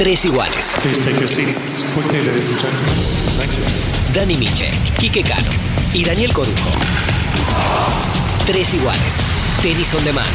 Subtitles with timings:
[0.00, 0.76] Tres iguales.
[0.80, 2.94] Please take your seats quickly, ladies and gentlemen.
[3.38, 4.14] Thank you.
[4.14, 5.50] Dani Miche, Quique Cano
[5.92, 6.70] y Daniel Corujo.
[8.46, 9.18] Tres iguales.
[9.60, 10.26] Tenis on demand.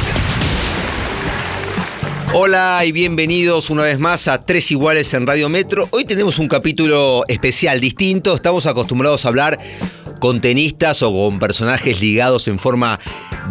[2.32, 5.88] Hola y bienvenidos una vez más a Tres Iguales en Radio Metro.
[5.90, 8.36] Hoy tenemos un capítulo especial, distinto.
[8.36, 9.58] Estamos acostumbrados a hablar
[10.20, 13.00] con tenistas o con personajes ligados en forma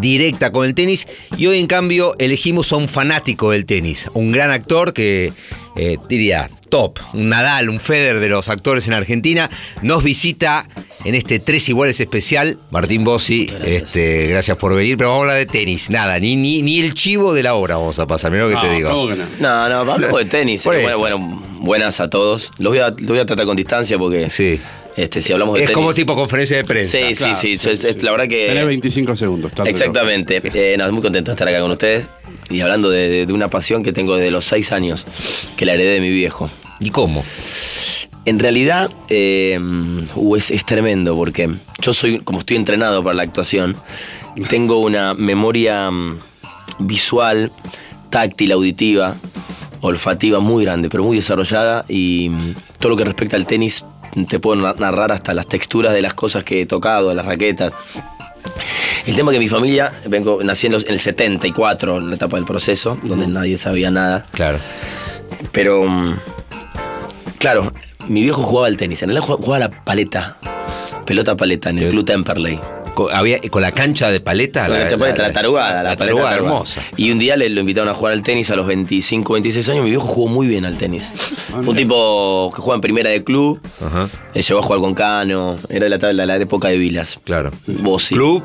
[0.01, 4.33] directa con el tenis y hoy en cambio elegimos a un fanático del tenis, un
[4.33, 5.33] gran actor que
[5.77, 9.49] eh, diría top, un Nadal, un Federer de los actores en Argentina,
[9.83, 10.67] nos visita
[11.05, 12.59] en este Tres Iguales especial.
[12.71, 13.83] Martín Bossi, gracias.
[13.83, 16.95] Este, gracias por venir, pero vamos a hablar de tenis, nada, ni, ni, ni el
[16.95, 18.91] chivo de la obra vamos a pasar, mira lo que te digo.
[18.91, 19.25] ¿cómo que no?
[19.39, 20.65] No, no, hablamos de tenis.
[20.65, 22.51] Bueno, bueno, buenas a todos.
[22.59, 24.59] Los voy a, los voy a tratar con distancia porque Sí.
[24.97, 25.77] este, si hablamos de Es tenis.
[25.77, 26.99] como tipo conferencia de prensa.
[26.99, 27.23] Sí, sí,
[27.59, 28.47] Claro, sí, sí, La verdad que.
[28.47, 29.53] Tenés 25 segundos.
[29.65, 30.41] Exactamente.
[30.55, 32.07] Eh, no, muy contento de estar acá con ustedes
[32.55, 35.05] y hablando de, de- una pasión que tengo desde los seis años,
[35.57, 36.49] que la heredé de mi viejo.
[36.81, 37.25] ¿Y cómo?
[38.25, 39.59] En realidad, eh,
[40.15, 41.51] uh, es, es tremendo porque
[41.83, 43.77] yo soy, como estoy entrenado para la actuación,
[44.49, 46.19] tengo una memoria mm,
[46.79, 47.53] visual,
[48.11, 49.17] táctil, auditiva,
[49.83, 53.85] olfativa muy grande, pero muy desarrollada y mm, todo lo que respecta al tenis
[54.29, 57.27] te puedo na- narrar hasta las texturas de las cosas que he tocado, de las
[57.27, 57.75] raquetas.
[59.07, 62.99] El tema que mi familia, vengo naciendo en el 74, en la etapa del proceso,
[63.03, 64.25] donde nadie sabía nada.
[64.33, 64.59] Claro.
[65.53, 66.17] Pero, mm,
[67.39, 67.73] claro,
[68.09, 69.03] mi viejo jugaba al tenis.
[69.03, 70.39] En realidad jugaba, la paleta,
[71.05, 72.59] pelota paleta, en el Club Temperley.
[72.95, 74.69] Con, había, con la cancha de paleta.
[74.69, 76.55] La, cancha paleta, la tarugada, la, la paleta tarugada tarugada.
[76.55, 76.81] hermosa.
[76.97, 79.85] Y un día le lo invitaron a jugar al tenis a los 25, 26 años.
[79.85, 81.11] Mi viejo jugó muy bien al tenis.
[81.51, 83.61] Fue un tipo que juega en primera de club.
[83.85, 84.09] Ajá.
[84.35, 85.57] Eh, Llegó a jugar con Cano.
[85.69, 87.19] Era la, la, la época de Vilas.
[87.25, 87.51] Claro.
[88.09, 88.43] Club.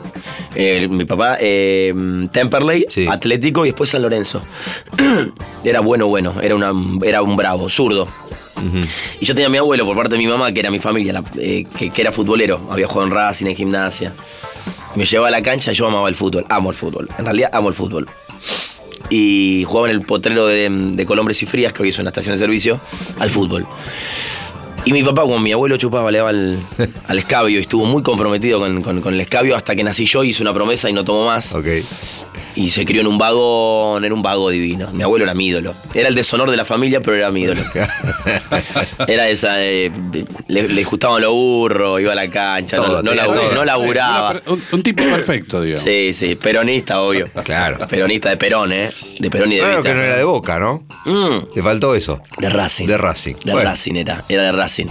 [0.55, 1.93] Eh, mi papá, eh,
[2.31, 3.05] Temperley, Sí.
[3.09, 4.41] Atlético y después San Lorenzo.
[5.63, 6.71] era bueno, bueno, era, una,
[7.03, 8.07] era un bravo, zurdo.
[9.19, 11.13] Y yo tenía a mi abuelo por parte de mi mamá, que era mi familia,
[11.13, 12.67] la- eh, que, que era futbolero.
[12.69, 14.13] Había jugado en Racing, en gimnasia.
[14.95, 17.07] Me llevaba a la cancha, yo amaba el fútbol, amo el fútbol.
[17.17, 18.07] En realidad amo el fútbol.
[19.09, 22.35] Y jugaba en el potrero de, de Colombres y Frías, que hoy es una estación
[22.35, 22.79] de servicio,
[23.19, 23.65] al fútbol.
[24.85, 26.57] Y mi papá, como mi abuelo chupaba, le daba al,
[27.07, 30.23] al escabio y estuvo muy comprometido con, con- con el escabio hasta que nací yo,
[30.23, 31.53] hizo una promesa y no tomó más.
[31.53, 31.65] Ok.
[32.55, 34.89] Y se crió en un vagón, era un vago divino.
[34.91, 35.75] Mi abuelo era mi ídolo.
[35.93, 37.61] Era el deshonor de la familia, pero era mi ídolo.
[39.07, 39.91] Era esa, eh,
[40.47, 43.51] le, le gustaban los burros, iba a la cancha, no- Todo, no, todo.
[43.53, 44.31] no laburaba.
[44.31, 45.83] Una un, un tipo perfecto, digamos.
[45.83, 47.25] Sí, sí, peronista, obvio.
[47.43, 47.87] Claro.
[47.87, 48.89] Peronista de Perón, ¿eh?
[49.19, 49.89] De Perón y de Claro Evita.
[49.89, 50.83] que no era de boca, ¿no?
[51.05, 51.53] Mm.
[51.53, 52.19] Te faltó eso.
[52.39, 52.87] De Racing.
[52.87, 53.35] De Racing.
[53.45, 53.69] De Bueno.
[53.69, 54.87] Racing era, era de Racing.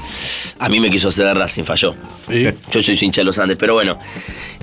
[0.59, 1.95] A mí me quiso hacer de Racing, falló.
[2.31, 2.45] ¿Y?
[2.71, 3.99] Yo soy hincha de los Andes, pero bueno.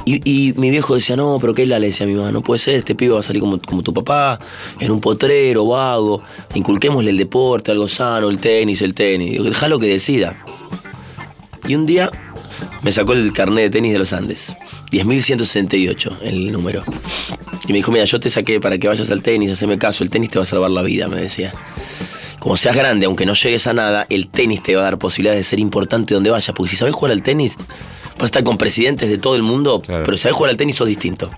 [0.08, 2.60] Y, mi viejo decía, no, pero qué la le decía a mi mamá, no puede
[2.60, 4.40] ser, este pibe va a salir como, como tu papá,
[4.80, 6.22] en un potrero, vago,
[6.54, 9.44] inculquémosle el deporte, algo sano, el tenis, el tenis.
[9.44, 10.38] Déjalo que decida.
[11.68, 12.12] Y un día
[12.84, 14.56] me sacó el carnet de tenis de los Andes.
[14.92, 16.84] 10.168 el número.
[17.68, 20.12] Y me dijo, mira, yo te saqué para que vayas al tenis, haceme caso, el
[20.12, 21.52] tenis te va a salvar la vida, me decía.
[22.40, 25.40] Como seas grande, aunque no llegues a nada, el tenis te va a dar posibilidades
[25.40, 26.54] de ser importante donde vayas.
[26.56, 27.58] Porque si sabes jugar al tenis,
[28.16, 30.04] vas a estar con presidentes de todo el mundo, Claro.
[30.04, 31.32] pero si sabes jugar al tenis sos distinto.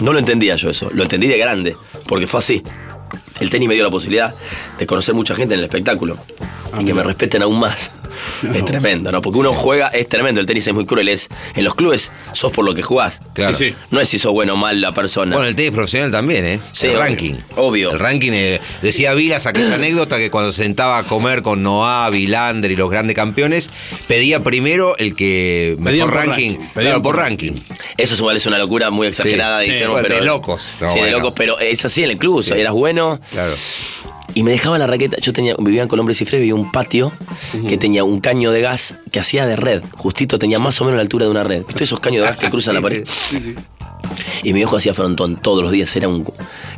[0.00, 1.76] No lo entendía yo eso, lo entendí de grande,
[2.08, 2.62] porque fue así.
[3.40, 4.34] El tenis me dio la posibilidad
[4.78, 6.16] de conocer mucha gente en el espectáculo
[6.80, 7.90] y que me respeten aún más.
[8.54, 9.20] Es tremendo, ¿no?
[9.20, 12.52] Porque uno juega, es tremendo, el tenis es muy cruel, es en los clubes sos
[12.52, 13.20] por lo que jugás.
[13.34, 13.54] Claro.
[13.54, 13.74] Sí.
[13.90, 15.34] No es si sos bueno o mal la persona.
[15.36, 16.60] Bueno, el tenis profesional también, ¿eh?
[16.72, 17.02] Sí, el obvio.
[17.02, 17.34] ranking.
[17.56, 17.90] Obvio.
[17.92, 22.08] El ranking, eh, decía Vilas aquella anécdota que cuando se sentaba a comer con Noah,
[22.10, 23.70] Vilander y los grandes campeones,
[24.06, 26.50] pedía primero el que Pedían mejor por ranking.
[26.58, 27.52] ranking, Claro, por ranking.
[27.96, 29.62] Eso igual es una locura muy exagerada.
[29.62, 30.74] Sí, pero, de locos.
[30.80, 32.44] No, sí, de locos, pero es así en el club.
[32.54, 33.20] Eras bueno.
[33.30, 33.54] Claro.
[34.34, 35.18] Y me dejaban la raqueta.
[35.20, 37.12] Yo tenía, vivía en Colombres y Frías, vivía un patio
[37.68, 39.82] que tenía un caño de gas que hacía de red.
[39.96, 41.64] Justito tenía más o menos la altura de una red.
[41.66, 43.06] ¿Viste esos caños de gas que cruzan la pared?
[44.42, 45.94] Y mi viejo hacía frontón todos los días.
[45.96, 46.26] Era un,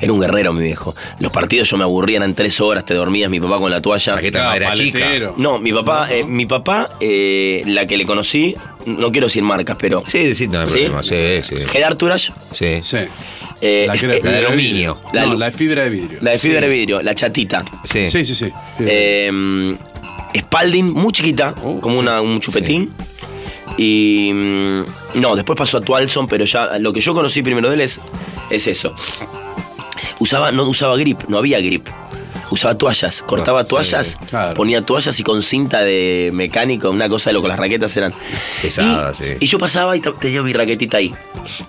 [0.00, 0.94] era un guerrero, mi viejo.
[1.20, 4.17] Los partidos yo me aburría, eran tres horas, te dormías, mi papá con la toalla.
[4.17, 4.99] Raqueta madera chica.
[5.00, 5.34] paletero.
[5.38, 8.55] No, mi papá, eh, mi papá, eh, la que le conocí,
[8.87, 10.02] no quiero decir marcas, pero.
[10.06, 10.73] Sí, sí, no hay ¿Sí?
[10.75, 11.02] problema.
[11.02, 11.56] Sí, sí.
[11.69, 12.82] Gerard Turash, Sí.
[12.82, 12.99] Sí.
[13.61, 15.01] Eh, La, que era eh, la de fibra aluminio.
[15.12, 16.19] La no, alu- la de fibra de vidrio.
[16.21, 17.65] la de fibra de vidrio, la chatita.
[17.85, 18.09] Sí.
[18.09, 18.51] Sí, sí.
[18.81, 19.77] Eh,
[20.37, 22.01] Spalding, muy chiquita, Oh, como sí.
[22.01, 22.91] una, un chupetín.
[23.79, 24.31] Y.
[24.33, 24.85] mm,
[25.21, 28.01] No, después pasó a Twalson, pero ya lo que yo conocí primero de él es,
[28.51, 28.95] es eso.
[30.19, 31.89] Usaba, no usaba grip, no había grip.
[32.50, 34.55] Usaba toallas, cortaba sí, toallas, claro.
[34.55, 38.12] ponía toallas y con cinta de mecánico, una cosa de lo que las raquetas eran.
[38.62, 39.31] Pesadas, y, sí.
[39.41, 41.12] Y yo pasaba y tenía mi raquetita ahí.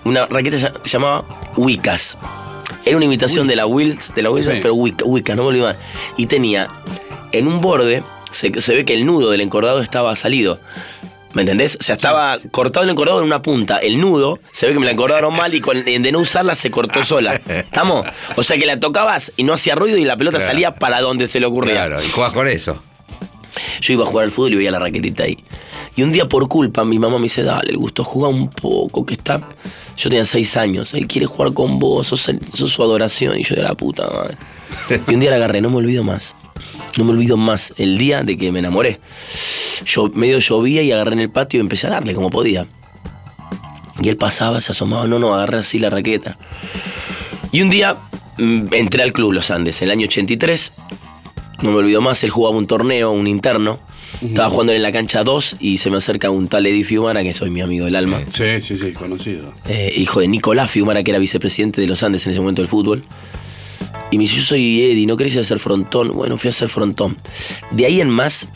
[0.04, 1.24] Una raqueta ya- llamaba
[1.56, 2.18] Wicas.
[2.84, 4.58] Era una imitación de la Wills, de la Wills, Sí.
[4.62, 5.76] pero Wicca, Wicca, no me olvido más.
[6.16, 6.68] Y tenía
[7.32, 10.60] en un borde se, se ve que el nudo del encordado estaba salido.
[11.36, 11.76] ¿Me entendés?
[11.78, 13.76] O sea, estaba cortado el encordado en una punta.
[13.76, 16.70] El nudo, se ve que me la encordaron mal y con, de no usarla se
[16.70, 17.34] cortó sola.
[17.46, 18.06] ¿Estamos?
[18.36, 20.52] O sea que la tocabas y no hacía ruido y la pelota Claro.
[20.52, 21.74] salía para donde se le ocurría.
[21.74, 22.82] Claro, y juegas con eso.
[23.82, 25.36] Yo iba a jugar al fútbol y veía la raquetita ahí.
[25.94, 29.04] Y un día por culpa mi mamá me dice, dale, el gusto, juega un poco,
[29.04, 29.40] que está...
[29.96, 33.38] Yo tenía seis años, él quiere jugar con vos, sos, el- sos su adoración.
[33.38, 34.38] Y yo de la puta madre.
[35.08, 36.34] Y un día la agarré, no me olvido más.
[36.96, 39.00] No me olvido más el día de que me enamoré.
[39.84, 42.66] Yo medio llovía y agarré en el patio y empecé a darle como podía.
[44.00, 46.38] Y él pasaba, se asomaba, no, no, agarré así la raqueta.
[47.52, 47.96] Y un día
[48.38, 50.72] mm, entré al club Los Andes, en el año 83,
[51.62, 53.78] no me olvido más, él jugaba un torneo, un interno.
[54.22, 57.34] Estaba jugando en la cancha 2 y se me acerca un tal Eddie Fiumara, que
[57.34, 58.22] soy mi amigo del alma.
[58.28, 59.52] Sí, sí, sí, conocido.
[59.66, 62.68] eh, hijo de Nicolás Fiumara, que era vicepresidente de los Andes en ese momento del
[62.68, 63.02] fútbol.
[64.10, 66.12] Y me dice, yo soy Eddie, ¿no querés hacer frontón?
[66.14, 67.16] Bueno, fui a hacer frontón.
[67.72, 68.48] De ahí en más,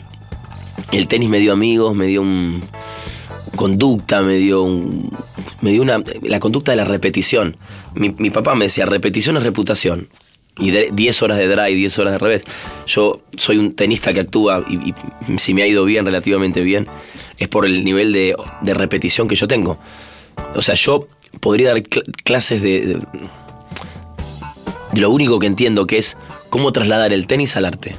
[0.91, 2.61] el tenis me dio amigos, me dio un
[3.55, 5.11] conducta, me dio un,
[5.61, 7.57] me dio una la conducta de la repetición.
[7.95, 10.07] Mi, papá me decía, repetición es reputación.
[10.57, 12.43] Y de- 10 horas de drive, 10 horas de revés.
[12.87, 14.93] Yo soy un tenista que actúa y,
[15.37, 16.87] si me ha ido bien, relativamente bien,
[17.37, 19.77] es por el nivel de, de repetición que yo tengo.
[20.55, 21.07] O sea, yo
[21.39, 22.99] podría dar cl- clases de,
[24.93, 26.17] de lo único que entiendo que es
[26.49, 27.95] cómo trasladar el tenis al arte.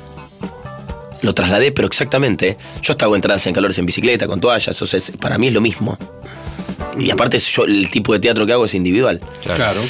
[1.22, 2.56] Lo trasladé, pero exactamente.
[2.82, 5.48] Yo hasta hago entradas en calores en bicicleta, con toallas, o sea, es- para mí
[5.48, 5.96] es lo mismo.
[6.98, 9.20] Y aparte, yo, el tipo de teatro que hago es individual.
[9.44, 9.80] Claro.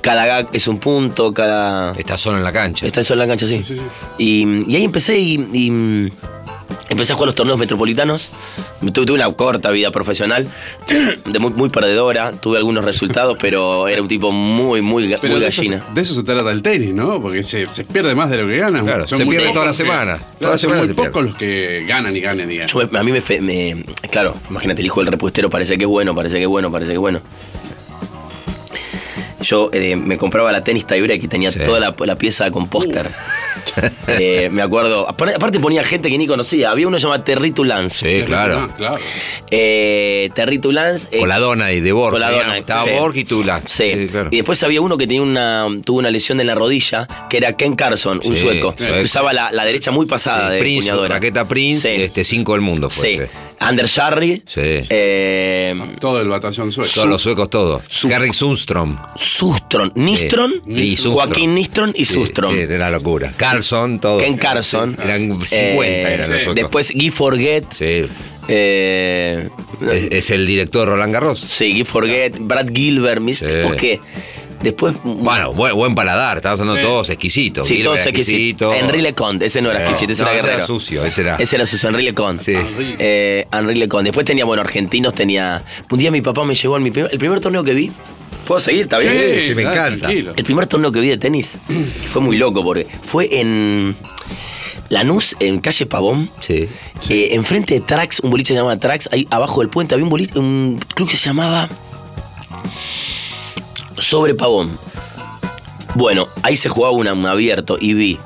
[0.00, 1.92] Cada gag es un punto, cada.
[1.92, 2.86] Estás solo en la cancha.
[2.86, 3.58] Está eso en la cancha, sí.
[3.62, 3.82] Sí, sí, sí.
[4.18, 6.12] Y, y ahí empecé y, y,
[6.88, 8.30] empecé a jugar los torneos metropolitanos.
[8.92, 10.46] Tuve, tuve una corta vida profesional,
[11.24, 12.32] de muy, muy perdedora.
[12.32, 15.84] Tuve algunos resultados, pero era un tipo muy, muy, Pero muy de eso, se- gallina.
[15.94, 17.20] de eso se trata el tenis, ¿no?
[17.20, 18.82] Porque se, se pierde más de lo que gana.
[18.82, 20.16] Claro, se muy pierde toda la que- semana.
[20.16, 22.72] claro, Toda la son muy se pocos los que ganan y ganan, digamos.
[22.72, 25.84] Yo me- a mí me, fe- me- Claro, imagínate, el hijo del repuestero parece que
[25.84, 27.20] es bueno, parece que es bueno, parece que es bueno.
[29.40, 31.60] Yo eh, me compraba la tenis tiebreak y tenía Sí.
[31.64, 33.06] toda la, la pieza con póster.
[34.08, 35.06] Eh, me acuerdo.
[35.08, 36.70] Apar- Aparte ponía gente que ni conocía.
[36.70, 38.18] Había uno llamado Territu Lance.
[38.20, 38.68] Sí, claro.
[38.76, 38.98] Claro.
[39.50, 41.08] Eh, Territu Lance.
[41.12, 42.12] eh, Con la dona y de Borg.
[42.12, 42.90] con la dona, Estaba sí.
[42.98, 43.60] Borg y Tula.
[43.66, 44.08] Sí.
[44.10, 44.28] claro.
[44.32, 47.52] Y después había uno que tenía una, tuvo una lesión en la rodilla, que era
[47.56, 50.88] Ken Carson, un Sí, sueco, que usaba la, la derecha muy pasada Sí, de Prince,
[50.90, 51.14] puñadora.
[51.16, 52.02] raqueta Prince, Sí.
[52.02, 53.08] este, cinco del mundo fue.
[53.16, 53.20] Sí.
[53.60, 54.42] Anders Jarry.
[54.46, 54.60] Sí.
[54.88, 56.90] eh, Todo el batallón sueco.
[56.94, 57.82] Todos los suecos, todos.
[57.88, 58.96] Su- Harry Sundstrom.
[59.16, 61.14] Sustron, Nistron, Y Sundstrom.
[61.14, 62.54] Joaquín Nistron y Sí, Sustron.
[62.54, 63.32] Sí, era locura.
[63.36, 64.18] Carlson, todo.
[64.18, 64.96] Ken Carson.
[65.02, 66.44] Eran 50 Eh, eran los sí.
[66.44, 66.54] suecos.
[66.54, 67.64] Después Guy Forget.
[67.76, 68.06] Sí.
[68.48, 69.48] eh,
[69.80, 71.38] Es, es el director Roland Garros.
[71.40, 73.46] sí, Guy Forget, Brad Gilbert, mis Sí.
[74.62, 74.94] Después.
[75.04, 76.86] Bueno, buen, buen paladar, estamos hablando Sí.
[76.86, 77.66] todos exquisitos.
[77.68, 78.74] Sí, Gilbert todos exquisitos.
[78.74, 80.66] Henri Leconte, ese no era exquisito, ese no, era ese era guerrero.
[80.66, 81.36] sucio, ese era.
[81.36, 82.42] Ese era sucio, Henri Leconte.
[82.44, 82.94] Sí.
[82.98, 84.04] Eh, Henri Leconte.
[84.08, 85.62] Después tenía, bueno, argentinos, tenía.
[85.90, 87.90] Un día mi papá me llevó en mi primer, el primer torneo que vi.
[88.46, 88.82] ¿Puedo seguir?
[88.82, 89.12] ¿Está bien?
[89.12, 90.06] Sí, sí, me encanta.
[90.06, 90.32] tranquilo.
[90.36, 93.94] El primer torneo que vi de tenis, que fue muy loco, porque fue en
[94.88, 96.30] Lanús, en calle Pavón.
[96.40, 96.66] Sí.
[97.10, 100.04] Eh, enfrente de Trax, un boliche que se llama Trax, ahí abajo del puente había
[100.04, 101.68] un boliche, un club que se llamaba
[104.00, 104.78] Sobre Pavón.
[105.94, 108.18] Bueno, ahí se jugaba una- un abierto y vi.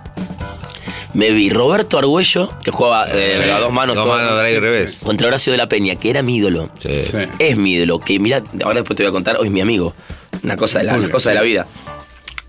[1.14, 4.60] Me vi Roberto Argüello, que jugaba eh, a dos manos, Dos todo, manos, drive y
[4.60, 5.00] revés.
[5.02, 6.70] contra Horacio de la Peña, que era mi ídolo.
[6.80, 7.02] Sí.
[7.10, 7.18] Sí.
[7.38, 9.94] Es mi ídolo, que mira, ahora después te voy a contar, hoy es mi amigo.
[10.42, 11.66] Una cosa de la, una cosa de la vida.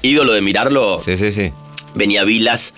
[0.02, 1.52] Ídolo de mirarlo, Sí, sí, sí.
[1.94, 2.74] venía Vilas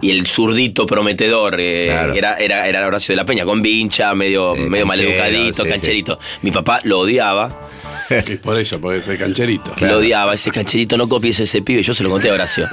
[0.00, 2.14] y el zurdito prometedor eh, Claro.
[2.14, 5.68] era, era, era Horacio de la Peña, con vincha, medio, Sí, medio canchero, maleducadito, sí,
[5.68, 6.18] cancherito.
[6.42, 7.50] Mi papá lo odiaba,
[8.26, 9.74] Y por eso, porque soy cancherito.
[9.80, 12.68] lo odiaba, ese cancherito no copies ese pibe, yo se lo conté a Horacio.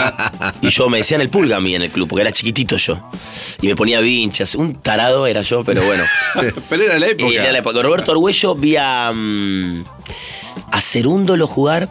[0.62, 3.10] y yo me decían el pulga a mí en el club, porque era chiquitito yo.
[3.60, 6.04] Y me ponía vinchas, un tarado era yo, pero bueno.
[6.68, 7.30] Pero era la época.
[7.30, 7.82] Y era la época.
[7.82, 9.84] Roberto Argüello vi a, mm,
[10.70, 11.90] a Cerúndolo jugar.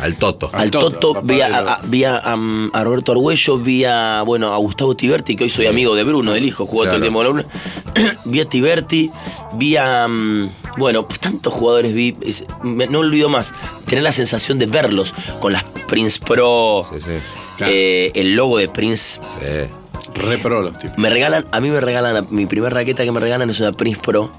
[0.00, 0.48] Al Toto.
[0.52, 3.58] Al Al Toto, Toto, vi, a, de lo- a- vi a, um, a Roberto Arguello,
[3.58, 6.84] vi a, bueno, a Gustavo Tiberti, que hoy soy amigo de Bruno, del hijo, jugó
[6.84, 7.02] todo el Claro.
[7.02, 7.42] tiempo Bruno.
[8.24, 9.10] vi a Tiberti,
[9.54, 13.52] vi a, um, bueno, pues tantos jugadores vi, es- me- no olvido más,
[13.86, 17.10] tener la sensación de verlos con las Prince Pro, Sí, sí.
[17.56, 17.72] Claro.
[17.74, 19.20] eh, el logo de Prince.
[19.40, 19.68] Sí.
[20.14, 20.98] Re pro los tipos.
[20.98, 24.00] Me regalan, a mí me regalan, mi primera raqueta que me regalan es una Prince
[24.02, 24.30] Pro,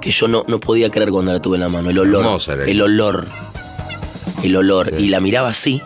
[0.00, 2.54] que yo no, no podía creer cuando la tuve en la mano, el olor, Hermosa
[2.54, 3.26] el olor,
[4.42, 5.82] el olor, y la miraba así,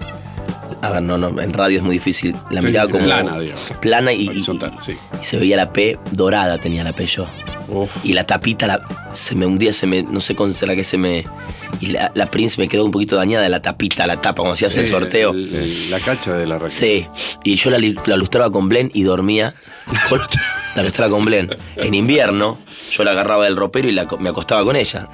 [0.86, 2.36] A ver, no, no, en radio es muy difícil.
[2.50, 3.04] La Sí, miraba como.
[3.04, 3.64] plana, digamos.
[3.80, 4.92] Plana y, y- Horizontal, sí.
[5.20, 7.26] y se veía la P dorada, tenía la P yo.
[7.68, 7.90] Uf.
[8.04, 10.98] Y la tapita, la, se me hundía, se me, no sé con será que se
[10.98, 11.24] me.
[11.80, 14.66] Y la, la Prince me quedó un poquito dañada, la tapita, la tapa, cuando se
[14.66, 15.30] hace el sorteo.
[15.32, 16.78] el- el- la cacha de la raqueta.
[16.80, 17.06] Sí,
[17.42, 19.54] y yo la, la lustraba con Blen y dormía
[20.10, 20.20] con
[20.76, 21.56] la lustraba con Blen.
[21.76, 22.58] En invierno,
[22.92, 25.08] yo la agarraba del ropero y la me acostaba con ella.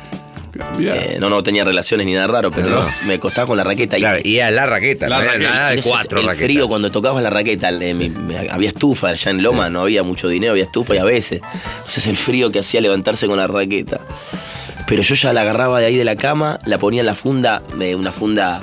[0.80, 2.86] Eh, no, no tenía relaciones ni nada raro, pero No.
[3.06, 3.96] me acostaba con la raqueta.
[3.98, 5.50] Y- Claro, y era la raqueta, La no era raqueta.
[5.50, 6.44] nada de entonces, cuatro el raquetas.
[6.46, 10.52] frío cuando tocabas la raqueta, me- había estufa allá en Loma, no había mucho dinero,
[10.52, 11.40] había estufa y a veces.
[11.78, 14.00] Entonces el frío que hacía levantarse con la raqueta.
[14.86, 17.62] Pero yo ya la agarraba de ahí de la cama, la ponía en la funda,
[17.80, 18.60] eh, una funda.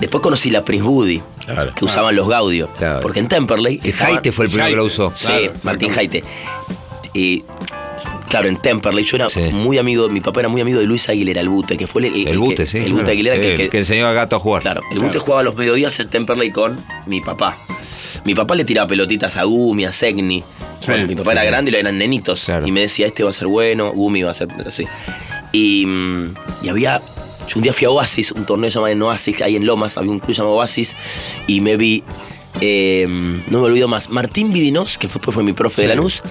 [0.00, 1.74] Después conocí la Prince Woody, Claro.
[1.74, 2.68] que usaban los Gaudio.
[3.02, 3.80] Porque en Temperley.
[3.84, 5.12] Estaban- Jaite fue el primero que lo usó.
[5.14, 5.90] Sí, Martín.
[5.90, 6.24] Jaite.
[7.14, 7.44] Y
[8.32, 9.40] claro, en Temperley yo era Sí.
[9.52, 12.14] muy amigo, mi papá era muy amigo de Luis Aguilera, el Bute, que fue el,
[12.14, 12.78] el- El el Bute, que- sí.
[12.78, 13.12] El Bute claro.
[13.12, 14.62] Aguilera Sí, que, el que- que enseñó a Gato a jugar.
[14.62, 15.06] Claro, el Claro.
[15.06, 17.56] Bute jugaba los mediodías en Temperley con mi papá.
[18.24, 20.42] Mi papá le tiraba pelotitas a Gumi, a Segni.
[20.80, 22.44] Sí, Bueno, mi papá era grande y lo eran nenitos.
[22.46, 22.66] Claro.
[22.66, 24.84] Y me decía, este va a ser bueno, Gumi va a ser así.
[25.52, 27.00] Y, mm, y había.
[27.48, 30.10] Yo un día fui a Oasis, un torneo llamado en Oasis, ahí en Lomas, había
[30.12, 30.96] un club llamado Oasis,
[31.46, 32.02] y me vi.
[32.60, 34.10] Eh, no me olvido más.
[34.10, 36.22] Martín Vidinos, que fue, después fue mi profe de Lanús,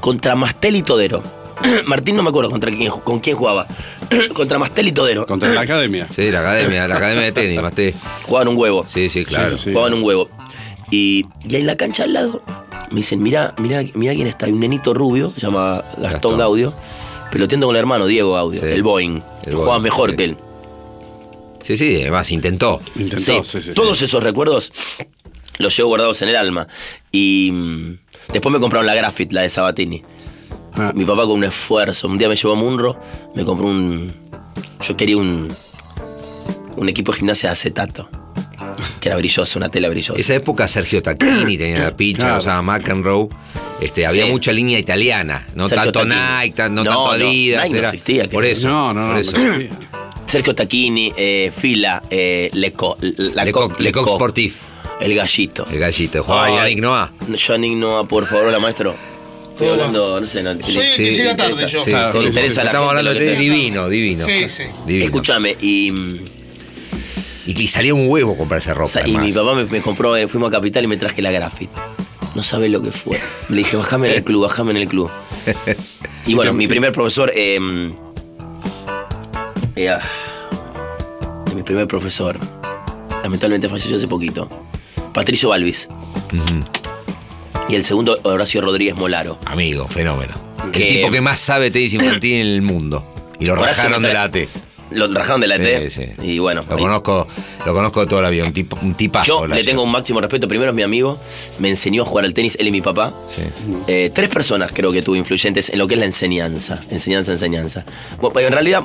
[0.00, 1.22] contra Mastel y Todero.
[1.86, 3.66] Martín no me acuerdo contra quién, con quién jugaba.
[4.34, 5.26] contra Mastel y Todero.
[5.26, 6.06] Contra la academia.
[6.14, 7.94] Sí, la academia, la academia de tenis, Masté.
[8.24, 8.84] Jugaban un huevo.
[8.86, 9.56] Sí, sí, claro.
[9.56, 9.70] Sí, sí.
[9.72, 10.28] jugaban un huevo.
[10.90, 12.42] Y, y ahí en la cancha al lado
[12.90, 14.46] me dicen, mira, mira, mira quién está.
[14.46, 16.38] Hay un nenito rubio, se llama Gastón, Gastón.
[16.38, 16.74] Gaudio,
[17.32, 18.66] peloteando con el hermano Diego Gaudio, Sí.
[18.68, 19.20] el Boeing.
[19.46, 20.16] El Jugaba Boeing, mejor sí.
[20.16, 20.36] que él.
[21.64, 22.80] Sí, sí, además intentó.
[22.94, 23.74] Intentó, Sí, sí, sí, sí.
[23.74, 24.70] todos esos recuerdos
[25.58, 26.66] los llevo guardados en el alma.
[27.12, 27.98] Y mm,
[28.32, 30.02] después me compraron la Graffit, la de Sabatini.
[30.74, 30.92] Ah.
[30.94, 32.08] Mi papá con un esfuerzo.
[32.08, 33.00] Un día me llevó a Munro,
[33.34, 34.12] me compró un.
[34.86, 35.48] Yo quería un.
[36.76, 38.08] Un equipo de gimnasia de acetato.
[39.00, 40.20] Que era brilloso, una tela brillosa.
[40.20, 42.38] Esa época Sergio Tacchini tenía la pincha, Claro.
[42.38, 43.28] usaba McEnroe.
[43.80, 44.30] Este, había Sí.
[44.30, 46.40] mucha línea italiana, no Sergio tanto Tacchini.
[46.42, 47.62] Nike, tan- no, No, tanto no, Adidas.
[47.62, 48.52] Nike no era- existía, por creo.
[48.52, 48.68] eso.
[48.68, 49.06] No, no, no.
[49.06, 49.36] por no eso.
[50.26, 54.62] Sergio Tacchini, eh, Fila, eh, Leco, la Lecoq- Lecoq Sportif.
[55.00, 55.66] El gallito.
[55.70, 56.54] El gallito, jugaba Ay.
[56.56, 57.12] Yannick Noah.
[57.28, 58.94] Yannick Noah, por favor, la maestro.
[59.52, 61.78] Estoy hablando, no sé, no, si Soy le- que Sí, llega sí, yo.
[61.84, 64.24] Sí, Claro, sí, interesa la estamos hablando de divino, divino.
[64.24, 64.64] Sí, sí.
[64.86, 65.04] Divino.
[65.06, 65.88] Escúchame, y,
[67.46, 69.06] Y, y salía un huevo comprar esa ropa.
[69.06, 71.70] y mi papá me, me compró, eh, fuimos a Capital y me traje la Graffit.
[72.34, 73.18] No sabés lo que fue.
[73.50, 75.10] Le dije, bajame en el club, bajame en el club.
[76.26, 77.58] Y bueno, mi primer profesor, eh,
[79.76, 80.00] eh, ah,
[81.54, 82.36] mi primer profesor,
[83.22, 84.48] lamentablemente falleció hace poquito,
[85.16, 85.88] Patricio Balvis.
[87.70, 89.38] Y el segundo, Horacio Rodríguez Molaro.
[89.46, 90.34] Amigo, fenómeno.
[90.66, 93.02] El Que- tipo que más sabe tenis infantil en el mundo.
[93.40, 94.36] Y lo Horacio rajaron de la AT.
[94.90, 95.90] Lo rajaron de la T.
[95.90, 96.22] Sí, sí.
[96.22, 97.26] Y bueno, Lo ahí- conozco,
[97.64, 99.26] lo conozco de toda la vida, un, tipo, un tipazo.
[99.26, 100.46] yo le tengo un máximo respeto.
[100.46, 101.18] Primero es mi amigo,
[101.58, 103.12] me enseñó a jugar al tenis, él y mi papá.
[103.34, 103.42] Sí.
[103.88, 106.80] Eh, tres personas creo que tuve influyentes en lo que es la enseñanza.
[106.90, 107.84] Enseñanza, enseñanza.
[108.20, 108.82] Bueno, pero en realidad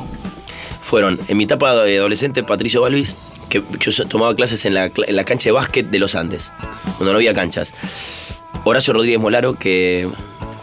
[0.82, 3.16] fueron, en mi etapa de adolescente, Patricio Balvis,
[3.52, 6.52] que yo tomaba clases en la, en la cancha de básquet de los Andes,
[6.98, 7.74] cuando no había canchas.
[8.64, 10.08] Horacio Rodríguez Molaro, que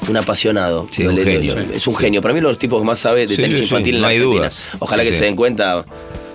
[0.09, 0.87] un apasionado.
[0.91, 1.19] Sí, un.
[1.19, 2.23] Es un genio.
[2.23, 4.07] Para mí, uno de los tipos que más sabe de Sí, tenis infantil en no
[4.09, 4.41] hay Argentina.
[4.41, 4.67] dudas.
[4.79, 5.85] Ojalá que se den cuenta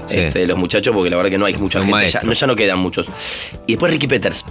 [0.09, 2.07] este, los muchachos, porque la verdad que no hay mucha Un gente.
[2.07, 3.07] Ya, no, ya no quedan muchos.
[3.65, 4.43] Y después Ricky Peters,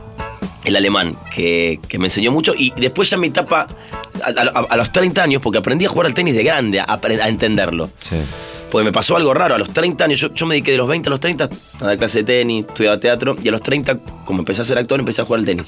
[0.64, 2.54] el alemán, que, que me enseñó mucho.
[2.56, 3.68] Y después ya en mi etapa,
[4.25, 6.85] a, a- a los 30 años, porque aprendí a jugar al tenis de grande, a,
[7.02, 7.90] a entenderlo.
[8.73, 9.55] Porque me pasó algo raro.
[9.55, 11.45] A los 30 años, yo, yo me dediqué de los 20 a los 30
[11.81, 13.37] a dar clase de tenis, estudiaba teatro.
[13.43, 15.64] Y a los 30, como empecé a ser actor, empecé a jugar al tenis.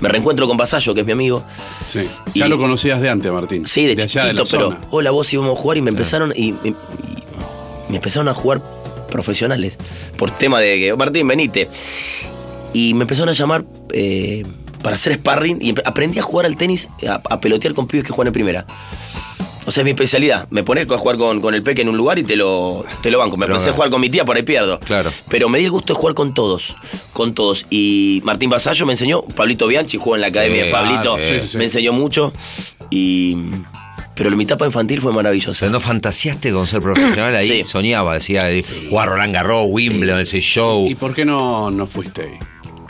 [0.00, 1.42] Me reencuentro con Vasallo, que es mi amigo.
[1.86, 2.00] Sí.
[2.34, 3.66] Ya Y- lo conocías de antes, Martín.
[3.66, 4.78] Sí, de, allá chiquito, de la pero zona.
[4.90, 6.74] hola vos íbamos a jugar y me empezaron y, y- y
[7.90, 8.62] me empezaron a jugar
[9.10, 9.76] profesionales
[10.16, 11.68] por tema de que Martín venite
[12.72, 14.44] y me empezaron a llamar eh,
[14.82, 18.12] para hacer sparring y aprendí a jugar al tenis a, a pelotear con pibes que
[18.12, 18.66] juegan en primera.
[19.68, 20.48] O sea, es mi especialidad.
[20.48, 23.10] Me pones a jugar con, con el peque en un lugar y te lo, te
[23.10, 23.36] lo banco.
[23.36, 24.80] Me empecé a jugar con mi tía, por ahí pierdo.
[24.80, 25.12] Claro.
[25.28, 26.74] Pero me di el gusto de jugar con todos.
[27.12, 27.66] Con todos.
[27.68, 29.20] Y Martín Basallo me enseñó.
[29.20, 31.18] Pablito Bianchi jugó en la academia de Sí, Pablito.
[31.18, 31.58] sí, sí, sí.
[31.58, 32.32] Me enseñó mucho.
[32.88, 33.36] Y.
[34.14, 35.68] Pero mi etapa infantil fue maravillosa.
[35.68, 37.48] ¿no fantaseaste con ser profesional ahí?
[37.48, 37.64] Sí.
[37.64, 40.88] Soñaba, decía, de jugar Roland Garros, Wimbledon, ese show.
[40.88, 42.38] ¿Y por qué no, no fuiste ahí?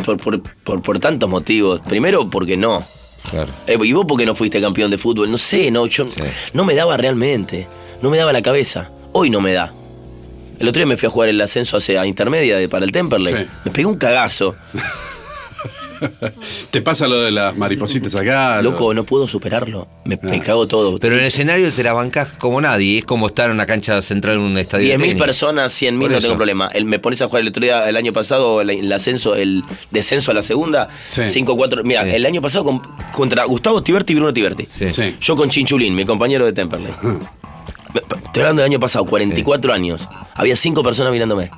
[0.04, 1.80] Por, por, por, por tantos motivos.
[1.88, 2.86] Primero, porque no.
[3.30, 3.50] Claro.
[3.66, 5.30] Eh, ¿Y vos por qué no fuiste campeón de fútbol?
[5.30, 6.20] No sé, no, yo Sí.
[6.54, 7.66] no me daba realmente.
[8.02, 8.90] No me daba la cabeza.
[9.12, 9.72] Hoy no me da.
[10.58, 13.34] El otro día me fui a jugar el ascenso hacia intermedia de- para el Temperley.
[13.34, 13.40] Sí.
[13.64, 14.56] Me pegué un cagazo.
[16.70, 18.56] Te pasa lo de las maripositas acá.
[18.62, 19.88] lo- Loco, no puedo superarlo.
[20.04, 20.98] Me, me cago todo.
[20.98, 22.98] Pero en el escenario te la bancás como nadie.
[22.98, 24.88] Es como estar en una cancha central en un estadio.
[24.88, 25.22] de 10.000 tenis.
[25.22, 26.26] personas, 100.000, Por no eso.
[26.26, 26.68] tengo problema.
[26.72, 29.62] El, me pones a jugar el otro día, el año pasado, el, el ascenso, el
[29.90, 31.22] descenso a la segunda, Sí.
[31.22, 31.82] 5-4.
[31.84, 32.10] Mira, Sí.
[32.10, 32.80] el año pasado con-
[33.12, 34.68] contra Gustavo Tiberti y Bruno Tiberti.
[34.76, 34.88] Sí.
[34.88, 35.16] Sí.
[35.20, 36.92] Yo con Chinchulín, mi compañero de Temperley.
[38.26, 40.06] Estoy hablando del año pasado, 44 años.
[40.34, 41.50] Había 5 personas mirándome.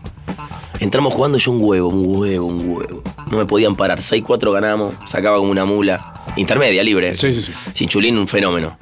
[0.81, 3.03] Entramos jugando yo un huevo, un huevo, un huevo.
[3.31, 4.01] No me podían parar.
[4.01, 6.25] 6-4 ganamos, sacaba como una mula.
[6.37, 7.17] Intermedia, libre.
[7.17, 7.53] Sí, sí, sí.
[7.75, 8.79] Chinchulín, un fenómeno.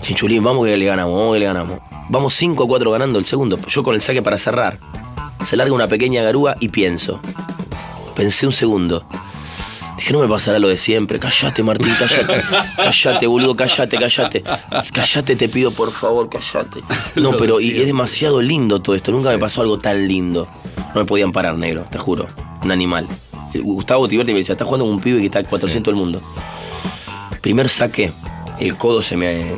[0.00, 1.78] Chinchulín, vamos que le ganamos, vamos que le ganamos.
[2.08, 3.58] Vamos 5 a 4 ganando el segundo.
[3.68, 4.78] Yo con el saque para cerrar.
[5.44, 7.20] Se larga una pequeña garúa y pienso.
[8.16, 9.06] Pensé un segundo.
[9.98, 11.18] Dije, no me pasará lo de siempre.
[11.18, 12.42] Callate, Martín, callate.
[12.76, 14.42] Callate, boludo, callate, callate.
[14.92, 16.82] Callate, te pido, por favor, callate.
[17.16, 19.12] No, pero y es demasiado lindo todo esto.
[19.12, 20.48] Nunca me pasó algo tan lindo.
[20.94, 22.26] No me podían parar, negro, te juro.
[22.62, 23.06] Un animal.
[23.54, 26.20] Gustavo Tiberti me decía, estás jugando con un pibe que está a 400 del mundo.
[27.40, 28.12] Primer saque,
[28.60, 29.56] el codo se me,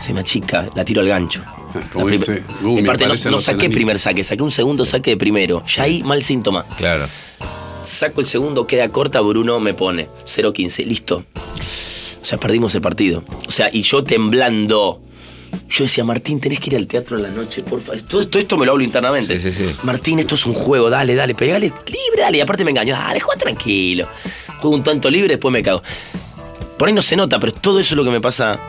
[0.00, 1.42] se me achica, la tiro al gancho.
[1.94, 2.22] La prim-
[2.62, 5.64] uh, en parte no, no saqué primer saque, saqué un segundo saque de primero.
[5.66, 6.64] Ya ahí mal síntoma.
[6.76, 7.06] Claro.
[7.82, 11.24] Saco el segundo, queda corta, Bruno me pone 0-15, listo.
[12.22, 13.24] O sea, perdimos el partido.
[13.46, 15.00] O sea, y yo temblando.
[15.68, 18.00] Yo decía, Martín, tenés que ir al teatro en la noche, por favor.
[18.02, 19.38] Todo, todo esto me lo hablo internamente.
[19.38, 19.74] Sí, sí, sí.
[19.82, 22.38] Martín, esto es un juego, dale, dale, pegale libre, dale.
[22.38, 24.08] Y aparte me engaño, dale, juega tranquilo.
[24.60, 25.82] Juego un tanto libre, después me cago.
[26.78, 28.60] Por ahí no se nota, pero todo eso es lo que me pasa.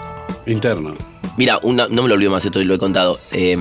[0.46, 0.96] Interno.
[1.38, 3.20] Mira, una- no me lo olvido más, esto lo he contado.
[3.32, 3.58] Eh,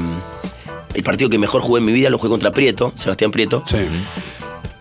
[0.95, 3.63] el partido que mejor jugué en mi vida lo jugué contra Prieto, Sebastián Prieto.
[3.67, 3.79] Sí.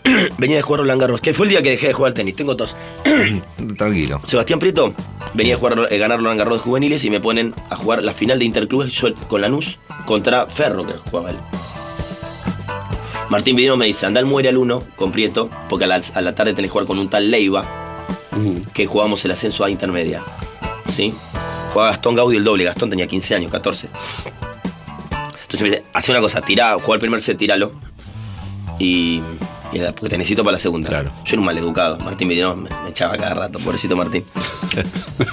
[0.37, 2.35] Venía de jugar Roland Garros, que fue el día que dejé de jugar al tenis.
[2.35, 2.75] Tengo tos.
[3.77, 4.21] Tranquilo.
[4.25, 4.93] Sebastián Prieto
[5.33, 8.13] venía a jugar, eh, ganar Roland Garros de juveniles y me ponen a jugar la
[8.13, 11.37] final de Interclubes yo con Lanús contra Ferro, que jugaba él.
[13.29, 16.21] Martín Vidino me dice, anda al muere al 1 con Prieto, porque a la, a
[16.21, 17.65] la tarde tenés que jugar con un tal Leiva,
[18.73, 20.21] que jugábamos el ascenso a intermedia.
[20.89, 21.13] ¿Sí?
[21.71, 23.89] Jugaba Gastón Gaudí el doble, Gastón tenía 15 años, 14.
[25.53, 27.71] Entonces me dice, hace una cosa, tirá, juega el primer set, tiralo.
[28.77, 29.21] Y,
[29.73, 30.89] y era, porque te necesito para la segunda.
[30.89, 31.11] Claro.
[31.25, 31.97] Yo era un maleducado.
[31.99, 34.23] Martín me, me echaba cada rato, pobrecito Martín.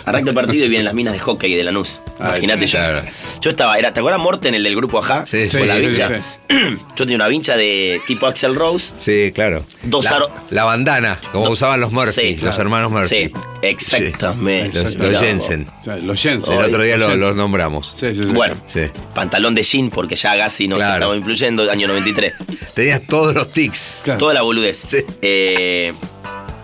[0.04, 2.00] Arranca el partido y vienen las minas de hockey de Lanús.
[2.18, 2.78] Imagínate yo.
[2.78, 3.02] claro.
[3.40, 5.25] Yo estaba, era, ¿te acuerdas Morten, el del grupo Ajá?
[5.26, 6.09] Sí, sí, Con la sí, vincha.
[6.09, 6.14] sí,
[6.97, 8.92] Yo tenía una vincha de tipo Axel Rose.
[8.99, 9.64] Sí, claro.
[9.82, 12.62] Dos la, aro- la bandana, como Do- usaban los Murphy, Sí, los claro.
[12.62, 13.09] hermanos Murphy.
[13.09, 13.32] Sí,
[13.62, 14.82] exactamente.
[14.99, 15.20] Los.
[15.20, 15.68] Jensen.
[15.78, 16.53] O sea, los Jensen.
[16.55, 17.94] El otro día Los los nombramos.
[17.98, 18.33] Sí, sí, sí.
[18.33, 18.81] Bueno, Sí.
[19.14, 20.94] pantalón de jean porque ya Gassi nos Claro.
[20.94, 22.35] estaba influyendo, año 93.
[22.74, 23.96] Tenías todos los tics.
[24.03, 24.18] Claro.
[24.31, 24.79] Toda la boludez.
[24.87, 24.99] Sí.
[25.23, 25.93] Eh,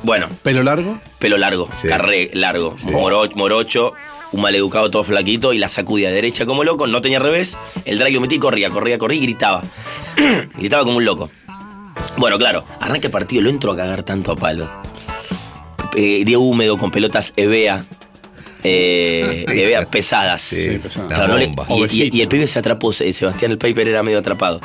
[0.05, 1.00] bueno, ¿Pelo largo?
[1.18, 1.88] pelo largo, Sí.
[1.88, 3.92] carré largo, moro- morocho,
[4.31, 8.12] un maleducado todo flaquito y la sacudía derecha como loco, no tenía revés, el drag
[8.12, 9.62] lo metí y corría, corría, corría y gritaba.
[10.57, 11.29] gritaba como un loco.
[12.18, 14.70] Bueno, claro, arranca el partido, lo entro a cagar tanto a palo.
[15.96, 17.85] Eh, día húmedo con pelotas Evea.
[18.68, 20.42] Eh, pesadas.
[20.42, 21.09] Sí, pesado.
[21.09, 21.66] la Claro, no le- bomba.
[21.68, 22.16] y- y, Ovejita.
[22.16, 24.61] y el pibe se atrapó, se- Sebastián el Paper era medio atrapado.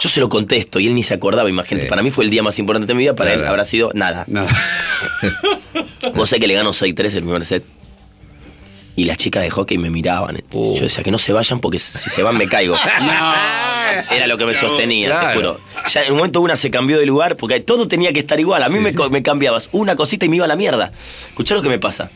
[0.00, 1.86] Yo se lo contesto y él ni se acordaba, imagínate.
[1.86, 1.90] Sí.
[1.90, 4.24] Para mí fue el día más importante de mi vida, para él habrá sido nada.
[4.26, 4.48] Nada.
[6.14, 7.64] Vos sabés que le ganó 6-3 el primer set.
[8.96, 10.40] Y las chicas de hockey me miraban.
[10.52, 10.76] Uh.
[10.76, 12.76] Yo decía que no se vayan porque si se van me caigo.
[14.10, 15.58] Era lo que me sostenía, te juro.
[15.90, 18.62] Ya en un momento una se cambió de lugar porque todo tenía que estar igual.
[18.62, 20.92] A mí me cambiabas una cosita y me iba a la mierda.
[21.28, 22.08] Escuchá lo que me pasa.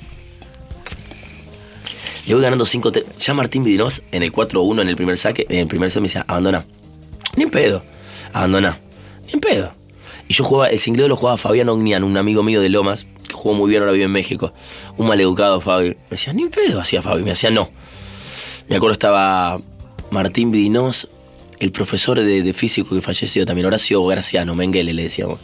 [2.29, 3.05] Le voy ganando 5-3.
[3.19, 6.09] Ya Martín Vidinos en el 4-1 en el primer saque, en el primer set me
[6.09, 6.65] decía, abandona.
[7.37, 7.83] Ni en pedo.
[8.33, 8.79] Abandona.
[9.27, 9.73] Ni en pedo.
[10.29, 13.33] Y yo jugaba, el singleo lo jugaba Fabián Ognian, un amigo mío de Lomas, que
[13.33, 14.53] jugó muy bien, ahora vive en México.
[14.99, 15.89] Un maleducado Fabi.
[15.89, 17.23] Me decía, ni en pedo hacía Fabi.
[17.23, 17.71] Me decía, no.
[18.69, 19.59] Me acuerdo estaba
[20.11, 21.09] Martín Vidinos,
[21.61, 25.41] el profesor de, de físico que falleció también, Horacio Graciano, Mengele le decíamos.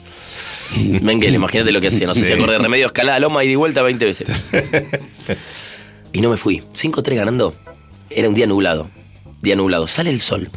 [1.01, 2.07] Mengele, imagínate lo que hacía.
[2.07, 2.33] No sé si Sí.
[2.35, 4.29] acordé de remedio, escalada, loma y de vuelta 20 veces.
[6.15, 6.63] Y no me fui.
[6.73, 7.55] 5-3 ganando.
[8.09, 8.89] Era un día nublado.
[9.43, 9.87] Día nublado.
[9.87, 10.49] Sale el sol.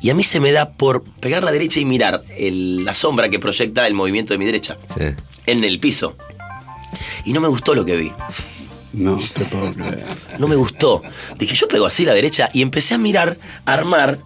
[0.00, 3.28] Y a mí se me da por pegar la derecha y mirar el- la sombra
[3.28, 5.04] que proyecta el movimiento de mi derecha Sí.
[5.46, 6.16] en el piso.
[7.24, 8.12] Y no me gustó lo que vi.
[8.94, 10.04] No te puedo creer.
[10.38, 11.02] No me gustó.
[11.38, 14.18] Dije, yo pego así la derecha y empecé a mirar, a armar.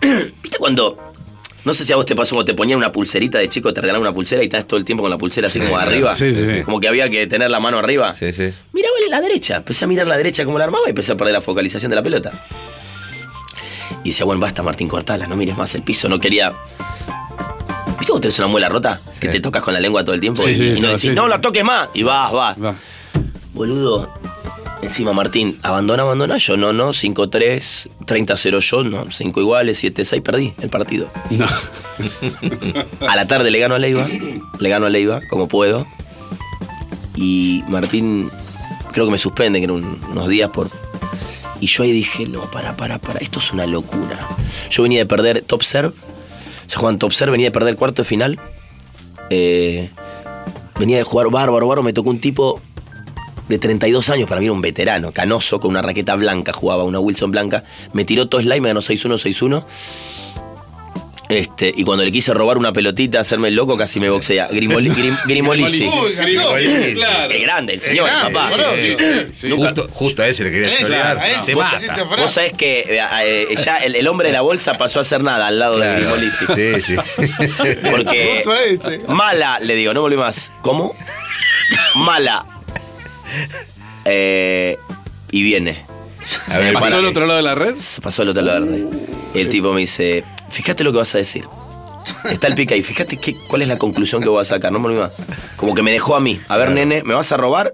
[0.42, 0.96] ¿Viste cuando.?
[1.64, 3.80] No sé si a vos te pasó cuando te ponían una pulserita de chico, te
[3.80, 6.14] regalaban una pulsera y estás todo el tiempo con la pulsera así Sí, como arriba.
[6.14, 6.62] Sí, sí.
[6.64, 8.12] Como que había que tener la mano arriba.
[8.14, 8.50] Sí, sí.
[8.72, 9.56] Miraba la derecha.
[9.56, 11.96] Empecé a mirar la derecha como la armaba y empecé a perder la focalización de
[11.96, 12.32] la pelota.
[14.02, 16.08] Y decía, bueno, basta, Martín, cortala, no mires más el piso.
[16.08, 16.52] No quería.
[17.98, 19.00] ¿Viste vos tenés una muela rota?
[19.20, 21.14] Que te tocas con la lengua todo el tiempo Sí, y, sí, y no decís,
[21.14, 21.88] no la toques más.
[21.94, 22.62] Y vas, vas.
[22.62, 22.74] Va.
[23.54, 24.12] Boludo,
[24.84, 30.52] Encima Martín, abandona, abandona, yo no, no, 5-3, 30-0 yo, no, 5 iguales, 7-6, perdí
[30.60, 31.08] el partido.
[31.30, 31.46] No.
[33.08, 34.06] A la tarde le gano a Leiva,
[34.58, 35.86] le gano a Leiva, como puedo.
[37.16, 38.28] Y Martín,
[38.92, 40.68] creo que me suspenden que eran un- unos días por.
[41.60, 44.18] Y yo ahí dije, no, para, para, para, esto es una locura.
[44.70, 45.94] Yo venía de perder top serve,
[46.66, 48.38] se juegan top serve, venía de perder cuarto de final.
[49.30, 49.88] Eh,
[50.78, 52.60] venía de jugar bárbaro, bárbaro, me tocó un tipo
[53.48, 56.98] de 32 años, para mí era un veterano, canoso, con una raqueta blanca, jugaba una
[57.00, 57.64] Wilson blanca.
[57.92, 59.64] Me tiró todo slime, me ganó 6-1, 6-1.
[61.26, 64.46] Este, y cuando le quise robar una pelotita, hacerme el loco, casi me boxea.
[64.48, 65.84] Grimoli, Grim- Grimolisi.
[65.86, 66.58] Gastón.
[67.30, 68.50] El grande, el señor, el grande, papá.
[68.76, 69.50] Sí, sí, sí.
[69.50, 71.18] Justo, justo a ese le quería chorear.
[71.18, 72.02] a ese, Se vos mata.
[72.18, 75.22] Vos sabés que eh, eh, ya el, el hombre de la bolsa pasó a ser
[75.22, 76.00] nada al lado de Claro.
[76.00, 76.44] Grimolisi.
[76.54, 76.96] Sí, sí.
[77.90, 78.98] Porque Justo a ese.
[79.08, 80.52] mala, le digo, no volví más.
[80.60, 80.94] ¿Cómo?
[81.96, 82.44] Mala.
[84.04, 84.78] Eh,
[85.30, 85.84] y viene.
[86.50, 87.76] A ver, ¿Pasó al otro lado de la red?
[87.76, 88.86] Se pasó el otro lado verde.
[89.34, 91.46] El tipo me dice, fíjate lo que vas a decir.
[92.30, 94.78] Está el pica ahí, fíjate qué, cuál es la conclusión que voy a sacar, no
[94.78, 95.12] me olvido más.
[95.56, 96.40] Como que me dejó a mí.
[96.48, 97.72] A ver, nene, ¿me vas a robar?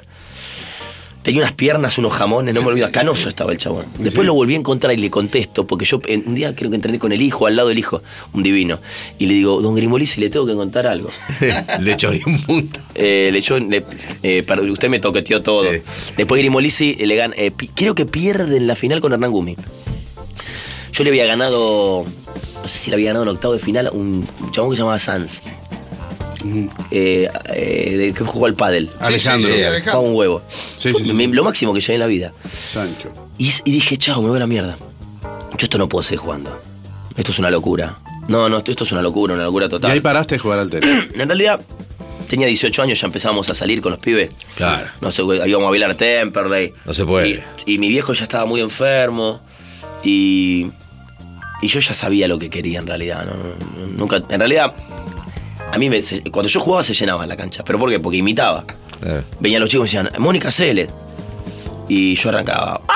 [1.23, 2.91] Tenía unas piernas, unos jamones, no me olvido.
[2.91, 3.85] Canoso estaba el chabón.
[3.99, 6.99] Después lo volví a encontrar y le contesto, porque yo un día creo que entrené
[6.99, 8.03] con el hijo, al lado del hijo,
[8.33, 8.79] un divino.
[9.19, 11.11] Y le digo, don Grimolisi, le tengo que contar algo.
[11.81, 12.81] le choreé un punto.
[12.95, 13.59] Eh, le echó-
[14.23, 15.71] eh, usted me toqueteó todo.
[15.71, 15.81] Sí.
[16.17, 17.35] Después Grimolisi le gana.
[17.37, 19.57] eh, creo que pierde en la final con Hernán Gumi.
[20.93, 22.07] Yo le había ganado.
[22.63, 24.81] No sé si le había ganado en octavo de final a un chabón que se
[24.83, 25.43] llamaba Sanz.
[26.91, 28.91] Eh, eh, que jugó al pádel.
[29.01, 29.53] Alejandro.
[29.53, 30.01] Alejandro.
[30.01, 30.43] un huevo.
[30.85, 32.33] Lo máximo que llegué en la vida.
[32.53, 33.11] Sancho.
[33.39, 34.77] Y, y dije, chao, me voy a la mierda.
[35.23, 36.59] Yo esto no puedo seguir jugando.
[37.17, 37.99] Esto es una locura.
[38.29, 39.91] No, no, esto, esto es una locura, una locura Y total.
[39.91, 40.89] ahí paraste de jugar al tenis.
[41.15, 41.61] En realidad,
[42.29, 44.31] tenía 18 años, ya empezamos a salir con los pibes.
[44.57, 44.87] Claro.
[45.01, 46.73] No sé, íbamos a bailar Temperley.
[46.87, 47.45] No se puede.
[47.67, 49.41] Y, y mi viejo ya estaba muy enfermo.
[50.05, 50.69] Y,
[51.61, 53.27] y yo ya sabía lo que quería en realidad.
[53.97, 54.73] Nunca, en realidad,
[55.73, 57.63] a mí me- cuando yo jugaba se llenaba la cancha.
[57.65, 58.01] ¿Pero por qué?
[58.01, 58.65] Porque imitaba.
[59.01, 59.25] Claro.
[59.41, 60.89] Venían los chicos y me decían, Mónica Cele.
[61.89, 62.95] Y yo arrancaba, ¡ah!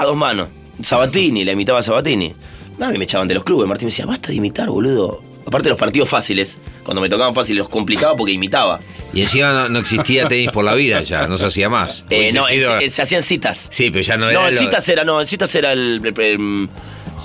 [0.00, 0.04] ¡ah!
[0.04, 0.48] Dos manos.
[0.82, 2.34] Sabatini, la imitaba a Sabatini.
[2.80, 3.68] A mí me echaban de los clubes.
[3.68, 5.22] Martín me decía, basta de imitar, boludo.
[5.46, 8.80] Aparte de los partidos fáciles, cuando me tocaban fáciles, los complicaba porque imitaba.
[9.12, 12.04] Y encima no, no existía tenis por la vida ya, no se hacía más.
[12.10, 13.68] Eh, no, sido- se hacían citas.
[13.70, 14.48] Sí, pero ya no No, era.
[14.48, 16.68] en lo- citas era, no, en citas era el, el- el-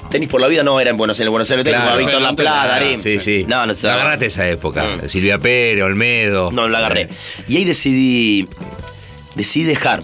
[0.10, 2.06] tenis por la vida, no era en Buenos Aires, en Buenos Aires tenis Claro, por
[2.06, 2.80] Víctor La Plata.
[2.98, 3.46] Sí, sí.
[3.48, 4.84] No, no La agarraste esa época.
[4.84, 5.08] Mm.
[5.08, 6.52] Silvia Pérez, Olmedo.
[6.52, 7.10] No, lo agarré.
[7.48, 8.48] Y ahí decidí,
[9.36, 10.04] decidí dejar.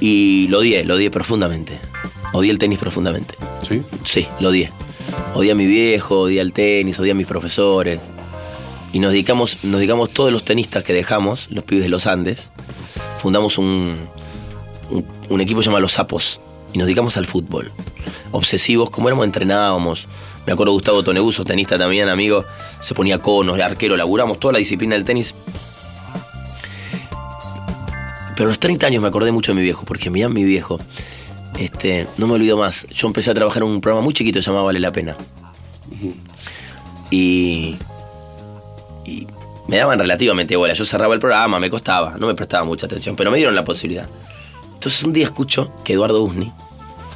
[0.00, 1.78] Y lo odié, lo odié profundamente.
[2.32, 3.34] Odié el tenis profundamente.
[3.68, 3.82] ¿Sí?
[4.04, 4.72] Sí, lo odié.
[5.34, 8.00] Odié a mi viejo, odié al tenis, odié a mis profesores.
[8.92, 12.50] Y nos dedicamos, nos dedicamos todos los tenistas que dejamos, los pibes de los Andes,
[13.18, 13.96] fundamos un,
[14.90, 16.40] un, un equipo llamado Los Sapos.
[16.72, 17.70] Y nos dedicamos al fútbol.
[18.30, 20.08] Obsesivos, como éramos, entrenábamos.
[20.46, 22.44] Me acuerdo Gustavo Tonebuso, tenista también, amigo,
[22.80, 25.34] se ponía conos, arquero, laburamos toda la disciplina del tenis.
[28.34, 30.80] Pero a los 30 años me acordé mucho de mi viejo, porque mirá mi viejo.
[31.58, 32.86] Este, no me olvido más.
[32.88, 35.16] Yo empecé a trabajar en un programa muy chiquito llamado Vale la Pena.
[37.10, 37.76] Y,
[39.04, 39.26] y
[39.68, 40.72] me daban relativamente bola.
[40.72, 43.64] Yo cerraba el programa, me costaba, no me prestaba mucha atención, pero me dieron la
[43.64, 44.08] posibilidad.
[44.82, 46.50] Entonces un día escucho que Eduardo Usni,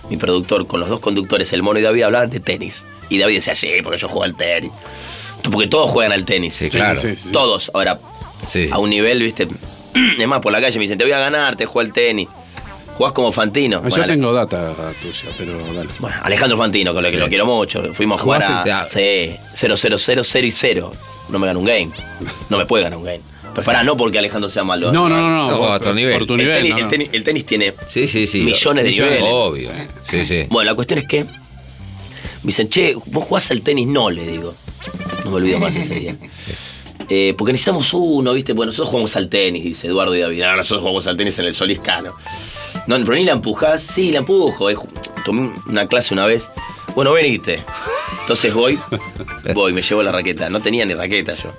[0.08, 2.86] mi productor, con los dos conductores, el mono y David, hablaban de tenis.
[3.10, 4.70] Y David decía, sí, porque yo juego al tenis.
[5.50, 6.54] Porque todos juegan al tenis.
[6.54, 7.00] Sí, claro.
[7.00, 7.32] sí, sí.
[7.32, 7.72] Todos.
[7.74, 7.98] Ahora,
[8.48, 8.68] Sí.
[8.70, 9.48] a un nivel, viste.
[10.16, 12.28] Es más, por la calle me dicen, te voy a ganar, te juego al tenis.
[12.96, 13.78] Jugás como Fantino.
[13.78, 15.88] Ah, Yo Bueno, tengo data tuya, pero dale.
[15.98, 17.82] bueno, Alejandro Fantino, con lo que lo quiero mucho.
[17.94, 18.88] Fuimos a jugar a.
[18.88, 20.92] Sí, 0, 0, 0, 0 y 0.
[21.30, 21.90] No me gana un game.
[22.48, 23.20] No me puede ganar un game.
[23.56, 24.92] Pero pará, no porque Alejandro sea malo.
[24.92, 25.50] No, no, no, no.
[25.50, 26.18] No, por, a tu nivel.
[26.18, 26.56] por tu el, nivel.
[26.58, 26.90] tenis, no, el no.
[26.90, 27.74] tenis- el tenis tiene.
[27.88, 28.42] Sí, sí, sí.
[28.42, 29.22] Millones de niveles.
[29.24, 29.70] Obvio.
[30.08, 30.44] Sí, sí.
[30.48, 31.24] Bueno, la cuestión es que.
[31.24, 31.30] Me
[32.50, 34.54] dicen, che, vos jugás al tenis, no, le digo.
[35.24, 36.16] No me olvido más ese día.
[37.08, 38.52] Eh, porque necesitamos uno, ¿viste?
[38.52, 40.42] Bueno, nosotros jugamos al tenis, dice Eduardo y David.
[40.42, 42.12] Ah, nosotros jugamos al tenis en el Soliscano.
[42.86, 43.82] No, pero ni la empujás.
[43.82, 44.70] Sí, la empujo.
[44.70, 44.76] Eh,
[45.24, 46.48] Tomé una clase una vez.
[46.94, 47.62] Bueno, veniste.
[48.20, 48.78] Entonces voy,
[49.54, 50.48] voy, me llevo la raqueta.
[50.50, 51.52] No tenía ni raqueta yo.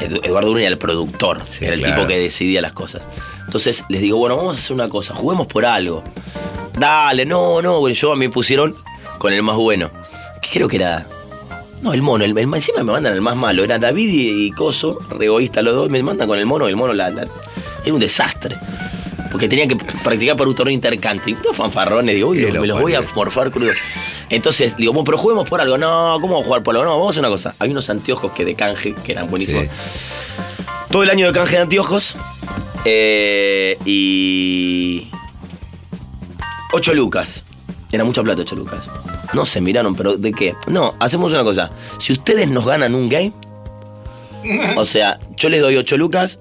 [0.00, 1.94] Edu- Eduardo Uno era el productor, Sí, era el claro.
[1.96, 3.02] tipo que decidía las cosas.
[3.46, 6.02] Entonces les digo, bueno, vamos a hacer una cosa, juguemos por algo.
[6.78, 8.74] Dale, no, no, bueno, yo a mí me pusieron
[9.18, 9.90] con el más bueno.
[10.40, 11.04] Que creo que era.
[11.82, 13.64] No, el mono, el, el- encima me mandan el más malo.
[13.64, 16.76] Era David y, y Coso, re egoísta los dos, me mandan con el mono, el
[16.76, 17.26] mono la, la-
[17.84, 18.56] era un desastre.
[19.30, 21.30] Porque tenía que practicar para un torneo intercante.
[21.30, 23.70] Y todos fanfarrones, digo, uy, me los voy a morfar crudo.
[24.28, 25.78] Entonces, digo, bueno, pero juguemos por algo.
[25.78, 26.84] No, ¿cómo vamos a jugar por algo?
[26.84, 27.54] No, vamos a hacer una cosa.
[27.58, 29.64] Había unos anteojos que de canje, que eran buenísimos.
[29.64, 29.70] Sí.
[30.90, 32.16] Todo el año de canje de anteojos,
[32.84, 35.08] Eh, y.
[36.72, 37.44] 8 lucas.
[37.92, 38.88] Era mucha plata, 8 lucas.
[39.32, 40.54] No se miraron, pero ¿de qué?
[40.66, 41.70] No, hacemos una cosa.
[41.98, 43.32] Si ustedes nos ganan un game,
[44.76, 46.40] o sea, yo les doy 8 lucas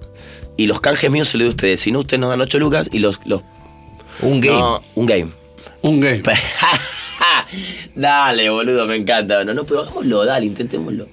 [0.61, 1.79] y los canjes míos se los a ustedes.
[1.79, 3.19] Si no, ustedes nos dan 8 lucas y los.
[3.25, 3.41] los
[4.21, 4.57] Un game.
[4.59, 5.27] No, un game.
[5.81, 6.21] Un game.
[7.95, 9.43] dale, boludo, me encanta.
[9.43, 11.07] No, no, pero hagámoslo, dale, intentémoslo.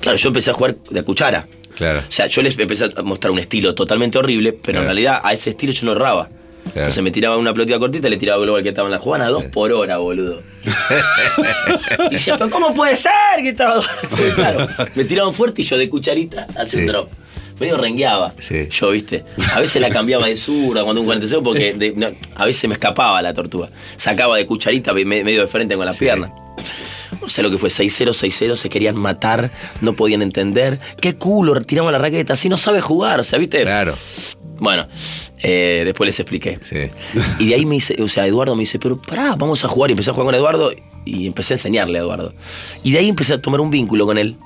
[0.00, 1.46] Claro, yo empecé a jugar de cuchara.
[1.76, 2.00] Claro.
[2.00, 4.94] O sea, yo les empecé a mostrar un estilo totalmente horrible, pero en Claro.
[4.94, 6.28] realidad a ese estilo yo no erraba.
[6.74, 9.28] Entonces me tiraba una pelotita cortita y le tiraba global que estaba en la jugada
[9.28, 10.38] dos por hora, boludo.
[12.10, 13.80] y decía, pero ¿cómo puede ser que estaba
[14.34, 16.86] Claro, me tiraban fuerte y yo de cucharita hacía Sí.
[16.86, 17.08] drop.
[17.60, 18.32] Medio rengueaba.
[18.38, 18.68] Sí.
[18.70, 19.24] Yo, viste.
[19.54, 22.74] A veces la cambiaba de zurda cuando un 46 porque de- no, a veces me
[22.74, 23.68] escapaba la tortuga.
[23.96, 26.32] Sacaba de cucharita me- medio de frente con la pierna.
[27.20, 29.50] No sé lo que fue, 6-0, 6-0, se querían matar,
[29.82, 30.80] no podían entender.
[31.00, 33.60] Qué culo, tiramos la raqueta, así no sabe jugar, o sea, ¿viste?
[33.62, 33.94] Claro.
[34.58, 34.86] Bueno,
[35.38, 36.58] eh, después les expliqué.
[36.62, 36.90] Sí.
[37.38, 39.90] Y de ahí me dice, o sea, Eduardo me dice, pero pará, vamos a jugar.
[39.90, 40.72] Y empecé a jugar con Eduardo
[41.04, 42.32] y empecé a enseñarle a Eduardo.
[42.82, 44.36] Y de ahí empecé a tomar un vínculo con él.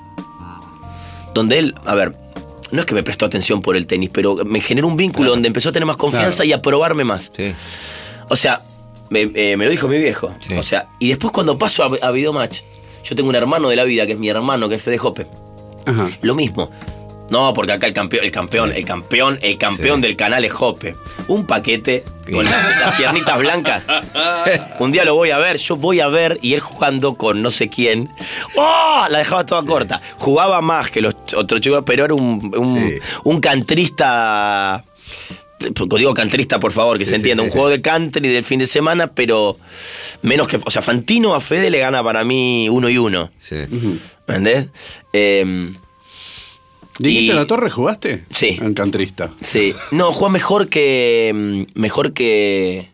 [1.33, 2.13] Donde él, a ver,
[2.71, 5.47] no es que me prestó atención por el tenis, pero me generó un vínculo donde
[5.47, 6.49] empezó a tener más confianza Claro.
[6.49, 7.31] y a probarme más.
[7.35, 7.53] Sí.
[8.29, 8.61] O sea,
[9.09, 10.33] me, eh, me lo dijo mi viejo.
[10.47, 10.55] Sí.
[10.55, 12.61] O sea, y después cuando paso a, a Videomatch,
[13.03, 15.27] yo tengo un hermano de la vida que es mi hermano, que es Fede Jope.
[15.85, 16.09] Ajá.
[16.21, 16.71] Lo mismo.
[17.29, 20.95] No, porque acá el campeón, el campeón, el campeón, el campeón del canal es Jope.
[21.27, 23.83] Un paquete con las, las piernitas blancas.
[24.79, 27.49] Un día lo voy a ver, yo voy a ver y él jugando con no
[27.51, 28.09] sé quién.
[28.55, 29.05] ¡Oh!
[29.09, 30.01] La dejaba toda corta.
[30.17, 32.99] Jugaba más que los otros chicos, pero era un, un, Sí.
[33.23, 34.83] un cantrista.
[35.97, 37.41] Digo cantrista, por favor, que Sí, se entienda.
[37.41, 39.57] un juego de country del fin de semana, pero
[40.21, 40.59] menos que.
[40.63, 43.31] O sea, Fantino a Fede le gana para mí uno y uno.
[43.39, 43.55] Sí.
[44.27, 44.67] ¿Me entendés?
[45.13, 45.71] Eh,
[46.99, 48.23] ¿Dieguito Y- la Torre jugaste?
[48.29, 48.57] Sí.
[48.61, 49.33] En cantrista.
[49.41, 51.31] Sí, no, juega mejor que.
[51.33, 52.89] mm, Mejor que.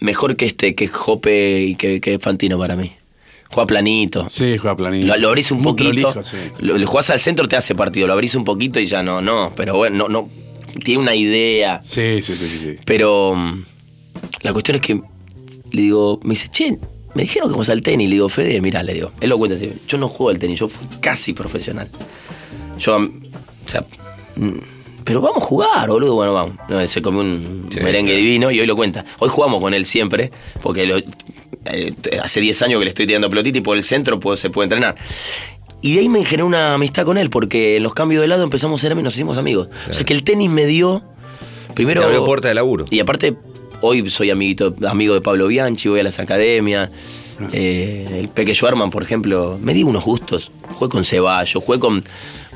[0.00, 2.92] Mejor que este, que Jope y que, que Fantino para mí.
[3.50, 4.28] Juega planito.
[4.28, 5.06] Sí, juega planito.
[5.06, 6.12] Lo, lo abrís un Muy poquito.
[6.12, 6.36] prolijo, sí.
[6.60, 8.06] lo, lo jugás al centro, te hace partido.
[8.06, 9.52] Lo abrís un poquito y ya no, no.
[9.56, 10.30] Pero bueno, no, no.
[10.84, 11.80] Tiene una idea.
[11.82, 12.76] Sí, sí, sí, sí, sí.
[12.84, 13.34] Pero.
[13.34, 13.64] mm,
[14.42, 14.94] La cuestión es que.
[15.72, 16.78] Le digo, me dice, che,
[17.14, 18.08] me dijeron que juegas al tenis.
[18.08, 19.10] Le digo, Fede, mirá, le digo.
[19.20, 19.72] Él lo cuenta así.
[19.88, 21.90] Yo no juego al tenis, yo fui casi profesional.
[22.78, 23.08] Yo, o
[23.64, 23.84] sea,
[24.36, 24.48] mm,
[25.04, 26.14] pero vamos a jugar, boludo.
[26.14, 26.56] Bueno, vamos.
[26.68, 28.24] No, se comió un Sí, merengue claro.
[28.24, 29.04] divino y hoy lo cuenta.
[29.18, 30.30] Hoy jugamos con él siempre,
[30.62, 34.20] porque lo- eh, hace 10 años que le estoy tirando pelotita y por el centro
[34.20, 34.96] puedo- se puede entrenar.
[35.80, 38.42] Y de ahí me generé una amistad con él, porque en los cambios de lado
[38.42, 39.68] empezamos a ser amigos, nos hicimos amigos.
[39.88, 41.02] O sea que el tenis me dio.
[41.74, 42.00] Primero.
[42.00, 42.84] Te abrió puerta de laburo.
[42.90, 43.36] Y aparte,
[43.80, 46.90] hoy soy amiguito, amigo de Pablo Bianchi, voy a las academias.
[47.52, 50.50] Eh, el Peque Schwarman, por ejemplo, me di unos gustos.
[50.74, 52.02] Jugué con Ceballos, jugué con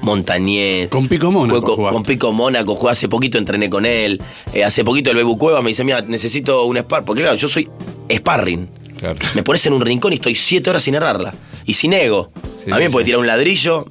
[0.01, 0.90] Montañez.
[0.90, 4.21] Con Pico Mónaco con, con Pico Mónaco, jugué hace poquito, entrené con él.
[4.53, 7.05] Eh, hace poquito el Bebu Cueva me dice, mira, necesito un spar.
[7.05, 7.68] Porque claro, yo soy
[8.11, 8.68] sparring.
[8.99, 9.18] Claro.
[9.35, 11.35] Me pones en un rincón y estoy siete horas sin errarla.
[11.64, 12.31] Y sin ego.
[12.64, 13.07] Sí, a mí me sí, puede sí.
[13.07, 13.87] tirar un ladrillo.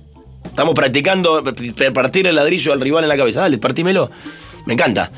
[0.46, 1.44] Estamos practicando
[1.94, 3.42] partir el ladrillo al rival en la cabeza.
[3.42, 4.12] Dale, partímelo.
[4.66, 5.12] Me encanta.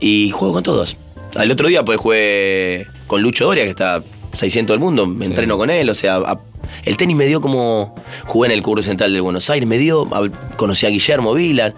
[0.00, 0.96] Y juego con todos.
[1.34, 4.02] Al otro día pues jugué con Lucho Doria, que está
[4.34, 5.06] 600 del mundo.
[5.06, 5.88] Me entreno con él.
[5.90, 6.40] O sea, a-
[6.84, 7.94] el tenis me dio como...
[8.26, 9.68] Jugué en el Curso Central de Buenos Aires.
[9.68, 10.02] Me dio...
[10.14, 11.74] a- Conocí a Guillermo Vilas.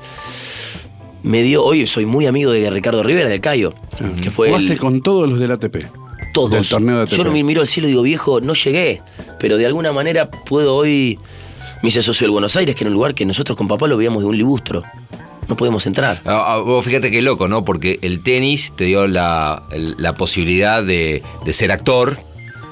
[1.23, 1.65] Me dio...
[1.65, 3.75] Hoy soy muy amigo de Ricardo Rivera, del Cayo.
[4.23, 5.77] Que fue Jugaste el- con todos los del ATP.
[6.33, 6.51] todos.
[6.51, 7.13] Del torneo de ATP.
[7.17, 9.03] Yo no me miro al cielo y digo, viejo, no llegué.
[9.39, 11.19] Pero de alguna manera puedo hoy.
[11.83, 13.97] Me hice socio del Buenos Aires, que era un lugar que nosotros con papá lo
[13.97, 14.83] veíamos de un libustro.
[15.49, 16.23] No podemos entrar.
[16.25, 17.65] Ah, ah, vos fíjate qué loco, ¿no?
[17.65, 19.63] Porque el tenis te dio la,
[20.19, 22.19] posibilidad de, de ser actor,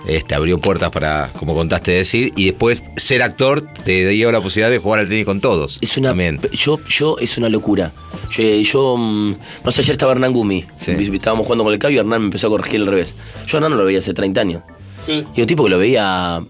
[0.06, 4.70] este, abrió puertas para, como contaste decir, y después ser actor te dio la posibilidad
[4.70, 5.78] de jugar al tenis con todos.
[5.80, 6.10] Es una.
[6.10, 6.40] También.
[6.52, 7.92] Yo, yo, es una locura.
[8.30, 10.64] Yo, yo, mm, no sé, ayer estaba Hernán Gumi.
[10.76, 10.92] Sí.
[10.92, 13.14] Estábamos jugando con el Cayo y Hernán me empezó a corregir al revés.
[13.46, 14.62] Yo a Hernán no lo veía hace 30 años.
[15.08, 16.42] Y un tipo que lo veía.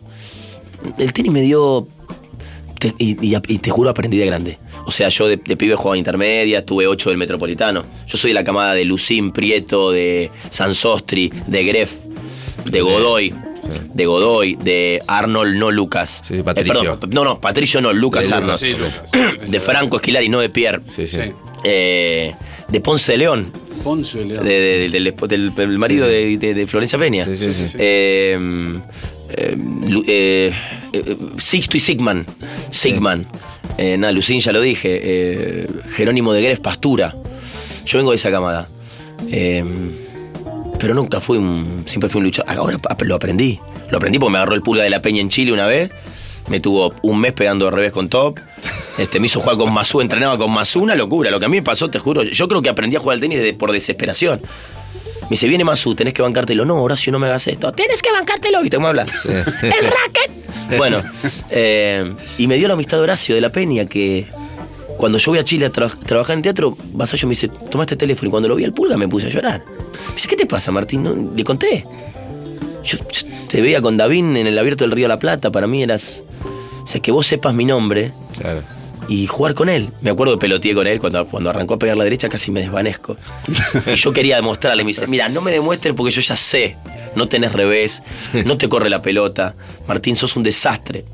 [0.98, 1.86] El tenis me dio.
[2.78, 4.58] te- y, y- y te juro, aprendí de grande.
[4.86, 7.82] O sea, yo de, de pibe jugaba intermedia, tuve 8 del Metropolitano.
[8.06, 12.00] Yo soy de la camada de Lucín Prieto, de Sansostri, de Greff,
[12.64, 13.34] de Godoy.
[13.94, 16.22] De Godoy, de Arnold, no Lucas.
[16.26, 16.82] Sí, sí, Patricio.
[16.82, 18.60] Eh, perdón, no, no, Patricio no, Lucas De Arnold.
[18.62, 20.80] Lucas, Sí, De Franco Esquilari, no de Pierre.
[20.94, 21.16] Sí, sí.
[21.22, 21.32] Sí.
[21.64, 22.34] Eh,
[22.68, 23.52] de Ponce de León.
[23.82, 24.44] Ponce de León.
[24.44, 27.24] de- de- del, esp- del- del marido de, de- de Florencia Peña.
[27.24, 27.68] Sí, sí, sí.
[27.68, 27.76] sí.
[27.80, 28.38] Eh,
[29.30, 29.56] eh,
[29.88, 30.52] Lu- eh,
[30.92, 32.26] eh, Sixto y Sigman.
[32.70, 33.26] Sigman.
[33.78, 35.00] Eh, nada, Lucín ya lo dije.
[35.02, 37.14] Eh, Jerónimo de Gres Pastura.
[37.86, 38.68] Yo vengo de esa camada.
[39.30, 39.64] Eh,
[40.78, 41.82] pero nunca fui un.
[41.86, 42.54] Siempre fui un luchador.
[42.56, 43.58] Ahora lo aprendí.
[43.90, 45.90] Lo aprendí porque me agarró el pulga de la peña en Chile una vez.
[46.48, 48.38] Me tuvo un mes pegando al revés con top.
[48.98, 51.30] Este, me hizo jugar con Mazú, entrenaba con Mazú, una locura.
[51.30, 53.20] Lo que a mí me pasó, te juro, yo creo que aprendí a jugar al
[53.20, 54.42] tenis de- por desesperación.
[55.22, 56.66] Me dice, viene Mazú, tenés que bancártelo.
[56.66, 57.72] No, Horacio, no me hagas esto.
[57.72, 59.06] Tenés que bancártelo, ¿viste cómo habla?
[59.24, 60.76] ¡El racket!
[60.76, 61.02] Bueno,
[61.50, 64.26] eh, y me dio la amistad de Horacio de la Peña que
[64.96, 67.96] cuando yo voy a Chile a tra- trabajar en teatro, Vasallo me dice, toma este
[67.96, 68.28] teléfono.
[68.28, 69.62] Y cuando lo vi al pulga me puse a llorar.
[70.08, 71.02] Me dice, ¿qué te pasa, Martín?
[71.02, 71.84] No, le conté.
[72.84, 75.66] Yo, yo te veía con David en el abierto del Río de la Plata, para
[75.66, 76.22] mí eras.
[76.82, 78.62] O sea, que vos sepas mi nombre Claro.
[79.08, 79.88] y jugar con él.
[80.02, 82.60] Me acuerdo que peloteé con él cuando, cuando arrancó a pegar la derecha, casi me
[82.60, 83.16] desvanezco.
[83.86, 86.76] Y yo quería demostrarle, me dice, mira, no me demuestres porque yo ya sé.
[87.16, 88.02] No tenés revés,
[88.44, 89.54] no te corre la pelota.
[89.86, 91.04] Martín, sos un desastre.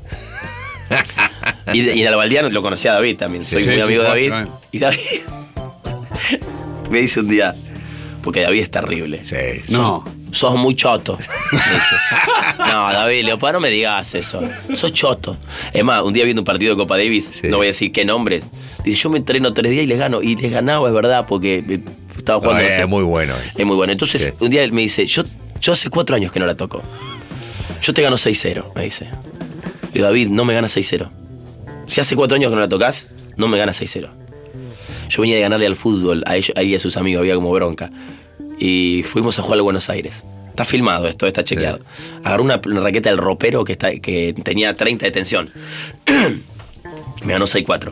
[1.73, 3.43] Y, de- y en Albaldiano lo conocía a David también.
[3.43, 4.33] Soy Sí, muy sí, amigo de David.
[4.71, 4.99] Y David
[6.89, 7.55] me dice un día,
[8.23, 9.23] porque David es terrible.
[9.23, 9.35] Sí.
[9.69, 10.03] No.
[10.31, 11.17] Sos muy choto.
[11.51, 11.95] me dice.
[12.59, 14.41] No, David, Leopard, no me digas eso.
[14.75, 15.37] Sos choto.
[15.73, 17.47] Es más, un día viendo un partido de Copa Davis, Sí.
[17.49, 18.41] no voy a decir qué nombre.
[18.83, 20.21] Dice, yo me entreno tres días y les gano.
[20.21, 21.79] Y les ganaba, es verdad, porque eh,
[22.17, 22.63] estaba jugando.
[22.63, 22.85] no es sé.
[22.85, 23.33] muy bueno.
[23.57, 23.91] Es muy bueno.
[23.91, 24.29] Entonces, Sí.
[24.39, 25.23] un día él me dice, yo,
[25.59, 26.81] yo hace cuatro años que no la toco.
[27.81, 29.05] Yo te gano 6-0, me dice.
[29.05, 31.09] Le digo, David, no me ganas 6-0.
[31.91, 34.09] Si hace cuatro años que no la tocas, no me ganas 6-0.
[35.09, 37.35] Yo venía de ganarle al fútbol a ellos, a él y a sus amigos, había
[37.35, 37.91] como bronca.
[38.57, 40.23] Y fuimos a jugar a Buenos Aires.
[40.51, 41.81] Está filmado esto, está chequeado.
[42.23, 45.49] Agarró una, raqueta del ropero que, está, que tenía 30 de tensión.
[47.25, 47.91] me ganó 6-4.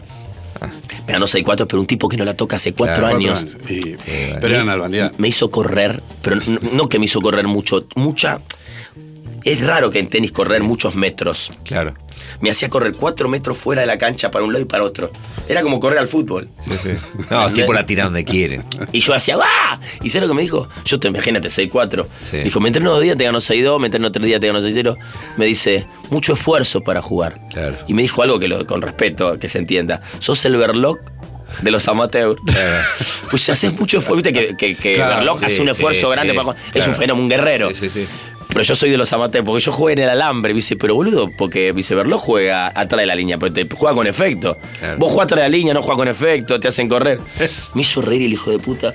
[1.06, 3.46] Me ganó 6-4, pero un tipo que no la toca hace cuatro Cuatro años.
[3.68, 3.98] Y-
[4.40, 5.12] pero Albandián.
[5.18, 8.40] Me hizo correr, pero no, no que me hizo correr mucho, mucha.
[9.52, 11.52] Es raro que en tenis correr muchos metros.
[11.64, 11.94] Claro.
[12.42, 15.12] Me hacía correr cuatro metros fuera de la cancha para un lado y para otro.
[15.48, 16.50] Era como correr al fútbol.
[17.32, 18.64] No, tipo la tiran donde quieren.
[18.92, 19.80] Y yo hacía ¡ah!
[20.04, 20.68] ¿Y sabes lo que me dijo?
[20.86, 22.06] Yo te imagínate, 6-4.
[22.22, 22.38] Sí.
[22.40, 24.98] Dijo, me entreno dos días, te gano 6-2, me entreno tres días, te gano 6-0.
[25.38, 27.40] Me dice, mucho esfuerzo para jugar.
[27.52, 27.78] Claro.
[27.88, 30.02] Y me dijo algo que lo- con respeto, que se entienda.
[30.20, 31.00] Sos el Verloc
[31.62, 32.36] de los amateurs.
[33.32, 36.14] pues si haces mucho esfuerzo, viste que, que, Claro, sí, hace un sí, esfuerzo sí,
[36.14, 36.52] grande para.
[36.52, 36.92] Es claro.
[36.92, 37.70] un fenómeno, un guerrero.
[37.70, 38.08] Sí, sí, sí.
[38.50, 41.30] Pero yo soy de los amateurs, porque yo jugué en el alambre, dice, pero boludo,
[41.38, 44.58] porque dice, Verloc juega atrás de la línea, pero te juega con efecto.
[44.80, 44.98] Claro.
[44.98, 47.20] Vos jugás atrás de la línea, no jugás con efecto, te hacen correr.
[47.76, 48.94] Me hizo reír el hijo de puta.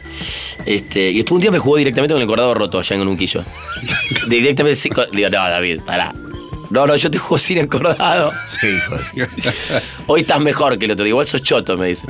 [0.67, 3.17] Este, y después un día me jugó directamente con el cordado roto allá en un
[3.17, 3.43] quillo.
[4.29, 6.13] directamente, sí, con- digo, no, David, pará.
[6.71, 8.33] No, no, yo te juego sin encordado.
[8.49, 9.29] Sí, hijo de-
[10.09, 11.07] Hoy estás mejor que el otro.
[11.07, 12.07] Igual sos choto, me dice.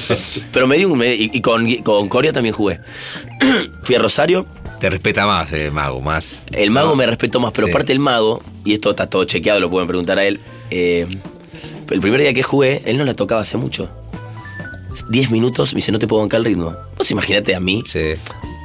[0.52, 0.96] Pero me di un.
[0.96, 2.80] me- y y con, con Corea también jugué.
[3.82, 4.46] Fui a Rosario.
[4.80, 6.44] Te respeta más, eh, Mago, más.
[6.52, 6.96] El mago No.
[6.96, 7.72] me respetó más, pero Sí.
[7.72, 10.40] aparte el mago, y esto está todo chequeado, lo pueden preguntar a él.
[10.70, 11.06] eh,
[11.90, 13.88] el primer día que jugué, él no la tocaba hace mucho.
[15.08, 16.74] 10 minutos, me dice, no te puedo bancar el ritmo.
[16.98, 17.82] Vos imagínate a mí.
[17.86, 18.14] Sí.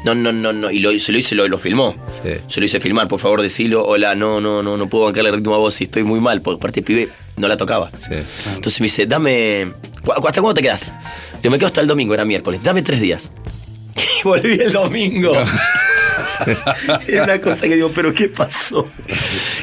[0.06, 0.71] No, no, no, no.
[0.71, 1.95] Y lo, se lo hice, lo, lo filmó.
[2.24, 2.32] Sí.
[2.47, 3.86] Se lo hice filmar, por favor, decilo.
[3.86, 6.41] Hola, no, no, no, no puedo bancarle el ritmo a vos si estoy muy mal.
[6.41, 7.91] Porque aparte el pibe no la tocaba.
[8.00, 8.15] Sí.
[8.56, 9.71] Entonces me dice, dame.
[10.04, 10.91] ¿cu- ¿Hasta cuándo te quedas?
[11.43, 12.62] Yo me quedo hasta el domingo, era miércoles.
[12.63, 13.32] Dame tres días.
[14.24, 15.34] Y volví el domingo.
[17.08, 18.88] Era una cosa que digo, pero ¿qué pasó?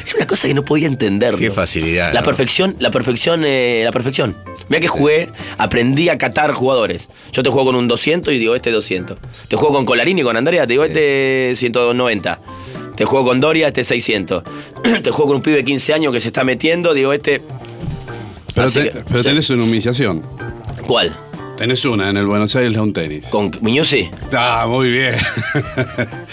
[0.05, 1.39] Era una cosa que no podía entenderlo.
[1.39, 2.25] Qué facilidad, La ¿no?
[2.25, 4.35] perfección, la perfección, eh, la perfección.
[4.69, 7.09] Mira que jugué, aprendí a catar jugadores.
[7.31, 9.17] Yo te juego con un 200 y digo, este 200.
[9.47, 12.39] Te juego con Colarini y con Andrea, te digo, este 190.
[12.95, 14.43] Te juego con Doria, este 600.
[15.03, 17.41] te juego con un pibe de 15 años que se está metiendo, digo, este...
[18.53, 19.29] Pero, Así te- que- pero sí.
[19.29, 20.23] tenés una humillación.
[20.85, 21.15] ¿Cuál?
[21.59, 23.27] Tenés una en el Buenos Aires Lawn Tenis.
[23.27, 24.09] ¿Con Miñusi?
[24.31, 25.15] Ah, muy bien.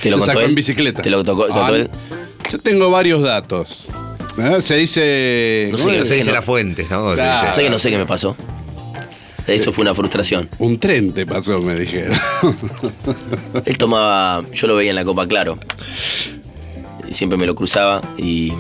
[0.01, 0.51] ¿Te lo contó sacó él?
[0.51, 1.03] en bicicleta.
[1.03, 1.91] ¿Te lo tocó- contó Ah, él?
[2.53, 3.89] Yo tengo varios datos.
[4.39, 4.61] ¿Eh?
[4.61, 5.69] Se dice.
[5.73, 5.97] No sé ¿cómo?
[5.99, 6.35] No sé dice no.
[6.35, 7.13] la fuente, ¿no?
[7.13, 7.53] Claro.
[7.53, 8.37] Sé que no sé qué me pasó.
[9.49, 10.49] Eso fue una frustración.
[10.59, 12.17] Un tren te pasó, me dijeron.
[13.65, 15.59] Él tomaba, yo lo veía en la Copa Claro.
[17.09, 18.53] Y siempre me lo cruzaba y.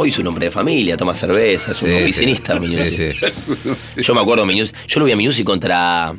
[0.00, 2.58] Hoy es un hombre de familia, toma cerveza, es un oficinista.
[2.58, 3.10] Miñuzzi.
[3.96, 4.72] Yo me acuerdo Miñuzzi.
[4.86, 6.14] Yo lo vi a Miñuzzi contra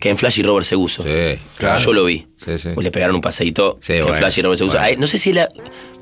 [0.00, 1.04] Ken Flash y Robert Seguso.
[1.04, 1.78] Sí, claro.
[1.80, 2.26] Yo lo vi.
[2.44, 2.70] Sí, sí.
[2.76, 4.78] Le pegaron un paseíto Sí, bueno, Flash y Robert Seguso.
[4.78, 5.00] bueno.
[5.00, 5.48] No sé si era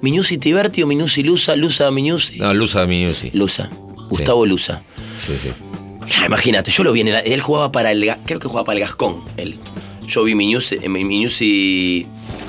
[0.01, 2.39] Miñuzzi Tiberti o Miñuzzi Lusa, Lusa Miñuzzi.
[2.39, 3.31] No, Luza Minusi.
[3.35, 3.71] Lusa.
[4.09, 4.83] Gustavo Lusa.
[5.19, 5.51] Sí, sí.
[6.19, 8.79] Ah, imagínate, yo lo vi en el, él jugaba para el creo que jugaba para
[8.79, 9.59] el Gascón, él.
[10.07, 12.07] Yo vi Miñuzzi, eh, Miñuzzi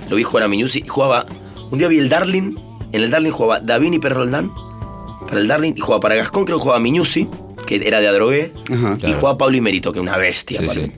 [0.09, 1.25] lo vi jugar a Miñuzzi y jugaba
[1.71, 2.55] un día vi el Darling,
[2.95, 4.51] en el Darling jugaba Davini Perroldán
[5.27, 7.27] para el Darling y jugaba para Gascón, creo que jugaba Miñuzzi,
[7.65, 8.93] que era de Adrogué, Ajá.
[8.97, 9.15] y Claro.
[9.19, 10.59] jugaba Pablo Imerito, que es una bestia.
[10.61, 10.91] Sí, sí.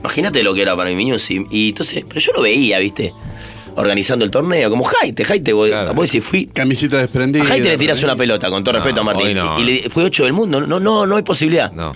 [0.00, 3.12] Imagínate lo que era para mí Miñuzzi y entonces, pero yo lo veía, ¿viste?
[3.76, 5.94] Organizando el torneo, como Jaite, Jaite, vos, Claro.
[5.94, 7.44] vos decís, fui Camisita desprendida.
[7.44, 9.36] a Jaite le tiras una pelota, con todo No, respeto a Martín.
[9.36, 9.58] no.
[9.60, 10.60] Y, y le, fue 8 del mundo.
[10.60, 11.70] No, no, no hay posibilidad.
[11.72, 11.92] No.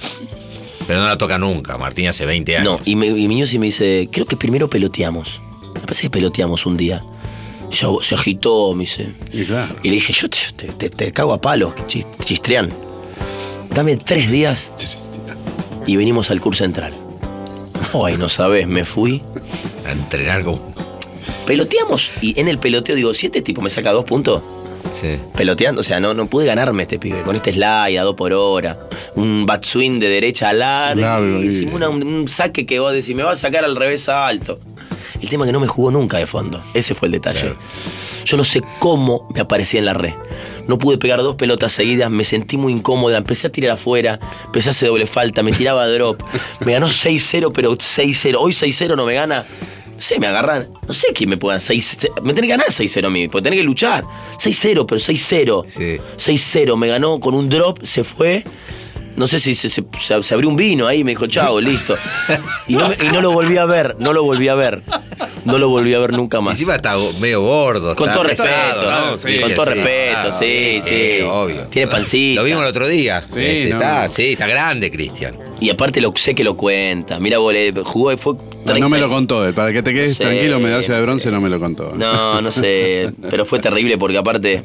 [0.87, 1.79] Pero no la toca nunca.
[1.79, 2.79] Martín hace 20 años.
[2.79, 5.41] No, y, me, y Miñuzzi me dice, creo que primero peloteamos.
[5.75, 7.05] Me parece que peloteamos un día.
[7.73, 9.09] Se, se agitó, me dice.
[9.33, 9.75] Y claro.
[9.83, 12.71] Y le dije, yo te, te- te- te cago a palos, chis- chistreán.
[13.75, 14.73] dame tres días
[15.87, 16.95] y venimos al curso central.
[18.05, 19.23] Ay, no sabes, me fui.
[19.87, 20.73] A entrenar como.
[21.47, 24.43] Peloteamos y en el peloteo digo, si este tipo me saca dos puntos,
[25.01, 25.17] Sí.
[25.37, 27.23] peloteando, o sea, no, no pude ganarme este pibe.
[27.23, 28.79] Con este slide a dos por hora,
[29.17, 32.79] un bat swing de derecha a largo, Largo, y y- una- un, un saque que
[32.81, 34.61] vos decís, me va a sacar al revés a alto.
[35.21, 36.61] El tema es que no me jugó nunca de fondo.
[36.75, 37.55] Ese fue el detalle.
[38.25, 40.15] Yo no sé cómo me aparecía en la red.
[40.67, 44.69] No pude pegar dos pelotas seguidas, me sentí muy incómoda, empecé a tirar afuera, empecé
[44.69, 46.23] a hacer doble falta, me tiraba drop.
[46.65, 48.37] Me ganó 6-0, pero 6-0.
[48.39, 49.45] Hoy 6-0 no me gana.
[49.95, 50.69] No sé, me agarran.
[50.87, 51.59] No sé quién me pueda.
[51.61, 54.05] 6 me tiene que ganar 6-0 a mí, porque tenés que luchar.
[54.39, 55.65] 6-0, pero 6-0.
[56.17, 56.33] Sí.
[56.33, 58.45] 6-0, me ganó con un drop, se fue.
[59.17, 61.95] No sé si se, se- se- se abrió un vino ahí, me dijo, chao, listo.
[62.67, 64.83] Y no, me- y no lo volví a ver, no lo volví a ver.
[65.45, 66.53] No lo volví a ver nunca más.
[66.55, 67.97] Encima está medio gordo.
[67.97, 69.29] Con está todo pesado, respeto.
[69.29, 71.21] Sí, Con todo sí, respeto, claro, sí, sí.
[71.29, 71.67] obvio.
[71.67, 72.41] Tiene pancita.
[72.41, 73.21] Lo vimos el otro día.
[73.23, 74.09] Sí, Este, no, está, no.
[74.09, 75.37] sí, está grande, Cristian.
[75.61, 77.19] Y aparte lo sé que lo cuenta.
[77.19, 78.35] Mira, vos le jugó, fue.
[78.65, 79.53] No, no me lo contó él.
[79.53, 81.31] Para que te quedes Sí, tranquilo, medalla de no bronce sé.
[81.33, 81.93] no me lo contó.
[81.97, 83.11] No, no sé.
[83.29, 84.63] Pero fue terrible porque aparte.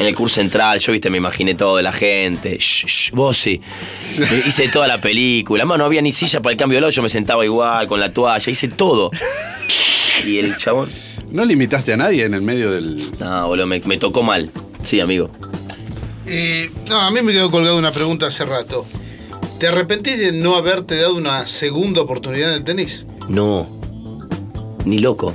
[0.00, 2.56] En el curso central, yo viste, me imaginé todo de la gente.
[2.56, 3.60] Shh, shh, vos sí.
[4.46, 5.66] Hice toda la película.
[5.66, 8.00] Más no había ni silla para el cambio de lado, yo me sentaba igual, con
[8.00, 9.10] la toalla, hice todo.
[10.24, 10.88] Y el chabón.
[11.30, 13.10] ¿No limitaste a nadie en el medio del.
[13.18, 14.50] No, boludo, me, me tocó mal.
[14.84, 15.28] Sí, amigo.
[16.24, 18.86] Eh, no, a mí me quedó colgada una pregunta hace rato.
[19.58, 23.04] ¿Te arrepentís de no haberte dado una segunda oportunidad en el tenis?
[23.28, 23.68] No,
[24.86, 25.34] ni loco.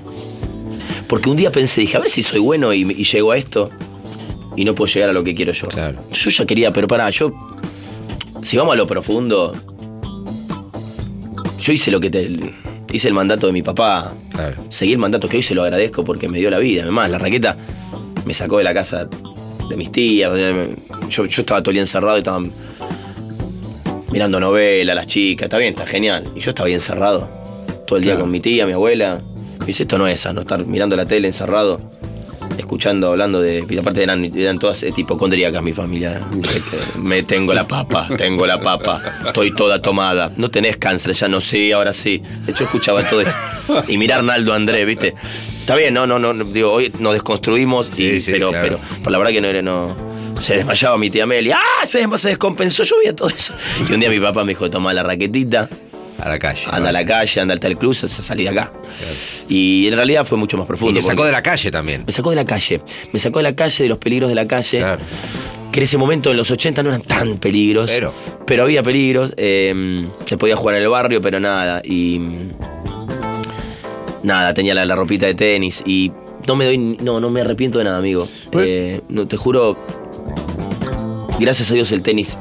[1.08, 3.70] Porque un día pensé, dije, a ver si soy bueno y, y llego a esto
[4.56, 5.68] y no puedo llegar a lo que quiero yo.
[5.68, 5.98] Claro.
[6.12, 7.34] Yo ya quería, pero pará, yo.
[8.42, 9.54] Si vamos a lo profundo.
[11.60, 12.30] Yo hice lo que te.
[12.92, 14.14] Hice el mandato de mi papá.
[14.32, 14.64] Claro.
[14.70, 16.84] Seguí el mandato que hoy se lo agradezco porque me dio la vida.
[16.84, 17.58] Además, la raqueta
[18.26, 19.10] me sacó de la casa
[19.70, 20.32] de mis tías.
[21.10, 22.52] Yo, yo estaba todo el día encerrado y estaban
[24.12, 25.46] mirando novelas, las chicas.
[25.48, 26.24] Está bien, está genial.
[26.36, 27.28] Y yo estaba ahí encerrado.
[27.88, 28.24] Todo el día Claro.
[28.26, 29.18] con mi tía, mi abuela.
[29.62, 31.80] Y dice, esto no es sano, estar mirando la tele encerrado,
[32.58, 33.66] escuchando, hablando de.
[33.80, 36.22] Aparte eran, eran todas eh, hipocondríacas mi familia.
[37.02, 40.32] Me tengo la papa, tengo la papa, estoy toda tomada.
[40.38, 42.22] No tenés cáncer, ya no sé, ahora sí.
[42.46, 43.32] De hecho, escuchaba todo eso.
[43.88, 45.16] Y mirar Naldo Andrés, ¿viste?
[45.60, 46.34] Está bien, no, no, no.
[46.46, 48.66] Digo, hoy nos desconstruimos, y- Sí, sí, pero, claro.
[48.66, 49.96] pero, pero la verdad que no era, no.
[50.42, 51.52] Se desmayaba mi tía Meli.
[51.52, 51.62] ¡Ah!
[51.86, 53.54] Se, des- se descompensó, yo veía todo eso.
[53.90, 55.70] Y un día mi papá me dijo, toma la raquetita.
[56.20, 56.62] A la calle.
[56.72, 58.72] Anda a la calle, anda al tal cruz, salí de acá.
[59.50, 61.00] Y en realidad fue mucho más Y profundo.
[61.00, 62.04] te sacó de la calle también.
[62.06, 62.82] Me sacó de la calle.
[63.12, 64.80] Me sacó de la calle, de los peligros de la calle.
[64.80, 65.02] Claro.
[65.72, 67.92] Que en ese momento, en los 80, no eran tan peligros.
[67.92, 68.14] Pero.
[68.48, 69.34] Pero había peligros.
[69.36, 71.82] eh, se podía jugar en el barrio, pero nada.
[71.84, 72.20] Y.
[74.24, 75.84] Nada, tenía la, la ropita de tenis.
[75.86, 76.12] Y
[76.48, 76.78] no me doy.
[76.78, 78.28] No, no me arrepiento de nada, amigo.
[78.52, 78.68] Bueno.
[78.68, 79.78] Eh, no, te juro.
[81.40, 82.38] Gracias a Dios el tenis.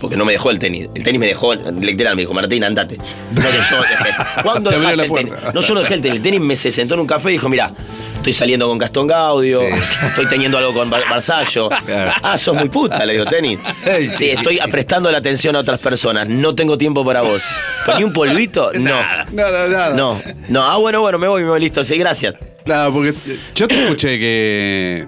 [0.00, 0.88] Porque no me dejó el tenis.
[0.94, 2.96] El tenis me dejó, literal, me dijo, Martín, andate.
[2.96, 4.10] No que yo dejé.
[4.42, 5.34] ¿Cuándo Te dejaste el tenis?
[5.54, 6.16] No, yo no dejé el tenis.
[6.16, 7.72] El tenis me se sentó en un café y dijo, mira,
[8.16, 9.66] estoy saliendo con Gastón Gaudio, Sí.
[10.08, 11.68] estoy teniendo algo con Bar- Barzallo.
[11.68, 12.12] Claro.
[12.22, 13.58] Ah, sos muy puta, le digo, tenis.
[13.84, 14.30] Sí, sí.
[14.30, 16.28] estoy prestando la atención a otras personas.
[16.28, 17.42] No tengo tiempo para vos.
[17.86, 18.70] ¿Pero ni un polvito?
[18.78, 18.96] No.
[19.32, 19.94] No, no, nada.
[19.94, 20.64] No, no.
[20.64, 21.84] Ah, bueno, bueno, me voy, me voy, listo.
[21.84, 22.34] Sí, gracias.
[22.64, 23.12] Claro, porque
[23.54, 25.06] yo te escuché que,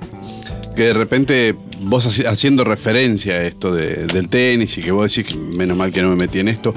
[0.75, 5.15] que de repente vos haci- haciendo referencia a esto de- del tenis y que vos
[5.15, 6.75] decís que menos mal que no me metí en esto,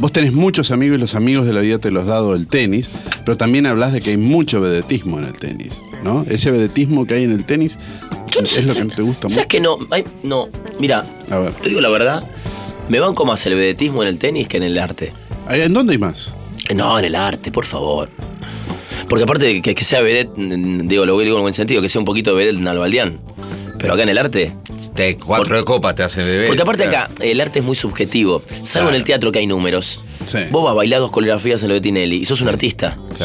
[0.00, 2.46] vos tenés muchos amigos y los amigos de la vida te los ha dado el
[2.48, 2.90] tenis,
[3.24, 6.24] pero también hablas de que hay mucho vedetismo en el tenis, ¿no?
[6.28, 7.78] Ese vedetismo que hay en el tenis
[8.32, 9.48] Yo es lo que ¿sabes- no te gusta ¿Sabes mucho.
[9.48, 9.78] que no?
[9.90, 12.24] Ay, no, mira, A ver, te digo la verdad.
[12.88, 15.12] Me banco más el vedetismo en el tenis que en el arte.
[15.50, 16.34] ¿en dónde hay más?
[16.74, 18.08] No, en el arte, por favor.
[19.08, 21.88] Porque aparte de que, que sea vedette, mm, digo, lo digo en buen sentido, que
[21.88, 23.18] sea un poquito de vedette Nalbaldián.
[23.86, 24.52] Pero acá en el arte.
[24.94, 26.48] Te, cuatro Por- de copa te hacen beber.
[26.48, 27.12] Porque aparte claro.
[27.14, 28.42] acá, el arte es muy subjetivo.
[28.64, 30.00] Salvo en el teatro que hay números.
[30.24, 30.38] Sí.
[30.50, 32.98] Vos vas a bailar dos coreografías en lo de Tinelli y sos un artista.
[33.14, 33.24] Sí.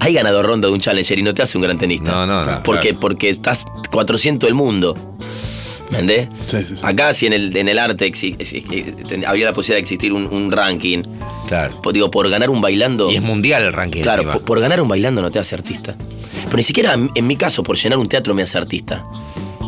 [0.00, 2.10] Hay ganador ronda de un challenger y no te hace un gran tenista.
[2.10, 2.62] No, no, no.
[2.64, 3.00] Porque, claro.
[3.00, 4.94] porque estás 400 del mundo.
[5.90, 6.28] ¿Me entendés?
[6.46, 6.80] Sí, sí, sí.
[6.82, 10.12] Acá, si en el, en el arte exi- exi- eh, habría la posibilidad de existir
[10.12, 11.02] un, un ranking,
[11.46, 11.78] Claro.
[11.92, 13.12] digo, por ganar un bailando.
[13.12, 15.94] Y es mundial el ranking Claro, por, por ganar un bailando no te hace artista.
[16.46, 19.04] Pero ni siquiera en en mi caso, por llenar un teatro me hace artista.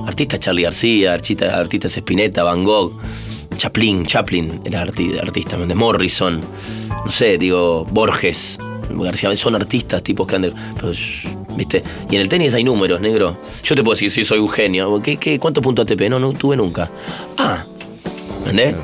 [0.07, 2.93] Artista Charlie García, artista, artistas Spinetta, Van Gogh,
[3.57, 5.57] Chaplin, Chaplin era arti- artista.
[5.59, 6.41] Morrison,
[7.05, 8.59] no sé, digo, Borges,
[8.91, 10.75] García, son artistas, tipos que andan.
[10.77, 10.93] pero,
[11.57, 11.83] ¿Viste?
[12.11, 13.39] Y en el tenis hay números, negro.
[13.65, 15.01] Yo te puedo decir, sí, soy un genio.
[15.03, 16.03] ¿Qué, qué, ¿Cuántos puntos ATP?
[16.11, 16.91] No, no tuve nunca.
[17.39, 17.65] Ah,
[18.41, 18.77] ¿entendés?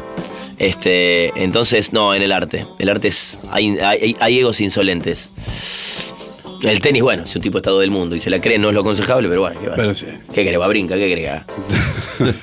[0.58, 2.66] Este, entonces, no, en el arte.
[2.78, 3.38] El arte es.
[3.50, 5.28] Hay, hay, hay egos insolentes.
[6.62, 8.68] El tenis, bueno, si un tipo está todo del mundo y se la cree, no
[8.68, 10.06] es lo aconsejable, pero bueno, ¿qué va a Pero sí.
[10.32, 10.60] ¿Qué crees?
[10.60, 11.42] Va a brincar, ¿qué crees?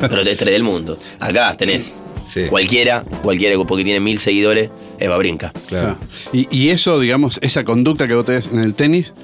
[0.00, 0.98] Pero tres del mundo.
[1.20, 1.92] Acá tenés
[2.26, 2.42] Sí.
[2.50, 5.50] cualquiera, cualquiera porque tiene mil seguidores, Eva Brinca.
[5.66, 5.96] Claro.
[6.32, 9.14] Y, y eso, digamos, esa conducta que vos tenés en el tenis,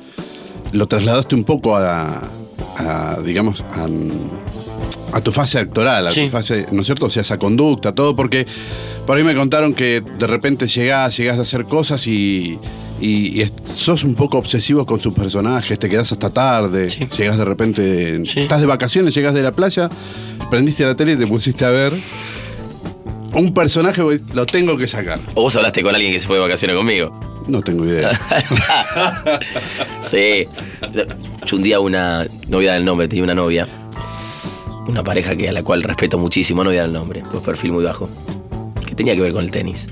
[0.72, 2.22] lo trasladaste un poco a,
[2.78, 3.86] a, digamos, a,
[5.14, 6.24] a tu fase actoral, a Sí.
[6.24, 7.06] tu fase, ¿no es cierto?
[7.06, 8.46] O sea, esa conducta, todo, porque
[9.06, 12.58] por ahí me contaron que de repente llegás, llegás a hacer cosas y,
[13.00, 17.06] y- sos un poco obsesivo con sus personajes, te quedás hasta tarde, Sí.
[17.16, 18.40] llegás de repente, Sí.
[18.40, 19.88] estás de vacaciones, llegás de la playa,
[20.50, 21.92] prendiste la tele y te pusiste a ver
[23.32, 24.02] un personaje,
[24.32, 25.18] lo tengo que sacar.
[25.34, 27.18] O vos hablaste con alguien que se fue de vacaciones conmigo.
[27.46, 28.10] No tengo idea.
[30.00, 30.46] sí.
[31.46, 33.68] Yo un día una, no voy a dar el nombre, tenía una novia,
[34.86, 37.42] una pareja que a la cual respeto muchísimo, no voy a dar el nombre, pues
[37.42, 38.08] perfil muy bajo,
[38.86, 39.86] que tenía que ver con el tenis.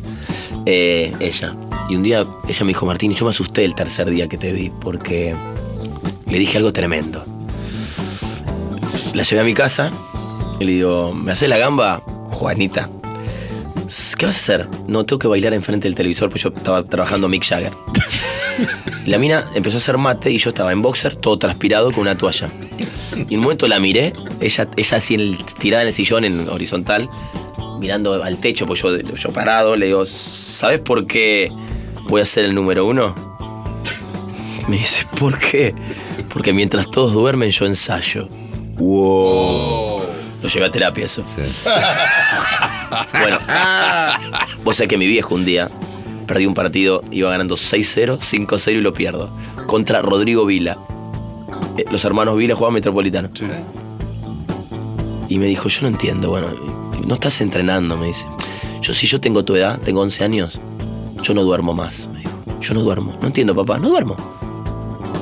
[0.66, 1.56] Eh, ella.
[1.88, 4.38] Y un día ella me dijo, Martín, y yo me asusté el tercer día que
[4.38, 5.34] te vi, porque
[6.26, 7.24] le dije algo tremendo.
[9.14, 9.90] La llevé a mi casa
[10.60, 12.02] y le digo, ¿me haces la gamba?
[12.30, 12.88] Juanita.
[14.16, 14.68] ¿Qué vas a hacer?
[14.86, 17.72] No, tengo que bailar enfrente del televisor, pues yo estaba trabajando Mick Jagger.
[19.06, 22.16] La mina empezó a hacer mate y yo estaba en boxer, todo transpirado con una
[22.16, 22.48] toalla.
[23.16, 26.24] Y en un momento la miré, ella, ella así en el- tirada en el sillón,
[26.24, 27.08] en horizontal,
[27.78, 31.50] mirando al techo, pues yo, yo parado, le digo, ¿sabes por qué
[32.08, 33.14] voy a ser el número uno?
[34.68, 35.74] Me dice, ¿por qué?
[36.32, 38.28] Porque mientras todos duermen yo ensayo.
[38.76, 40.02] ¡Wow!
[40.42, 41.22] Lo llevé a terapia eso.
[43.20, 43.38] Bueno,
[44.64, 45.70] vos sabés que mi viejo un día
[46.26, 49.30] perdí un partido, iba ganando 6-0, 5-0 y lo pierdo.
[49.66, 50.76] Contra Rodrigo Vila.
[51.76, 53.28] Eh, Los hermanos Vila jugaban Metropolitano.
[53.34, 53.46] Sí.
[55.28, 56.48] Y me dijo, yo no entiendo, bueno,
[57.06, 58.26] no estás entrenando, me dice.
[58.82, 60.60] Yo si yo tengo tu edad, tengo 11 años,
[61.22, 62.08] yo no duermo más.
[62.12, 63.14] Me dijo, yo no duermo.
[63.20, 64.16] No entiendo, papá, no duermo.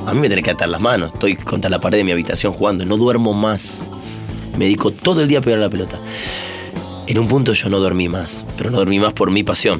[0.05, 2.51] A mí me tenés que atar las manos, estoy contra la pared de mi habitación
[2.53, 3.81] jugando, no duermo más.
[4.57, 5.97] Me dedico todo el día a pegar la pelota.
[7.07, 9.79] En un punto yo no dormí más, pero no dormí más por mi pasión.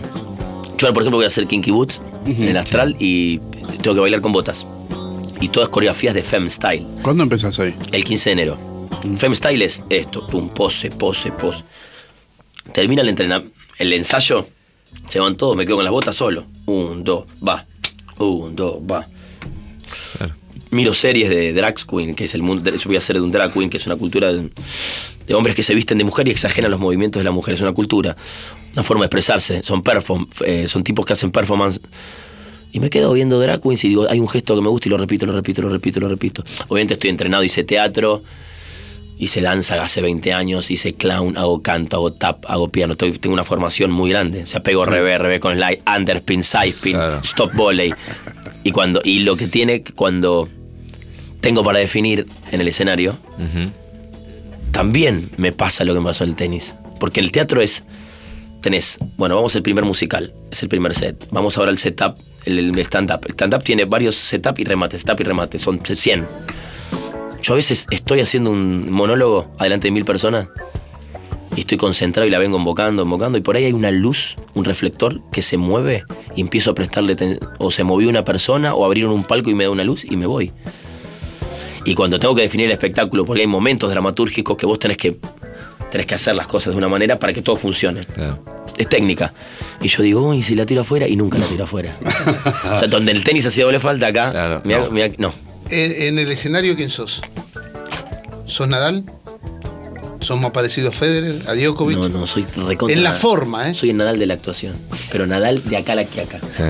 [0.78, 3.40] Yo ahora, por ejemplo, voy a hacer Kinky Boots en el astral y
[3.82, 4.66] tengo que bailar con botas.
[5.42, 6.86] Y todas coreografías de Femme Style.
[7.02, 7.76] ¿Cuándo empezás ahí?
[7.92, 8.58] El 15 de enero.
[9.18, 11.64] Femme Style es esto, pum, pose, pose, pose.
[12.72, 14.48] Termina el entrenamiento, el ensayo,
[15.08, 16.46] se van todos, me quedo con las botas solo.
[16.68, 17.66] Un, dos, va.
[18.20, 19.08] Un, dos, va.
[20.70, 22.70] Miro series de drag queen, que es el mundo.
[22.70, 24.50] Yo voy a hacer de un drag queen, que es una cultura de,
[25.28, 27.56] de hombres que se visten de mujer y exageran los movimientos de la mujer.
[27.56, 28.16] Es una cultura,
[28.74, 29.64] una forma de expresarse.
[29.64, 31.82] Son perform, eh, son tipos que hacen performance
[32.72, 34.92] y me quedo viendo drag queens y digo, hay un gesto que me gusta y
[34.92, 36.44] lo repito, lo repito, lo repito, lo repito.
[36.68, 38.24] Obviamente estoy entrenado, hice teatro,
[39.18, 42.94] hice danza hace 20 años, hice clown, hago canto, hago tap, hago piano.
[42.94, 44.44] Estoy- tengo una formación muy grande.
[44.44, 47.20] O sea, pego revés, revés con slide, underspin, sidespin, Claro.
[47.24, 47.94] stop volley.
[48.64, 50.48] Y, cuando, y lo que tiene cuando
[51.42, 53.18] tengo para definir en el escenario,
[54.72, 56.76] también me pasa lo que me pasó en el tenis.
[57.00, 57.84] Porque el teatro es.
[58.62, 61.28] Tenés, bueno, vamos al primer musical, es el primer set.
[61.32, 62.16] Vamos ahora al setup,
[62.46, 63.26] el, stand-up.
[63.30, 66.26] Stand-up tiene varios setup y remate, setup y remate, son 100.
[67.42, 70.48] Yo a veces estoy haciendo un monólogo adelante de mil personas
[71.56, 74.64] y estoy concentrado y la vengo invocando, invocando, y por ahí hay una luz, un
[74.64, 76.04] reflector que se mueve
[76.36, 77.40] y empiezo a prestarle.
[77.58, 80.16] O se movió una persona, o abrieron un palco y me da una luz y
[80.16, 80.52] me voy.
[81.84, 85.18] Y cuando tengo que definir el espectáculo, porque hay momentos dramatúrgicos que vos tenés que,
[85.90, 88.02] tenés que hacer las cosas de una manera para que todo funcione.
[88.02, 88.61] Claro.
[88.82, 89.34] Es técnica.
[89.82, 91.96] Y yo digo, uy, si la tiro afuera, y nunca la tiro afuera.
[92.74, 94.32] o sea, donde el tenis hacía doble falta, acá.
[94.32, 94.92] Claro, mirá- no.
[94.92, 95.34] mirá- no.
[95.70, 97.22] En, en el escenario, ¿quién sos?
[98.46, 99.06] ¿Sos Nadal?
[100.20, 101.98] ¿Sos más parecido a Federer, a Djokovic?
[101.98, 102.96] No, no, soy recontra.
[102.96, 103.74] En la forma, ¿eh?
[103.76, 104.76] Soy el Nadal de la actuación.
[105.12, 106.40] Pero Nadal de acá a la que acá.
[106.56, 106.64] Sí.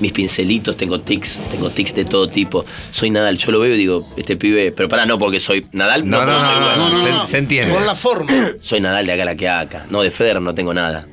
[0.00, 2.64] Mis pincelitos, tengo tics, tengo tics de todo tipo.
[2.90, 4.72] Soy Nadal, yo lo veo y digo, este pibe.
[4.72, 6.08] Pero pará, no porque soy Nadal.
[6.08, 7.08] No, no, no, soy no, bueno.
[7.14, 7.72] no, se- se entiende.
[7.74, 8.30] Por la forma.
[8.62, 9.86] Soy Nadal de acá a la que acá.
[9.90, 11.06] No, de Federer no tengo nada.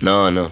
[0.00, 0.50] No, no.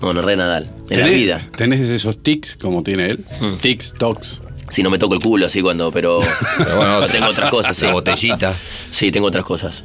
[0.00, 0.70] No, no, re Nadal.
[0.90, 1.48] En la ¿Tenés- vida.
[1.56, 3.24] ¿Tenés esos tics como tiene él?
[3.40, 3.54] Hmm.
[3.60, 4.42] Tics, tocs.
[4.70, 6.20] Si no me toco el culo así cuando, pero.
[6.58, 7.86] Pero bueno, tengo otras cosas, sí.
[7.86, 8.54] La botellita.
[8.90, 9.82] Sí, tengo otras cosas.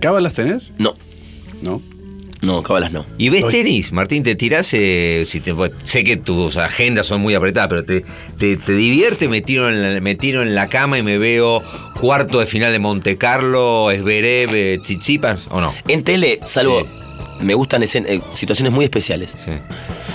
[0.00, 0.72] ¿Cábalas tenés?
[0.78, 0.96] No,
[1.62, 1.82] No.
[2.42, 3.04] no, cabalas no.
[3.16, 4.22] ¿Y ves tenis, Martín?
[4.22, 4.72] ¿Te tirás?
[4.74, 8.04] eh, si te- sé que tus agendas son muy apretadas, pero ¿te,
[8.38, 9.28] te, te divierte?
[9.28, 11.62] Me tiro, en la, me tiro en la cama y me veo
[11.98, 15.74] cuarto de final de Monte Carlo, Esberev, eh, Chichipas, ¿o no?
[15.88, 16.86] En tele, salvo.
[17.40, 19.32] Me gustan escen- eh, situaciones muy especiales.
[19.38, 19.50] Sí.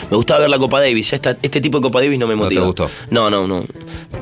[0.10, 1.12] Me gustaba ver la Copa Davis.
[1.12, 2.66] Ya esta- este tipo de Copa Davis no me ¿No te motiva.
[2.66, 2.90] gustó?
[3.10, 3.66] No, no, no.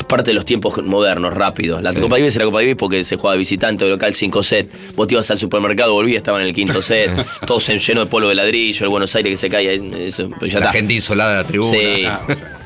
[0.07, 1.81] Parte de los tiempos modernos, rápidos.
[1.81, 1.99] La Sí.
[2.01, 4.69] Copa Davis era Copa Davis porque se jugaba visitante local 5 set.
[4.95, 7.09] Vos te ibas al supermercado, volvías, estaban en el quinto set.
[7.47, 9.73] todo se lleno de polvo de ladrillo, el Buenos Aires que se cae.
[10.07, 10.71] Eso, ya la está.
[10.71, 11.71] gente insolada de la tribuna.
[11.77, 12.05] Sí.
[12.05, 12.21] Ah,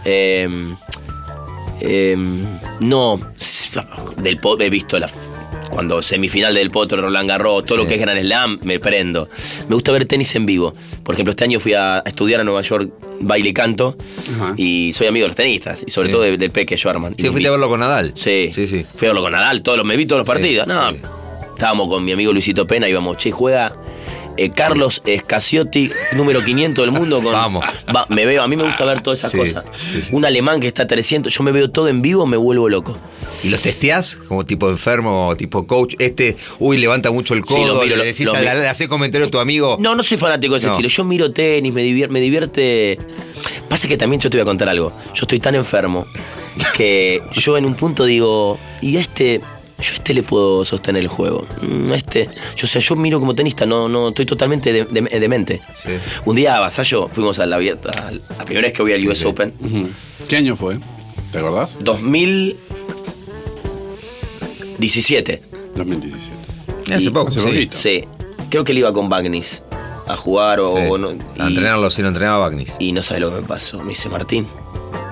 [0.08, 0.76] Em,
[1.82, 2.46] em,
[2.82, 3.20] no,
[4.18, 5.14] del po- he visto las
[5.70, 9.28] cuando semifinal del Potro, Roland Garros, todo lo que es Grand Slam, me prendo.
[9.68, 10.74] Me gusta ver tenis en vivo.
[11.03, 12.89] Por ejemplo, este año fui a estudiar a Nueva York
[13.20, 13.95] baile y canto
[14.36, 14.53] Ajá.
[14.57, 16.11] y soy amigo de los tenistas y sobre Sí.
[16.13, 17.16] todo de- del Peque Schwarman.
[17.18, 18.13] Sí, fuiste a verlo con Nadal.
[18.16, 18.86] Sí, Sí, sí.
[18.95, 20.68] Fui a verlo con Nadal, todos los, me vi todos los partidos.
[20.68, 20.89] No,
[21.53, 23.76] estábamos con mi amigo Luisito Pena, íbamos, che, juega
[24.38, 27.22] eh, Carlos Escasiotti, número 500 del mundo.
[27.24, 27.63] Con, Vamos.
[27.95, 29.63] Va, me veo, a mí me gusta ver todas esas Sí, cosas.
[29.74, 30.09] sí, sí.
[30.16, 32.97] Un alemán que está a 300, yo me veo todo en vivo, me vuelvo loco.
[33.44, 35.96] ¿Y los testeás como tipo enfermo o tipo coach?
[36.00, 38.88] Este, uy, levanta mucho el Sí, lo codo, miro, le lo- decís, lo le hace
[38.88, 39.78] comentario a tu amigo.
[39.80, 40.74] No, no soy fanático de ese No.
[40.74, 40.90] estilo.
[40.90, 42.98] Yo miro tenis, me divierte, me divierte.
[43.70, 44.92] Pasa que también yo te voy a contar algo.
[45.14, 46.06] Yo estoy tan enfermo
[46.76, 49.40] que yo en un punto digo, y a este,
[49.80, 51.46] yo a este le puedo sostener el juego.
[51.62, 54.86] Mm, a Este, yo, o sea, yo miro como tenista, no, no, estoy totalmente de-
[54.86, 55.62] de- demente.
[55.84, 55.92] Sí.
[56.26, 59.26] Un día a Vasallo fuimos a la, abierta- la primera vez que voy al US
[59.26, 59.54] Open.
[60.30, 60.78] ¿Qué año fue?
[61.32, 61.78] ¿Te acordás?
[64.80, 65.42] 2017.
[65.76, 66.38] 2017.
[66.94, 67.46] Hace Y- poco, hace sí.
[67.46, 67.76] poquito.
[67.78, 68.04] Sí.
[68.50, 69.64] Creo que él iba con Bagnis
[70.08, 70.84] a jugar o, Sí.
[70.90, 72.74] o no, A y- entrenarlo si no entrenaba Bagnis.
[72.80, 73.82] Y no sabe lo que me pasó.
[73.82, 74.46] Me dice, Martín,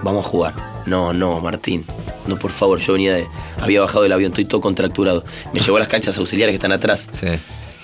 [0.03, 0.53] vamos a jugar.
[0.85, 1.85] No, no, Martín.
[2.27, 2.79] No, por favor.
[2.79, 3.27] Yo venía de.
[3.59, 5.25] Había bajado del avión, estoy todo contracturado.
[5.53, 7.09] Me llevó a las canchas auxiliares que están atrás.
[7.13, 7.27] Sí.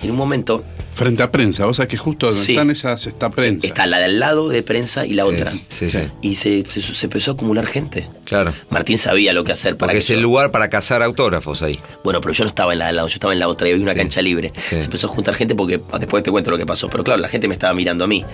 [0.01, 0.63] Y en un momento
[0.99, 2.51] Frente a prensa, vos sabés que justo donde Sí.
[2.51, 3.65] están esas está prensa.
[3.65, 5.53] está la de al lado de prensa y la Sí, otra.
[5.69, 5.99] Sí, sí.
[6.21, 8.09] Y se, se- se empezó a acumular gente.
[8.25, 8.51] Claro.
[8.69, 11.79] Martín sabía lo que hacer para Porque que es el lugar para cazar autógrafos ahí.
[12.03, 13.67] Bueno, pero yo no estaba en la de al lado, yo estaba en la otra
[13.69, 13.97] y había una Sí.
[13.97, 14.51] cancha libre.
[14.69, 14.75] Sí.
[14.75, 16.89] Se empezó a juntar gente porque ah, después te cuento lo que pasó.
[16.89, 18.25] Pero claro, la gente me estaba mirando a mí.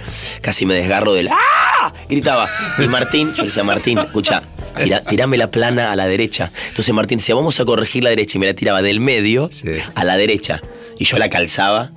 [0.41, 1.93] Casi me desgarro del ¡Ah!
[2.09, 2.49] Gritaba.
[2.79, 4.41] Y Martín, yo le decía, Martín, escucha,
[4.81, 6.51] tira, tirame la plana a la derecha.
[6.69, 8.37] Entonces Martín decía, vamos a corregir la derecha.
[8.37, 9.67] Y me la tiraba del medio Sí.
[9.93, 10.63] a la derecha.
[10.97, 11.91] Y yo la calzaba.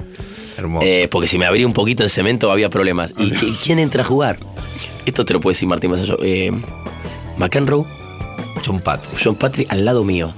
[0.58, 0.86] Hermoso.
[0.86, 3.14] eh, porque si me abría un poquito en cemento había problemas.
[3.16, 4.38] ¿Y qui- quién entra a jugar?
[5.06, 6.18] Esto te lo puede decir Martín Masallo.
[6.22, 6.50] Eh,
[7.38, 7.84] McEnroe,
[8.66, 10.32] John Pat, John Patrick al lado mío.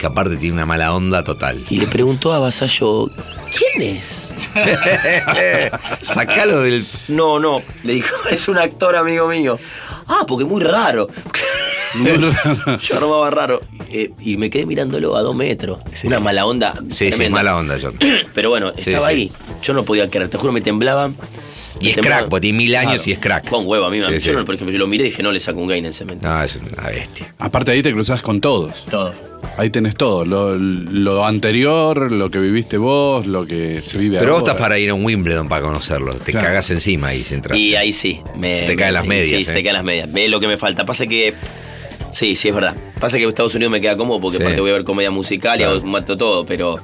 [0.00, 1.62] Que aparte tiene una mala onda total.
[1.68, 3.10] Y le preguntó a Vasallo,
[3.54, 4.32] ¿quién es?
[6.02, 6.86] Sacalo del.
[7.08, 9.58] No, no, le dijo, es un actor amigo mío.
[10.06, 11.08] Ah, porque muy raro.
[12.82, 13.60] Yo armaba raro.
[13.90, 15.80] Eh, y me quedé mirándolo a dos metros.
[16.04, 16.74] Una mala onda.
[16.90, 17.36] Sí, sí, tremenda.
[17.38, 17.96] mala onda, John.
[18.34, 19.12] Pero bueno, Sí, estaba sí.
[19.12, 19.32] ahí.
[19.62, 21.12] Yo no podía creer, te juro, me temblaba.
[21.80, 23.48] Y es crack, porque tiene mil años y es crack.
[23.48, 24.30] Con huevo, a mí, Sí, sí.
[24.44, 26.26] por ejemplo, yo lo miré y dije, no le saco un gain en cemento.
[26.26, 27.32] No, es una bestia.
[27.38, 28.86] Aparte ahí te cruzás con todos.
[28.90, 29.14] Todo.
[29.56, 30.24] Ahí tenés todo.
[30.24, 34.78] Lo, lo anterior, lo que viviste vos, lo que se vive Pero vos estás para
[34.78, 36.14] ir a un Wimbledon para conocerlo.
[36.14, 36.48] Te Claro.
[36.48, 37.58] cagas encima ahí si entras.
[37.58, 38.20] Y ahí sí.
[38.36, 39.54] Me, Se te caen las me- medias, Sí, se eh.
[39.54, 40.08] te caen las medias.
[40.14, 40.84] Es lo que me falta.
[40.84, 41.32] Pasa que.
[42.12, 42.74] Sí, sí, es verdad.
[42.98, 44.42] Pasa que Estados Unidos me queda cómodo porque Sí.
[44.42, 45.76] aparte voy a ver comedia musical Claro.
[45.76, 46.80] y mato todo, pero.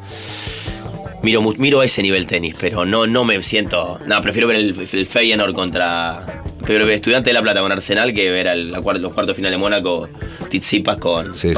[1.23, 3.99] Miro, miro ese nivel tenis, pero no, no me siento.
[4.07, 6.43] No, prefiero ver el, el Feyenoord contra.
[6.59, 9.35] Prefiero ver Estudiante de La Plata con Arsenal que ver al, la los cuartos de
[9.35, 10.09] final de Mónaco,
[10.49, 11.53] Tizipas con Sí.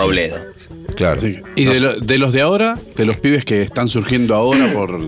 [0.95, 1.21] Claro.
[1.21, 1.37] Sí.
[1.57, 1.83] Y No de, sé.
[1.85, 4.99] lo- de los de ahora, de los pibes que están surgiendo ahora por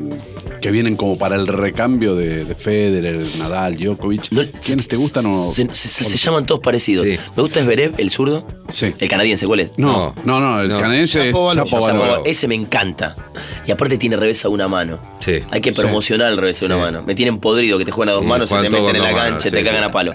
[0.60, 5.24] que vienen como para el recambio de, de Federer, Nadal, Djokovic, No- ¿quiénes te gustan
[5.26, 5.50] o...?
[5.52, 7.06] Se, se- se- se llaman todos parecidos.
[7.06, 7.18] Sí.
[7.36, 8.46] Me gusta Zverev, el zurdo.
[8.68, 8.94] Sí.
[8.98, 9.70] El canadiense, ¿cuál es?
[9.76, 10.78] No, no, no, el No.
[10.78, 11.54] canadiense es Chapo.
[11.54, 12.24] Chapo.
[12.24, 13.16] Ese me encanta.
[13.66, 14.98] Y aparte tiene revés a una mano.
[15.20, 15.40] Sí.
[15.50, 15.80] Hay que Sí.
[15.80, 16.80] promocionar el revés a una Sí.
[16.80, 17.02] mano.
[17.02, 19.02] Me tienen podrido que te juegan a dos Sí, manos, se juegan te meten en
[19.02, 19.88] la cancha, manos, te sí, cagan sí.
[19.88, 20.14] a palo.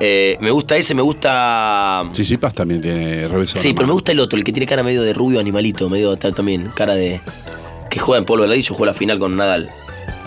[0.00, 2.02] Eh, me gusta ese, me gusta.
[2.12, 4.66] Tsitsipas también tiene revés a Sí, una pero me gusta el otro, el que tiene
[4.66, 7.20] cara medio de rubio animalito, medio tal también, cara de.
[7.96, 9.70] Que juega en polvo de ladillo, juega la final con Nadal.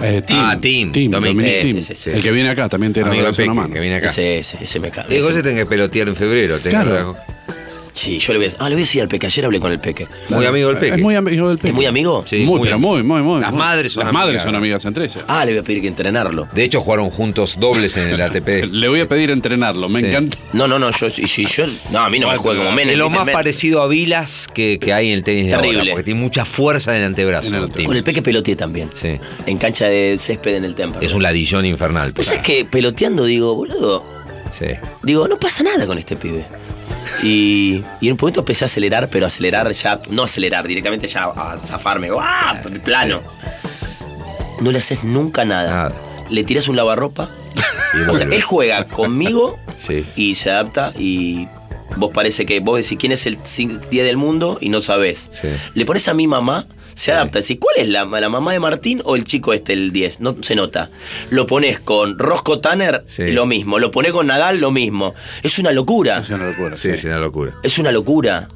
[0.01, 0.91] Eh, Tim, Ah, Tim.
[0.91, 1.13] Tim.
[1.13, 3.73] El que viene acá también tiene Amigo una Peque, mano.
[3.73, 4.07] que viene acá.
[4.07, 5.07] Ese, ese, ese me caga.
[5.09, 6.57] Diego, ese- ese tenés que pelotear en febrero.
[6.63, 7.15] Claro.
[7.93, 9.71] Sí, yo le voy a Ah, le voy a decir al Peque, ayer hablé con
[9.71, 10.07] el Peque.
[10.29, 10.95] Muy amigo del Peque.
[10.95, 11.67] Es muy amigo del Peque.
[11.69, 12.23] ¿Es muy amigo?
[12.25, 12.91] Sí, muy, muy pero amigo.
[12.93, 13.41] muy, muy, muy.
[13.41, 13.59] Las muy.
[13.59, 14.57] madres son Las madres amigas, son ¿no?
[14.57, 15.23] amigas entre ellas.
[15.27, 16.47] Ah, le voy a pedir que entrenarlo.
[16.53, 18.65] De hecho, jugaron juntos dobles en el ATP.
[18.71, 20.05] Le voy a pedir entrenarlo, me Sí.
[20.07, 20.37] encanta.
[20.53, 21.65] No, no, no, yo, si, si yo.
[21.91, 22.91] No, a mí no me juega como Menem.
[22.93, 25.79] Es lo más parecido a Vilas que, que hay en el tenis de Terrible.
[25.79, 27.49] ahora, porque tiene mucha fuerza en el antebrazo.
[27.49, 27.85] En el Tim.
[27.85, 28.89] Con el Peque peloteé también.
[28.93, 29.17] Sí.
[29.45, 31.05] En cancha de césped en el Temple.
[31.05, 32.13] Es un ladillón infernal.
[32.13, 34.03] Pues es que peloteando digo, boludo,
[34.51, 34.65] Sí.
[35.03, 36.45] digo, no pasa nada con este pibe.
[37.23, 41.25] Y, y en un momento empecé a acelerar, pero acelerar ya, no acelerar, directamente ya
[41.25, 42.61] a zafarme, ¡ah!
[42.83, 43.21] plano.
[44.61, 45.69] No le haces nunca nada.
[45.69, 45.93] Nada.
[46.29, 47.29] Le tiras un lavarropa.
[48.09, 50.05] O sea, él juega conmigo Sí.
[50.15, 51.47] y se adapta y
[51.97, 55.29] vos parece que vos decís quién es el cin- día del mundo y no sabés.
[55.31, 55.47] Sí.
[55.73, 57.39] Le pones a mi mamá, se adapta.
[57.39, 60.19] Decís, ¿cuál es la, la mamá de Martín o el chico este, el 10?
[60.19, 60.89] No se nota.
[61.29, 63.31] Lo pones con Rosco Tanner, Sí.
[63.31, 63.79] lo mismo.
[63.79, 65.13] Lo pones con Nadal, lo mismo.
[65.43, 66.19] Es una locura.
[66.19, 66.77] Es una locura.
[66.77, 67.55] Sí, es una locura.
[67.63, 68.47] Es una locura.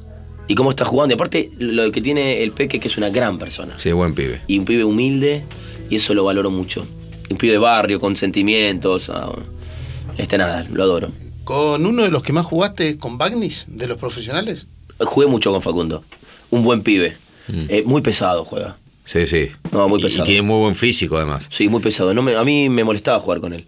[0.47, 1.13] Y cómo está jugando.
[1.13, 3.75] Y aparte, lo que tiene el Peque, que es una gran persona.
[3.77, 4.41] Sí, buen pibe.
[4.47, 5.43] Y un pibe humilde,
[5.89, 6.85] y eso lo valoro mucho.
[7.29, 9.09] Un pibe de barrio, con sentimientos.
[9.09, 9.31] ah,
[10.17, 11.11] Este nada, lo adoro.
[11.43, 14.67] ¿Con uno de los que más jugaste con Bagnis, de los profesionales?
[14.99, 16.03] Jugué mucho con Facundo.
[16.49, 17.17] Un buen pibe.
[17.49, 18.77] Eh, muy pesado juega.
[19.05, 19.49] Sí, sí.
[19.71, 20.23] No, muy Y- pesado.
[20.23, 21.47] Y tiene muy buen físico, además.
[21.49, 22.13] Sí, muy pesado.
[22.13, 23.65] No me- a mí me molestaba jugar con él.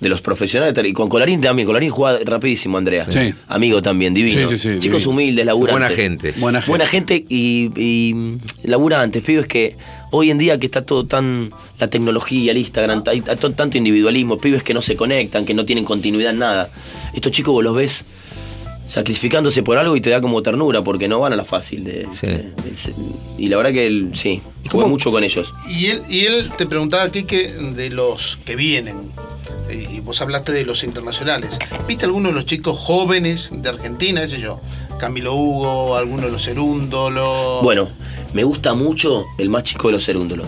[0.00, 1.64] De los profesionales, y con Colarín también.
[1.66, 3.06] Colarín juega rapidísimo, Andrea.
[3.08, 3.32] Sí.
[3.48, 4.48] Amigo también, divino.
[4.48, 5.10] Sí, sí, sí, Chicos divino.
[5.10, 5.80] humildes, laburantes.
[5.80, 6.32] Buena gente.
[6.38, 6.70] Buena gente.
[6.70, 9.76] Buena gente y, y laburantes, pibes que
[10.10, 11.50] hoy en día que está todo tan.
[11.78, 15.54] La tecnología, el Instagram, hay hay to- tanto individualismo, pibes que no se conectan, que
[15.54, 16.70] no tienen continuidad en nada.
[17.14, 18.04] Estos chicos vos los ves
[18.86, 21.84] sacrificándose por algo y te da como ternura porque no van a la fácil.
[21.84, 22.26] De, Sí.
[22.26, 22.94] de- de-
[23.38, 25.52] y la verdad que él, sí, ¿Y jugué mucho con ellos.
[25.68, 29.10] Y él, y él te preguntaba a ti que de los que vienen,
[29.70, 31.58] y vos hablaste de los internacionales.
[31.88, 34.60] ¿Viste alguno de los chicos jóvenes de Argentina, ese yo?
[34.98, 37.60] Camilo Hugo, alguno de los Cerúndolo.
[37.62, 37.88] Bueno,
[38.32, 40.46] me gusta mucho el más chico de los cerúndolos.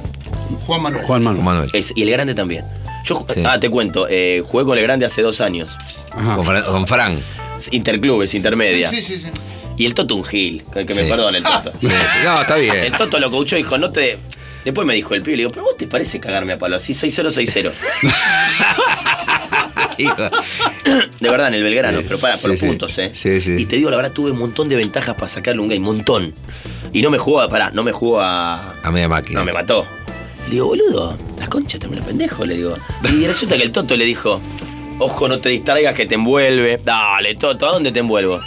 [0.66, 1.04] Juan Manuel.
[1.04, 1.44] Juan Manuel.
[1.44, 1.70] Manuel.
[1.74, 2.64] Es- y el grande también.
[3.04, 3.42] Yo, Sí.
[3.44, 5.70] Ah, te cuento, eh, jugué con el grande hace dos años.
[6.12, 6.36] Ajá.
[6.36, 7.18] Con, Fran- con Fran.
[7.72, 8.90] Interclubes, intermedia.
[8.90, 9.26] sí, sí, sí.
[9.76, 11.72] Y el Toto un gil, que, que me perdone el Toto.
[12.24, 12.74] No, está bien.
[12.76, 14.18] El Toto lo coachó y dijo, no te...
[14.64, 16.92] Después me dijo el pibe, le digo, pero vos te parece cagarme a palo así,
[16.92, 17.72] 6-0-6-0.
[19.98, 20.14] Hijo.
[21.20, 22.66] De verdad, en el Belgrano, Sí, pero para, por sí, sí.
[22.66, 23.10] puntos, ¿eh?
[23.14, 23.56] Sí, sí.
[23.58, 26.34] Y te digo, la verdad, tuve un montón de ventajas para sacarle un game, montón.
[26.92, 28.74] Y no me jugó, a- pará, no me jugó a...
[28.82, 29.40] A media máquina.
[29.40, 29.86] No, me mató.
[30.46, 32.76] Le digo, boludo, la concha también la pendejo, le digo.
[33.12, 34.40] Y resulta que el Toto le dijo,
[34.98, 36.80] ojo, no te distraigas que te envuelve.
[36.82, 38.38] Dale, Toto, ¿a dónde te envuelvo?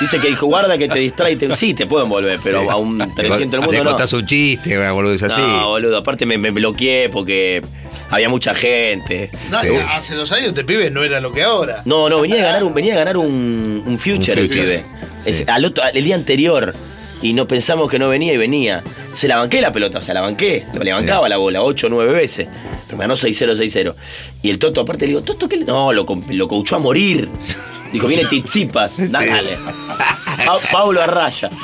[0.00, 1.32] Dice que dijo, guarda que te distrae.
[1.32, 1.54] y Te...
[1.56, 2.66] Sí, te puedo envolver, pero Sí.
[2.70, 3.90] a un 300 del mundo no.
[3.90, 5.40] contás un chiste, una boludez así.
[5.40, 7.62] No, boludo, aparte me, me bloqueé porque
[8.10, 9.30] había mucha gente.
[9.50, 9.68] No, Sí.
[9.90, 11.82] Hace dos años te pibe no era lo que ahora.
[11.84, 14.62] No, no, venía a ganar un, venía a ganar un, un future, el future.
[14.64, 14.84] pibe.
[15.24, 15.30] Sí.
[15.30, 16.74] Es- al otro, el día anterior.
[17.22, 18.82] Y no pensamos que no venía y venía.
[19.12, 20.64] Se la banqué la pelota, o sea, la banqué.
[20.80, 22.46] Le bancaba la bola, 8 o 9 veces.
[22.86, 23.94] Pero me ganó 6-0, 6-0.
[24.42, 25.56] Y el Toto, aparte, le digo, ¿Toto qué?
[25.56, 27.28] le-?" No, lo, lo coachó a morir.
[27.92, 29.56] Dijo, viene Tizipas, dale.
[30.46, 31.48] Pa- Pablo Arraya.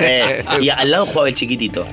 [0.00, 1.84] Eh, y al lado jugaba el chiquitito.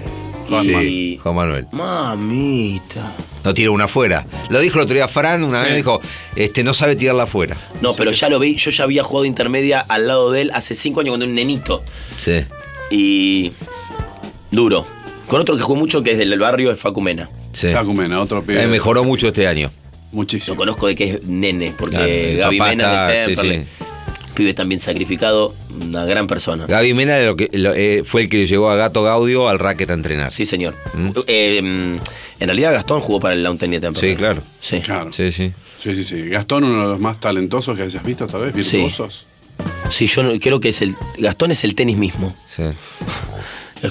[0.61, 1.67] Sí, Y- Juan Manuel.
[1.71, 3.13] Mamita.
[3.43, 4.25] No tira una afuera.
[4.49, 5.99] Lo dijo el otro día Fran, una vez dijo,
[6.35, 7.55] este, no sabe tirarla afuera.
[7.81, 10.75] No, pero ya lo vi, yo ya había jugado intermedia al lado de él hace
[10.75, 11.83] 5 años cuando era un nenito.
[12.17, 12.41] Sí.
[12.89, 13.51] Y.
[14.51, 14.85] duro.
[15.27, 17.29] Con otro que jugué mucho que es del barrio de Facumena.
[17.53, 17.71] sí.
[17.71, 18.63] Facumena, otro pibe.
[18.63, 19.71] Eh, mejoró mucho este año.
[20.11, 20.55] Muchísimo.
[20.55, 21.95] Lo conozco de que es nene, porque
[22.37, 23.65] Claro, Gaby Mena está- de sí.
[24.33, 26.65] Pibe también sacrificado, una gran persona.
[26.65, 29.91] Gaby Mena lo que- lo- eh, fue el que llevó a Gato Gaudio al racket
[29.91, 30.31] a entrenar.
[30.31, 30.75] Sí, señor.
[30.95, 31.09] Mm.
[31.27, 31.99] Eh, mm,
[32.39, 34.11] en realidad Gastón jugó para el Launten de Temperley.
[34.11, 34.41] Sí, claro.
[34.61, 34.79] Sí.
[34.79, 35.11] Claro.
[35.11, 35.53] Sí, sí.
[35.83, 36.27] Sí, sí, sí.
[36.29, 38.77] Gastón, uno de los más talentosos que hayas visto, tal vez, Sí.
[38.77, 39.25] virtuosos.
[39.89, 40.95] Sí, yo no- creo que es el.
[41.17, 42.35] Gastón es el tenis mismo.
[42.47, 42.63] sí.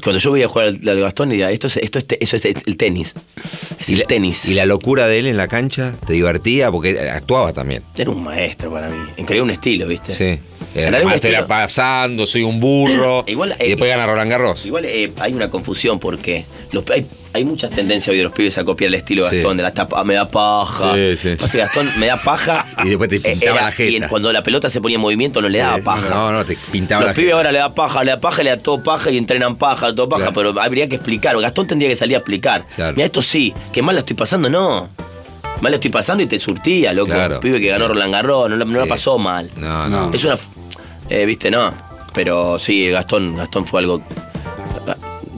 [0.02, 2.36] Cuando yo voy a jugar al, al Gastón, diría, esto es, esto es, te- eso
[2.36, 3.14] es el tenis.
[3.78, 4.44] Es Y el la- tenis.
[4.44, 6.70] Y la locura de él en la cancha, ¿te divertía?
[6.70, 7.82] Porque actuaba también.
[7.96, 8.98] Era un maestro para mí.
[9.24, 10.12] Creía un estilo, ¿viste?
[10.14, 10.40] Sí.
[10.74, 13.24] Maestro era estilo- pasando, soy un burro.
[13.26, 14.66] Igual, y eh, después gana Roland Garros.
[14.66, 18.56] Igual eh, hay una confusión porque los, hay, hay muchas tendencias hoy de los pibes
[18.58, 19.36] a copiar el estilo de Sí.
[19.36, 20.94] Gastón, de la tapa, me da paja.
[20.94, 21.34] Sí, sí.
[21.36, 22.66] Pasa que Gastón me da paja.
[22.84, 24.06] Y después te eh, pintaba la jeta.
[24.06, 26.08] Y cuando la pelota se ponía en movimiento no le daba paja.
[26.14, 27.36] No, no, te pintaba los la pibes jeta.
[27.36, 30.08] ahora le da paja, le da paja, le da todo paja y entrenan paja, todo
[30.08, 30.52] paja, Claro.
[30.52, 31.38] pero habría que explicar.
[31.40, 32.66] Gastón tendría que salir a explicar.
[32.76, 32.92] Claro.
[32.94, 34.88] Mira, esto sí, que mal la estoy pasando, no.
[35.60, 37.12] Mal la estoy pasando y te surtía, loco.
[37.12, 37.92] Claro, Un pibe que sí, ganó sí.
[37.92, 39.50] Roland Garros, no, la- no la pasó mal.
[39.56, 40.12] No, No.
[40.12, 40.36] Es una.
[41.08, 41.72] Eh, Viste, no.
[42.14, 44.02] Pero sí, Gastón, Gastón fue algo.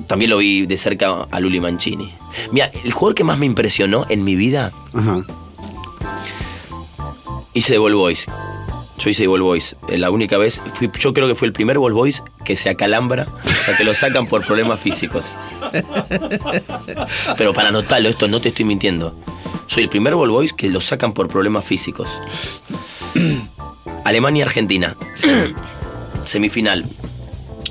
[0.07, 2.13] También lo vi de cerca a Luli Mancini.
[2.53, 5.21] Mira, el jugador que más me impresionó en mi vida, Ajá.
[7.55, 8.27] hice de Ball Boys.
[8.99, 9.77] Yo hice de Ball Boys.
[9.89, 12.69] Eh, La única vez, fui- yo creo que fue el primer Ball Boys que se
[12.71, 15.27] acalambra, o sea, que lo sacan por problemas físicos.
[17.39, 19.15] Pero para anotarlo, esto no te estoy mintiendo.
[19.67, 22.09] Soy el primer Ball Boys que lo sacan por problemas físicos.
[24.05, 24.97] Alemania-Argentina.
[25.15, 25.55] Sem-
[26.25, 26.85] Semifinal.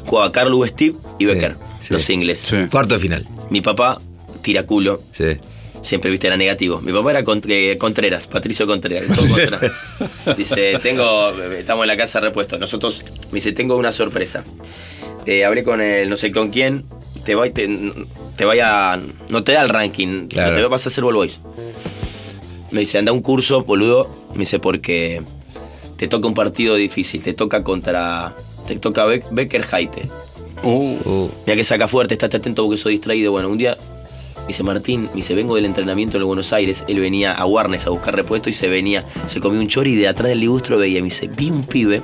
[0.06, 1.94] Jugaba Carlo Steve y Becker, sí.
[1.94, 2.40] los ingles.
[2.40, 2.58] Sí.
[2.72, 3.28] Cuarto de final.
[3.50, 4.00] Mi papá
[4.42, 5.38] tira culo, Sí.
[5.84, 6.82] siempre viste era negativo.
[6.82, 9.08] Mi papá era Cont- eh, Contreras, Patricio Contreras.
[9.08, 9.62] todo Contreras.
[10.38, 12.58] Dice, tengo, estamos en la casa repuesto.
[12.58, 14.44] Nosotros, me dice, tengo una sorpresa.
[15.26, 16.86] Eh, hablé con el no sé con quién,
[17.24, 17.94] te va, te,
[18.38, 19.00] te vaya,
[19.30, 20.52] no te da el ranking, Claro.
[20.52, 21.40] no te vas a hacer Ball Boys.
[22.72, 24.10] Me dice, anda a un curso, boludo.
[24.34, 25.22] Me dice, porque
[25.98, 28.36] te toca un partido difícil, te toca contra,
[28.68, 30.04] te toca Beck- Becker Haite.
[30.64, 33.32] Uh, Uh, Mira que saca fuerte, estate atento porque soy distraído.
[33.32, 33.78] Bueno, un día
[34.42, 36.84] me dice Martín, me dice, vengo del entrenamiento en Buenos Aires.
[36.88, 39.96] Él venía a Warnes a buscar repuesto y se venía, se comió un chori y
[39.96, 41.00] de atrás del libustro veía.
[41.00, 42.02] Me dice, vi un pibe,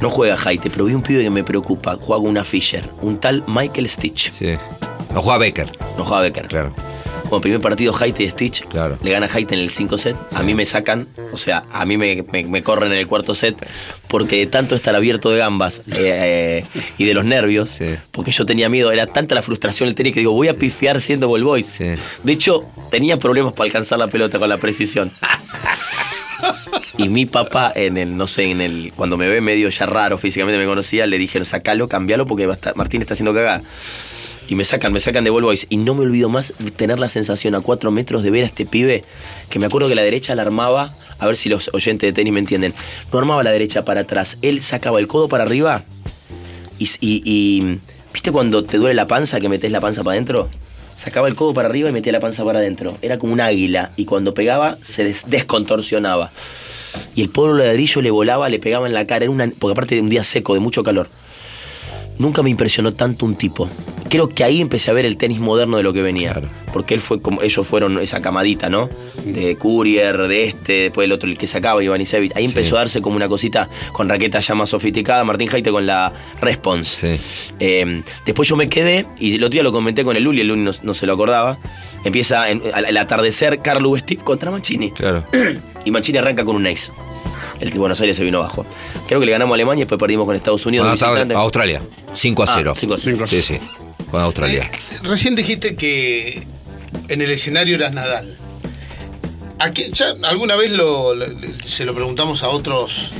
[0.00, 1.96] no juega Jaite, pero vi un pibe que me preocupa.
[2.00, 4.32] Juega una Fisher, un tal Michael Stitch.
[4.32, 4.54] sí.
[5.14, 5.72] No juega Becker.
[5.96, 6.46] No juega Becker.
[6.48, 6.74] Claro.
[7.30, 8.66] Bueno, primer partido Haite y Stitch.
[8.66, 8.98] Claro.
[9.02, 10.14] Le gana Haite en el 5 set.
[10.34, 13.34] A mí me sacan, o sea, a mí me, me- me corren en el cuarto
[13.34, 13.56] set
[14.08, 16.64] porque de tanto estar abierto de gambas eh,
[16.98, 17.96] y de los nervios, Sí.
[18.10, 21.00] porque yo tenía miedo, era tanta la frustración del tenis que digo, voy a pifiar
[21.00, 21.62] siendo ball boy.
[21.62, 21.94] Sí.
[22.22, 25.10] De hecho, tenía problemas para alcanzar la pelota con la precisión.
[26.98, 30.16] Y mi papá, en el, no sé, en el, cuando me ve medio ya raro
[30.16, 33.62] físicamente, me conocía, le dijeron, sacalo, cambialo porque Martín está haciendo cagada.
[34.48, 35.58] Y me sacan, me sacan de Ball.
[35.68, 38.64] Y no me olvido más tener la sensación a cuatro metros de ver a este
[38.64, 39.04] pibe,
[39.50, 42.32] que me acuerdo que la derecha la armaba, a ver si los oyentes de tenis
[42.32, 42.72] me entienden,
[43.12, 45.84] no armaba la derecha para atrás, él sacaba el codo para arriba
[46.78, 47.78] y- y-
[48.12, 50.48] ¿viste cuando te duele la panza que metes la panza para adentro?
[50.96, 52.96] Sacaba el codo para arriba y metía la panza para adentro.
[53.02, 56.32] Era como un águila y cuando pegaba se des- descontorsionaba.
[57.14, 57.28] Y el
[57.58, 59.24] de ladrillo le volaba, le pegaba en la cara.
[59.24, 61.08] Era una, porque aparte de un día seco, de mucho calor.
[62.18, 63.68] Nunca me impresionó tanto un tipo.
[64.08, 66.32] Creo que ahí empecé a ver el tenis moderno de lo que venía.
[66.32, 66.48] Claro.
[66.72, 68.88] Porque él fue como, ellos fueron esa camadita, ¿no?
[69.24, 72.36] De Courier, de este, después el otro, el que sacaba, Ivanisevic.
[72.36, 75.24] Ahí empezó a darse como una cosita con raqueta ya más sofisticada.
[75.24, 77.18] Martín Jaite con la Response.
[77.18, 77.52] Sí.
[77.58, 80.48] Eh, después yo me quedé, y el otro día lo comenté con el Luli, el
[80.48, 81.58] Luli no, no se lo acordaba.
[82.04, 84.92] Empieza en- al, al atardecer Carlo Steve contra Mancini.
[84.92, 85.24] Claro.
[85.86, 86.92] Y Mancini arranca con un ace.
[87.60, 88.66] El de Buenos Aires se vino abajo.
[89.06, 90.86] Creo que le ganamos a Alemania y después perdimos con Estados Unidos.
[90.86, 91.34] De visitante.
[91.34, 92.14] Australia, Australia.
[92.14, 92.74] 5 a Ah, 0.
[92.76, 93.26] 5 a 0.
[93.26, 93.58] Sí, sí.
[94.10, 94.64] Con Australia.
[94.70, 96.46] Eh, recién dijiste que
[97.08, 98.36] en el escenario eras Nadal.
[99.58, 101.26] ¿A qué- ya alguna vez lo- lo-
[101.64, 103.12] se lo preguntamos a otros,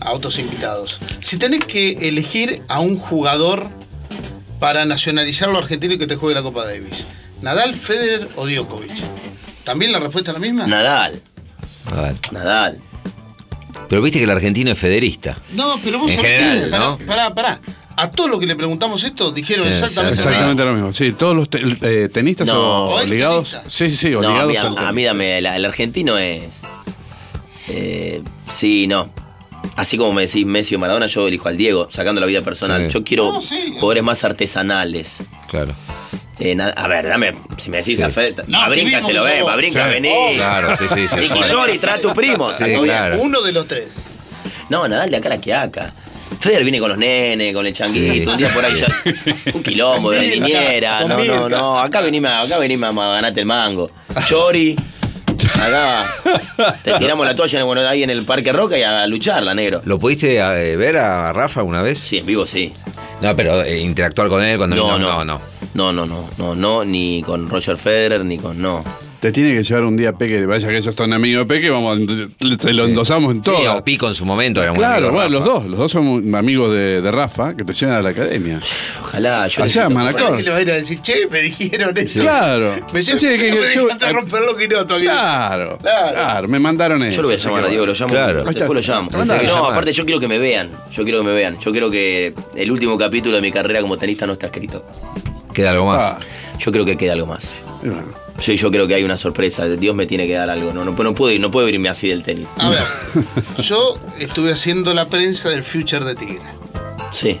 [0.00, 1.00] a otros invitados.
[1.20, 3.68] Si tenés que elegir a un jugador
[4.60, 7.04] para nacionalizarlo argentino y que te juegue la Copa Davis,
[7.42, 8.92] ¿Nadal, Federer o Djokovic?
[9.64, 10.66] ¿También la respuesta es la misma?
[10.66, 11.20] Nadal,
[11.90, 12.14] Ver.
[12.32, 12.80] Nadal.
[13.88, 15.36] Pero viste que el argentino es federista.
[15.52, 16.98] No, pero vos En sabés general, que- pará, ¿no?
[16.98, 17.60] pará, pará.
[17.96, 20.30] A todos los que le preguntamos esto dijeron Sí, exactamente, sí, lo mismo.
[20.50, 20.92] Exactamente lo mismo.
[20.92, 21.60] Sí, todos los te-
[22.04, 22.90] eh, tenistas No.
[22.90, 23.54] son obligados.
[23.54, 26.42] ¿O Sí, sí, sí, No, a obligados mí, a, mí dame, el, el argentino es.
[27.68, 28.22] eh,
[28.52, 29.10] sí, no.
[29.76, 32.86] Así como me decís Messi o Maradona, yo elijo al Diego, sacando la vida personal.
[32.86, 32.92] Sí.
[32.92, 33.72] Yo quiero No, sí.
[33.74, 35.16] jugadores más artesanales.
[35.48, 35.74] Claro.
[36.38, 38.02] Eh, na- a ver, dame, si me decís Sí.
[38.02, 39.90] a Fed, No, a Brinca te lo somos- a Brinca Sí.
[39.90, 40.34] vení.
[40.36, 41.16] Claro, sí, sí, sí.
[41.50, 42.52] Yori, trae a tu primo.
[42.52, 43.18] Sí, claro.
[43.20, 43.86] Uno de los tres.
[44.68, 45.92] No, Nadal de acá a la que acá.
[46.40, 48.32] Federer viene con los nenes, con el changuito, Sí.
[48.32, 49.52] un día por ahí ya.
[49.54, 51.04] Un quilombo de niñera.
[51.04, 51.78] No, no, no.
[51.80, 53.88] Acá venimos, acá venimos a ganarte el mango.
[54.26, 54.76] Chori.
[55.62, 56.06] Acá.
[56.82, 59.80] Te tiramos la toalla en- bueno, ahí en el Parque Roca y a lucharla, negro.
[59.84, 61.98] ¿Lo pudiste eh, ver a Rafa una vez?
[62.00, 62.72] Sí, en vivo sí.
[63.20, 64.98] No, pero eh, interactuar con él cuando No, vino.
[64.98, 65.24] no.
[65.24, 65.40] No, no.
[65.74, 68.84] No, no, no, no, no, ni con Roger Federer, ni con no.
[69.18, 71.98] Te tiene que llevar un día Peque, vaya que ellos son amigos de Peque, vamos,
[72.60, 73.56] se lo endosamos en todo.
[73.56, 75.78] Sí, o Pico en su momento era muy Claro, amigo de bueno, los dos, los
[75.78, 78.60] dos son amigos de, de Rafa, que te llevan a la academia.
[79.02, 80.36] Ojalá, yo Allá, necesito- Manacor.
[80.36, 82.20] Que le va a ir a decir, che, me dijeron eso.
[82.20, 82.70] Claro.
[82.92, 85.10] Me Sí, decían, que- "¿Por qué que me yo- dejaste romper lo que no todavía?"
[85.10, 86.12] Claro, Claro.
[86.14, 87.16] claro, me mandaron eso.
[87.16, 88.12] Yo lo voy a llamar que a Diego, lo llamo.
[88.12, 88.44] Claro.
[88.44, 89.08] Después lo llamo.
[89.10, 90.70] Te No, aparte yo quiero que me vean.
[90.92, 91.58] Yo quiero que me vean.
[91.60, 94.84] Yo quiero que el último capítulo de mi carrera como tenista no está escrito.
[95.54, 96.00] Queda algo más.
[96.04, 96.18] Ah,
[96.58, 97.54] Yo creo que queda algo más.
[97.82, 98.02] bueno.
[98.40, 99.64] Sí, yo creo que hay una sorpresa.
[99.66, 100.72] Dios me tiene que dar algo.
[100.72, 102.48] No, no, no puedo ir, no puedo irme así del tenis.
[102.58, 102.82] A ver,
[103.58, 106.42] yo estuve haciendo la prensa del Future de Tigre.
[107.12, 107.38] Sí,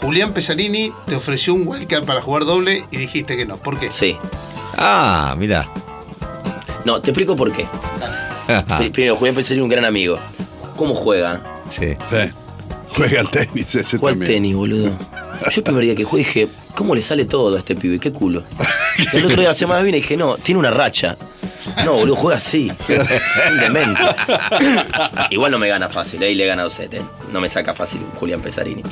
[0.00, 3.58] Julián Pesarini te ofreció un wildcard para jugar doble y dijiste que no.
[3.58, 3.92] ¿Por qué?
[3.92, 4.16] sí.
[4.78, 5.68] Ah, mira.
[6.86, 7.66] No, te explico por qué.
[8.78, 10.18] Pri- Primero, Julián Pesarini un gran amigo.
[10.76, 11.42] ¿Cómo juega?
[11.70, 11.94] sí.
[12.10, 12.30] Sí.
[12.96, 14.26] Juega al tenis ese también.
[14.32, 14.90] tenis, boludo.
[15.50, 17.98] Yo el primer día que jugué dije, ¿cómo le sale todo a este pibe?
[17.98, 18.42] Qué culo.
[19.12, 21.16] Y el otro día, la semana que viene, dije, no, tiene una racha.
[21.84, 22.70] No, boludo, juega así.
[23.50, 24.00] Un demente.
[25.30, 27.02] Igual no me gana fácil, ahí le gana 2 set, ¿eh?
[27.32, 28.82] No me saca fácil Julián Pesarini.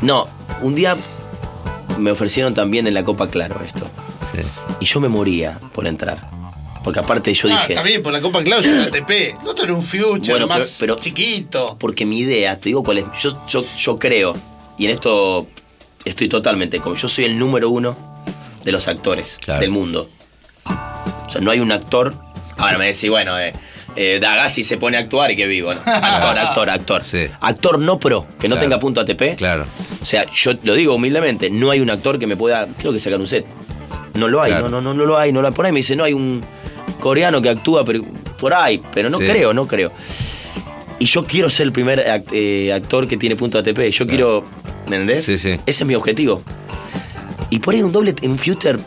[0.00, 0.26] No,
[0.62, 0.96] un día
[1.98, 3.86] me ofrecieron también en la Copa Claro esto.
[4.34, 4.40] sí.
[4.80, 6.30] Y yo me moría por entrar.
[6.82, 7.72] Porque aparte yo ah, dije.
[7.74, 9.42] está bien, por la Copa Claus es un ATP.
[9.44, 11.76] No era un Future Bueno, más pero- pero- chiquito.
[11.78, 14.34] Porque mi idea, te digo cuál es, yo, yo, yo creo,
[14.78, 15.46] y en esto
[16.04, 17.96] estoy totalmente como yo soy el número uno
[18.64, 19.60] de los actores Claro.
[19.60, 20.08] del mundo.
[20.66, 22.14] O sea, no hay un actor.
[22.56, 23.52] Ahora me decís, bueno, eh,
[23.96, 25.74] eh, Dagassi se pone a actuar y que vivo.
[25.74, 25.80] ¿no?
[25.86, 27.04] Actor, actor, actor.
[27.04, 27.26] Sí.
[27.40, 28.60] Actor no pro, que no Claro.
[28.60, 29.36] tenga punto ATP.
[29.36, 29.66] Claro.
[30.00, 32.98] O sea, yo lo digo humildemente, no hay un actor que me pueda, creo que
[32.98, 33.44] sacar un set.
[34.14, 34.68] No lo hay, Claro.
[34.68, 35.54] no, no, no, no lo hay, no lo hay.
[35.54, 36.42] Por ahí me dice, no hay un
[37.00, 38.02] coreano que actúa, pero
[38.38, 39.24] por ahí, pero no Sí.
[39.24, 39.90] creo, no creo.
[40.98, 43.90] Y yo quiero ser el primer act- eh, actor que tiene punto ATP.
[43.90, 44.44] Yo quiero,
[44.88, 45.24] ¿me entendés?
[45.26, 45.50] Sí, sí.
[45.66, 46.42] Ese es mi objetivo.
[47.50, 48.78] Y por ahí un doble en Future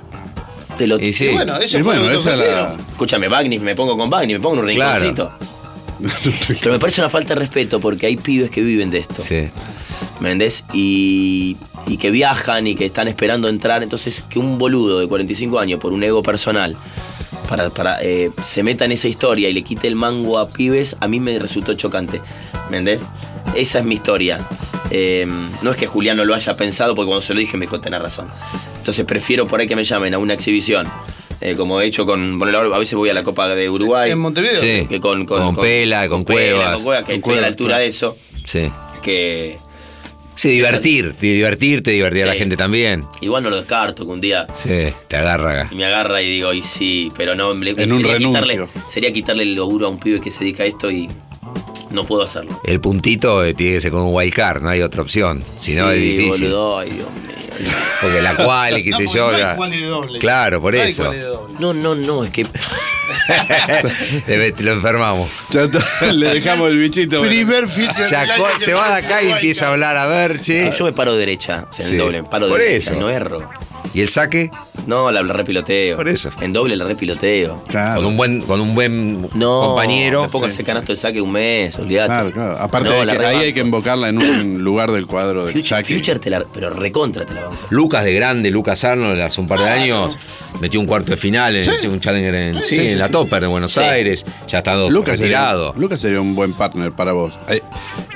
[0.77, 0.99] te lo...
[0.99, 1.25] Y sí.
[1.25, 2.79] Y bueno, eso Y fue bueno, esa ofrecieron.
[2.91, 4.99] Escúchame, Bagnis, me pongo con Bagnis, me pongo en un Claro.
[4.99, 5.31] rinconcito.
[6.61, 9.23] Pero me parece una falta de respeto porque hay pibes que viven de esto.
[9.23, 9.47] Sí.
[10.19, 10.63] ¿Me entendés?
[10.73, 13.83] Y, y que viajan y que están esperando entrar.
[13.83, 16.75] Entonces, que un boludo de 45 años por un ego personal
[17.47, 20.95] para, para, eh, se meta en esa historia y le quite el mango a pibes,
[20.99, 22.21] a mí me resultó chocante.
[22.69, 23.01] ¿Me entendés?
[23.55, 24.39] Esa es mi historia.
[24.89, 25.27] Eh,
[25.61, 27.79] no es que Julián no lo haya pensado, porque cuando se lo dije me dijo,
[27.81, 28.27] tenés razón.
[28.77, 30.87] Entonces prefiero por ahí que me llamen a una exhibición.
[31.41, 32.41] eh, como he hecho con.
[32.41, 34.11] ahora a veces voy a la Copa de Uruguay.
[34.11, 34.59] En Montevideo.
[34.61, 34.85] Sí.
[34.87, 36.73] que con, con, Con Pela, con Cuevas.
[36.75, 37.83] Con Cuevas, que Con estoy a la altura claro.
[37.83, 38.17] de eso.
[38.45, 38.71] Sí.
[39.03, 39.57] Que
[40.38, 43.03] Sí, divertir, divertirte, divertir a la gente también.
[43.21, 45.67] igual no lo descarto, que un día Sí, te agarra.
[45.71, 48.81] y me agarra y digo, y sí, pero no, En un sería, quitarle, renuncio.
[48.88, 51.09] sería quitarle el laburo a un pibe que se dedica a esto y
[51.89, 52.61] no puedo hacerlo.
[52.65, 55.43] El puntito eh, tiene que ser con un wild card, no hay otra opción.
[55.59, 56.43] Si no es Sí, difícil.
[56.49, 57.71] boludo, ay, Dios mío.
[58.01, 59.31] Porque la cual y qué No, sé porque yo.
[59.31, 60.19] no hay ya- cual y doble.
[60.19, 61.05] Claro, por No hay eso.
[61.05, 61.55] cual y doble.
[61.59, 62.45] No, no, no, es que
[64.59, 65.29] Lo enfermamos.
[66.11, 67.21] Le dejamos el bichito.
[67.21, 68.09] Primer feature.
[68.59, 70.71] Se va de acá y empieza a hablar a ver, che.
[70.77, 71.95] yo me paro derecha, o sea, en Sí.
[71.97, 72.99] el doble, me paro Por derecha, eso.
[72.99, 73.49] no erro.
[73.97, 74.51] ¿Y el saque?
[74.85, 75.95] No, la, la repiloteo.
[75.97, 76.29] Por eso.
[76.39, 77.59] En doble la repiloteo.
[77.67, 77.95] Claro.
[77.95, 80.21] Con un buen, con un buen No, compañero.
[80.21, 82.07] Me pongo a hacer canasto de saque un mes, olvídate.
[82.07, 82.57] Claro, claro.
[82.59, 85.95] Aparte, No, que- ahí hay que invocarla en un lugar del cuadro del Future, saque.
[85.95, 87.57] Future te la, pero recontra te la banco.
[87.71, 90.15] Lucas de grande, Lucas Arnold, hace un par Ah, de años,
[90.61, 93.11] metió un cuarto de final en un challenger en, sí, sí, en la sí.
[93.13, 93.79] Topper de Buenos Sí.
[93.79, 94.27] Aires.
[94.47, 95.69] Ya está todo Lucas retirado.
[95.71, 97.39] sería, Lucas sería un buen partner para vos.
[97.49, 97.61] Eh,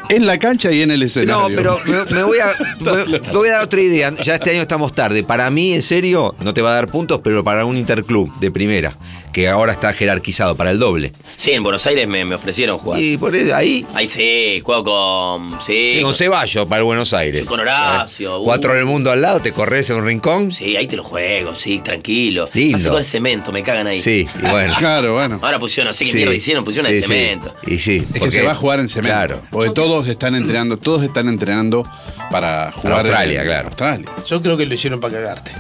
[0.09, 1.49] En la cancha y en el escenario.
[1.49, 2.47] No, pero me, me voy a,
[2.81, 4.13] me, me voy a dar otra idea.
[4.21, 5.23] Ya este año estamos tarde.
[5.23, 8.51] Para mí, en serio, no te va a dar puntos, pero para un interclub de
[8.51, 8.97] primera,
[9.31, 11.11] que ahora está jerarquizado para el doble.
[11.37, 12.99] Sí, en Buenos Aires me, me ofrecieron jugar.
[13.01, 15.61] Y por eso, ahí, Ahí sí, juego con.
[15.61, 15.99] Sí.
[16.03, 17.41] con Ceballos para el Buenos Aires.
[17.41, 18.43] Sí, con Horacio, uh.
[18.43, 20.51] Cuatro del mundo al lado, te corres en un rincón.
[20.51, 22.49] Sí, ahí te lo juego, sí, tranquilo.
[22.53, 22.77] Lindo.
[22.77, 23.99] Pasa con el cemento, me cagan ahí.
[24.01, 24.75] Sí, y bueno.
[24.81, 25.39] Claro, bueno.
[25.41, 26.17] Ahora pusieron, no sé qué Sí.
[26.17, 27.07] mierda hicieron, pusieron Sí, el sí.
[27.07, 27.55] cemento.
[27.67, 28.03] Y sí.
[28.13, 29.15] Es que se va a jugar en cemento.
[29.15, 29.41] Claro.
[29.51, 31.83] Porque todos están entrenando, todos están entrenando
[32.31, 33.67] para jugar Australia, en claro.
[33.67, 34.09] Australia.
[34.27, 35.51] Yo creo que lo hicieron para cagarte.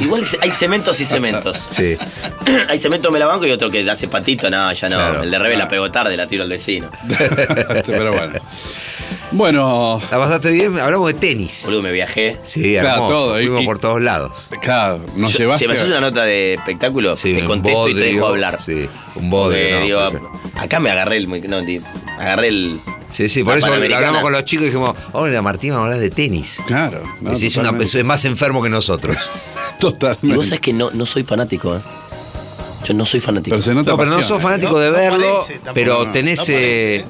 [0.00, 1.58] Igual hay cementos y cementos.
[1.70, 1.96] Sí.
[2.68, 4.96] hay cementos me la banco y otro que hace patito, no, ya no.
[4.96, 5.22] Claro.
[5.22, 6.90] El de Rebe la pegó tarde, la tiro al vecino.
[7.86, 8.34] Pero bueno.
[9.32, 10.78] Bueno, ¿La pasaste bien?
[10.78, 11.62] Hablamos de tenis.
[11.64, 12.38] Boludo, me viajé.
[12.44, 13.14] Sí, Claro, hermoso.
[13.14, 13.34] todo.
[13.34, 14.32] Fuimos y- por todos lados.
[14.62, 15.64] claro, nos Yo- llevaste.
[15.64, 18.60] si me haces una nota de espectáculo, Sí, te un contesto y te dejo hablar.
[18.62, 19.78] Sí, un bodrio.
[19.80, 19.84] ¿no?
[19.84, 20.32] digo, eso.
[20.56, 21.48] acá me agarré el.
[21.50, 21.80] No, di-
[22.18, 22.78] agarré el.
[23.10, 26.00] Sí, sí, por eso hablamos con los chicos y dijimos, hola Martín, vamos a hablar
[26.00, 26.58] de tenis.
[26.66, 27.02] Claro.
[27.20, 29.16] no, una- es más enfermo que nosotros.
[29.78, 30.26] Totalmente.
[30.26, 31.80] Y vos sabés que no, no soy fanático, ¿eh?
[32.86, 33.54] Yo no soy fanático.
[33.54, 36.38] Pero se nota No, pero no pasión, sos fanático de no verlo, parece, pero tenés,
[36.40, 37.04] parece, eh,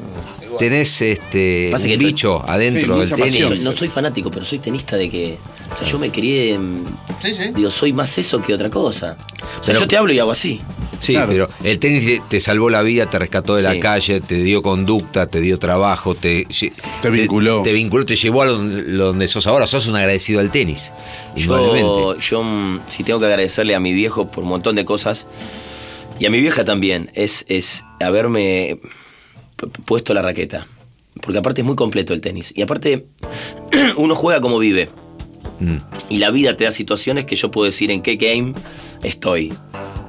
[0.59, 3.25] tenés este, Pasa un que- bicho adentro Sí, del tenis.
[3.33, 3.49] pasión.
[3.57, 5.39] Soy- no soy fanático, pero soy tenista de que.
[5.73, 6.55] O sea, yo me crié.
[6.55, 6.85] en-
[7.21, 7.51] Sí, sí.
[7.55, 9.17] Digo, soy más eso que otra cosa.
[9.19, 10.61] O sea, Pero- yo te hablo y hago así.
[11.05, 11.29] Sí, Claro.
[11.31, 14.63] pero el tenis te- te salvó la vida, te rescató de la calle, te dio
[14.63, 16.47] conducta, te dio trabajo, te,
[17.03, 17.63] Te vinculó.
[17.63, 19.67] Te, vinculó, te llevó a donde, sos ahora.
[19.67, 20.91] Sos un agradecido al tenis.
[21.37, 25.27] Yo, yo mm, sí tengo que agradecerle a mi viejo por un montón de cosas.
[26.19, 27.11] Y a mi vieja también.
[27.15, 28.79] Es, es haberme
[29.85, 30.67] puesto la raqueta.
[31.21, 32.53] Porque aparte es muy completo el tenis.
[32.57, 33.07] Y aparte,
[33.97, 34.89] uno juega como vive.
[35.61, 35.77] Mm.
[36.09, 38.55] Y la vida te da situaciones que yo puedo decir en qué game
[39.03, 39.53] estoy.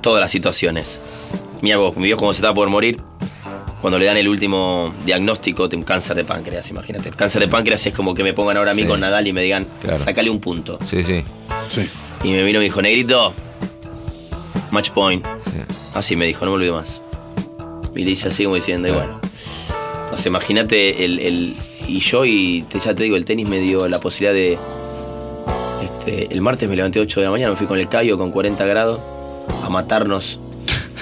[0.06, 1.02] Todas las situaciones.
[1.64, 3.02] Mira vos, mi viejo cuando se estaba por morir,
[3.82, 7.10] cuando le dan el último diagnóstico de un cáncer de páncreas, imagínate.
[7.10, 8.88] Cáncer de páncreas es como que me pongan ahora a mí Sí.
[8.88, 9.98] con Nadal y me digan, Claro.
[9.98, 10.78] sacale un punto.
[10.86, 11.24] Sí, sí.
[11.70, 11.90] Sí.
[12.24, 13.34] Y me vino y me dijo, negrito,
[14.70, 15.26] match point.
[15.46, 15.58] sí.
[15.96, 17.02] Así me dijo, no me olvido más.
[17.96, 19.20] Y le hice así como diciendo, y bueno.
[20.12, 21.56] O sea, imagínate el, el-
[21.88, 24.58] Y yo, y te, ya te digo, el tenis me dio la posibilidad de.
[25.84, 28.30] Este, el martes me levanté 8 de la mañana, me fui con el Cayo con
[28.32, 29.00] 40 grados
[29.64, 30.40] a matarnos.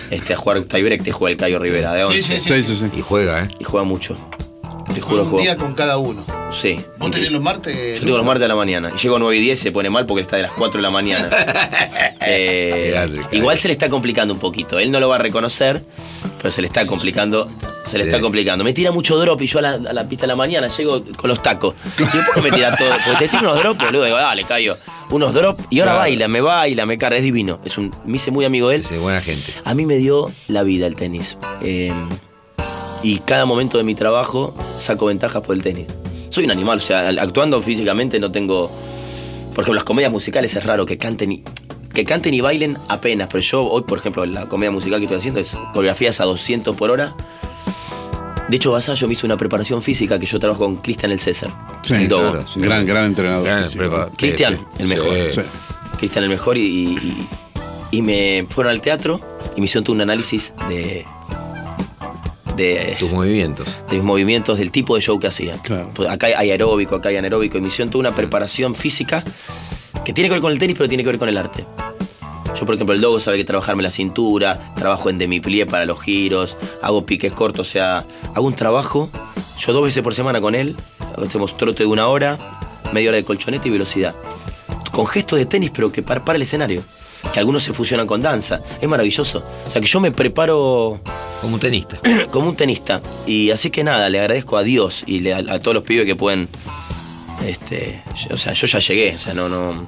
[0.10, 2.22] Este, a jugar tiebreak, te juega el Cayo Rivera de 11.
[2.22, 3.00] Sí, sí, Sí, sí, sí.
[3.00, 3.50] Y juega, ¿eh?
[3.60, 4.16] Y juega mucho.
[4.94, 5.44] Te juro, un juega.
[5.44, 6.24] día con cada uno.
[6.54, 6.80] Sí.
[6.98, 8.00] ¿Vos tenés los martes?
[8.00, 8.92] Yo tengo los martes a la mañana.
[8.96, 10.78] Y llego a 9 y 10 y se pone mal porque está de las 4
[10.78, 11.30] de la mañana.
[12.26, 12.96] Eh,
[13.34, 14.80] igual se le está complicando un poquito.
[14.80, 15.84] Él no lo va a reconocer,
[16.42, 17.50] pero se le está complicando.
[17.86, 18.10] Se le Sí.
[18.10, 18.64] está complicando.
[18.64, 21.04] Me tira mucho drop y yo a la, a la pista de la mañana llego
[21.18, 21.76] con los tacos.
[22.00, 22.88] Y ¿por qué me tira todo?
[23.06, 24.06] Porque te tiro unos drops, boludo.
[24.06, 24.78] Digo, dale, callo.
[25.10, 25.66] Unos drops.
[25.70, 26.00] Y ahora Claro.
[26.04, 27.18] baila, me baila, me carga.
[27.18, 27.60] Es divino.
[27.66, 28.86] Es un, me hice muy amigo de él.
[28.86, 29.52] Sí, buena gente.
[29.66, 31.38] A mí me dio la vida el tenis.
[31.62, 31.92] Eh,
[33.04, 35.88] y cada momento de mi trabajo saco ventajas por el tenis.
[36.34, 38.68] Soy un animal, o sea, actuando físicamente no tengo.
[39.54, 41.44] Por ejemplo, las comedias musicales es raro que canten y.
[41.94, 45.18] Que canten y bailen apenas, pero yo hoy, por ejemplo, la comedia musical que estoy
[45.20, 47.14] haciendo es coreografías a 200 por hora.
[48.50, 51.52] De hecho, Vasallo me hizo una preparación física que yo trabajo con Cristian el César.
[51.84, 52.60] Sí, el claro, sí.
[52.62, 53.48] Gran, gran entrenador.
[54.18, 55.14] Cristian, sí, el mejor.
[56.00, 57.28] Cristian el mejor y, y-
[57.92, 59.22] y me fueron al teatro
[59.56, 61.06] y me hicieron todo un análisis de
[62.56, 63.68] de, Tus movimientos.
[63.90, 65.58] de mis movimientos, del tipo de show que hacía.
[65.64, 65.90] Claro.
[65.94, 69.24] Pues acá hay aeróbico, acá hay anaeróbico, y hicieron toda una preparación física
[70.06, 71.66] que tiene que ver con el tenis, pero tiene que ver con el arte.
[72.56, 76.02] Yo, por ejemplo, el dogo sabe que trabajarme la cintura, trabajo en demi-plié para los
[76.02, 79.10] giros, hago piques cortos, o sea, hago un trabajo,
[79.58, 80.76] yo dos veces por semana con él,
[81.18, 82.38] hacemos trote de una hora,
[82.94, 84.14] media hora de colchonete y velocidad.
[84.92, 86.84] Con gestos de tenis, pero que para, para el escenario.
[87.32, 88.60] Que algunos se fusionan con danza.
[88.82, 89.44] Es maravilloso.
[89.68, 91.00] O sea, que yo me preparo
[91.42, 92.00] Como un tenista.
[92.32, 93.02] como un tenista.
[93.26, 96.06] Y así que nada, le agradezco a Dios y le- a, a todos los pibes
[96.06, 96.48] que pueden.
[97.46, 99.88] Este, yo- o sea, yo ya llegué, o sea, no, no,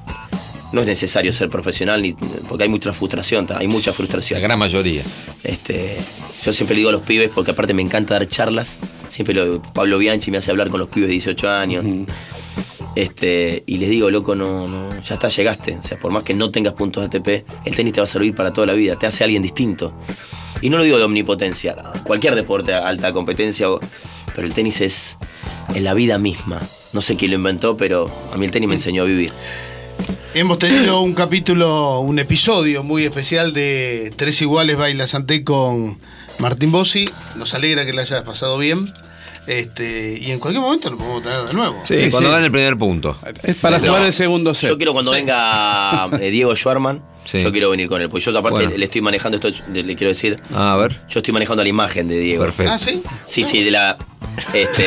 [0.71, 2.13] no es necesario ser profesional ni,
[2.49, 4.41] porque hay mucha frustración, hay mucha La frustración.
[4.41, 5.03] gran mayoría.
[5.43, 5.97] Este,
[6.43, 8.79] yo siempre le digo a los pibes, porque aparte me encanta dar charlas,
[9.09, 11.85] siempre lo- Pablo Bianchi me hace hablar con los pibes de 18 años.
[12.95, 15.77] Este, y les digo, loco, no, no, ya está, llegaste.
[15.77, 18.33] O sea, por más que no tengas puntos ATP, el tenis te va a servir
[18.33, 19.93] para toda la vida, te hace alguien distinto.
[20.61, 23.67] Y no lo digo de omnipotencia, cualquier deporte, alta competencia,
[24.33, 25.17] pero el tenis es,
[25.75, 26.61] es la vida misma.
[26.93, 29.31] No sé quién lo inventó, pero a mí el tenis me enseñó a vivir.
[30.33, 35.97] Hemos tenido un capítulo, un episodio muy especial de Tres Iguales Baila Santé con
[36.39, 37.09] Martín Bossi.
[37.35, 38.93] Nos alegra que le hayas pasado bien.
[39.47, 41.79] Este, y en cualquier momento lo podemos tener de nuevo.
[41.83, 42.35] Sí, Sí, cuando sí.
[42.35, 43.17] dan el primer punto.
[43.43, 43.87] Es para No.
[43.87, 44.69] jugar el segundo set.
[44.69, 45.19] Yo quiero cuando Sí.
[45.19, 47.41] venga eh, Diego Schwarman, Sí.
[47.41, 48.09] yo quiero venir con él.
[48.09, 48.77] Porque yo aparte Bueno.
[48.77, 50.99] le estoy manejando esto, le quiero decir, Ah, a ver.
[51.09, 52.43] yo estoy manejando la imagen de Diego.
[52.43, 52.71] Perfecto.
[52.73, 53.01] Ah, sí.
[53.27, 53.97] Sí, sí, de la.
[54.53, 54.85] Este.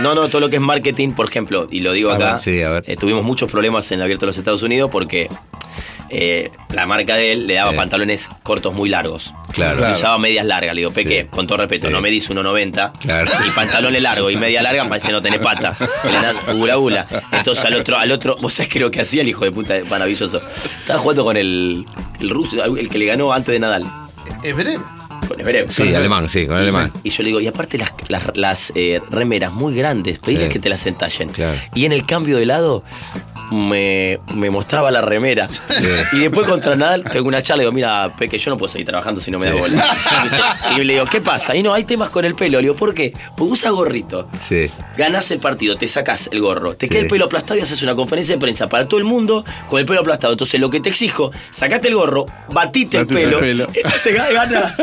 [0.00, 2.32] No, no, todo lo que es marketing, por ejemplo, y lo digo A acá.
[2.34, 2.84] ver, sí, a ver.
[2.86, 5.28] eh, tuvimos muchos problemas en el abierto de los Estados Unidos porque
[6.14, 7.76] eh, la marca de él le daba Sí.
[7.78, 9.32] pantalones cortos muy largos.
[9.52, 9.74] Claro.
[9.74, 9.94] Y Claro.
[9.94, 10.74] usaba medias largas.
[10.74, 11.28] Le digo, Peque, Sí.
[11.30, 11.92] con todo respeto, Sí.
[11.92, 12.92] no me dis 1,90.
[13.00, 13.30] Claro.
[13.46, 15.74] Y pantalones largos y media larga, parece no tenés pata.
[16.54, 17.06] Gula gula.
[17.32, 19.74] Entonces al otro, al otro, vos sabés que lo que hacía el hijo de puta,
[19.88, 20.40] maravilloso.
[20.80, 21.86] Estaba jugando con el,
[22.20, 23.86] el ruso, el que le ganó antes de Nadal.
[24.42, 24.78] Es breve.
[25.28, 25.70] Con Zverev.
[25.70, 26.92] Sí, alemán, sí, con alemán.
[27.04, 30.48] Y yo le digo, y aparte las, las, las, eh, remeras muy grandes, pedíles Sí.
[30.50, 31.28] que te las entallen.
[31.28, 31.56] Claro.
[31.74, 32.82] Y en el cambio de lado
[33.52, 35.48] me, me mostraba la remera.
[36.12, 38.86] Y después contra Nadal tengo una charla y digo, mira, Peque, yo no puedo seguir
[38.86, 39.84] trabajando si no me das bola.
[40.20, 40.42] Y dice-
[40.80, 41.54] Y le digo, ¿qué pasa?
[41.54, 42.58] Y no, hay temas con el pelo.
[42.58, 43.12] Le digo, ¿por qué?
[43.36, 44.28] Porque usa gorrito.
[44.46, 44.70] Sí.
[44.96, 46.90] Ganás el partido, te sacás el gorro, te Sí.
[46.92, 49.78] queda el pelo aplastado y haces una conferencia de prensa para todo el mundo con
[49.78, 50.32] el pelo aplastado.
[50.32, 53.40] Entonces lo que te exijo, sacate el gorro, batite el Batite el pelo.
[53.40, 53.66] pelo.
[54.12, 54.76] Ga- gana.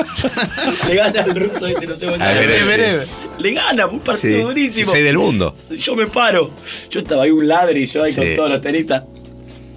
[0.88, 3.04] le gana al ruso este, no sé cómo se llama.
[3.40, 4.42] Le gana, un partido Sí.
[4.44, 4.92] durísimo.
[4.92, 5.54] Seis del mundo.
[5.80, 6.52] Yo me paro.
[6.90, 8.20] Yo estaba ahí un ladri, yo ahí Sí.
[8.20, 8.59] con todos los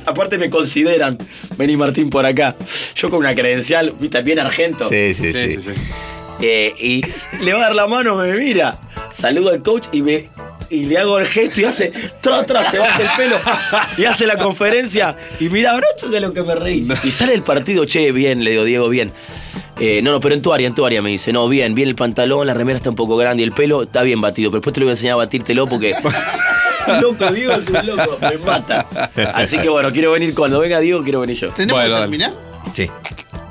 [0.04, 1.16] Aparte me consideran,
[1.56, 2.56] vení Martín por acá.
[2.96, 4.88] Yo con una credencial, viste, bien argento.
[4.88, 5.62] Sí, sí, Sí, sí.
[5.62, 5.80] sí, sí.
[6.40, 8.76] Eh, y le va a dar la mano, me mira.
[9.12, 10.28] Saludo al coach y me.
[10.70, 13.36] Y le hago el gesto y hace tra, tra, se baja el pelo
[13.98, 15.16] y hace la conferencia.
[15.38, 16.88] Y mira, brocho de lo que me reí.
[17.04, 19.12] Y sale el partido, che, bien, le digo, Diego, bien.
[19.78, 21.88] Eh, no, no, pero en tu área, en tu área me dice, no, bien, bien
[21.88, 24.50] el pantalón, la remera está un poco grande y el pelo está bien batido.
[24.50, 25.92] Pero después te lo voy a enseñar a batírtelo porque.
[27.00, 28.86] loco, Diego es un loco, me mata.
[29.34, 31.50] Así que bueno, quiero venir, cuando venga Diego, quiero venir yo.
[31.50, 32.32] ¿Tenemos Bueno, que terminar?
[32.72, 32.90] Sí.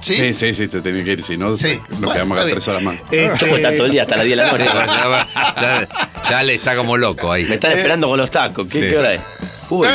[0.02, 0.16] Sí.
[0.16, 1.80] Sí, sí, sí, te tenés que ir, si no, Sí.
[1.90, 2.96] nos Bueno, quedamos acá tres horas más.
[3.12, 4.64] Este, Yo estar todo el día hasta las 10 de la noche.
[4.66, 5.28] Ya,
[5.62, 5.88] ya-
[6.30, 7.44] ya le está como loco ahí.
[7.46, 8.68] Me están esperando con los tacos.
[8.68, 8.90] ¿Qué, Sí.
[8.90, 9.22] qué hora es?
[9.70, 9.88] Uy.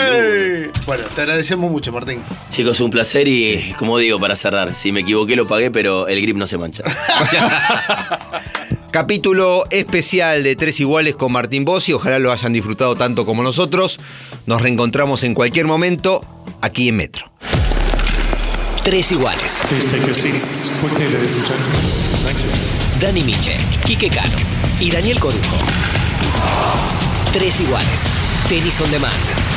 [0.87, 2.23] Bueno, te agradecemos mucho, Martín.
[2.51, 6.21] Chicos, un placer y como digo para cerrar, si me equivoqué lo pagué, pero el
[6.23, 6.85] grip no se mancha.
[8.97, 11.93] Capítulo especial de Tres Iguales con Martín Bossi.
[11.93, 14.01] Ojalá lo hayan disfrutado tanto como nosotros.
[14.47, 16.25] Nos reencontramos en cualquier momento
[16.63, 17.31] aquí en Metro.
[18.83, 19.61] Tres iguales.
[19.69, 21.83] Please take your seats quickly, ladies and gentlemen.
[22.25, 22.99] Thank you.
[22.99, 24.39] Dani Miche, Quique Cano
[24.81, 25.59] y Daniel Corujo.
[27.35, 28.07] Tres iguales.
[28.49, 29.56] Tenis on demand.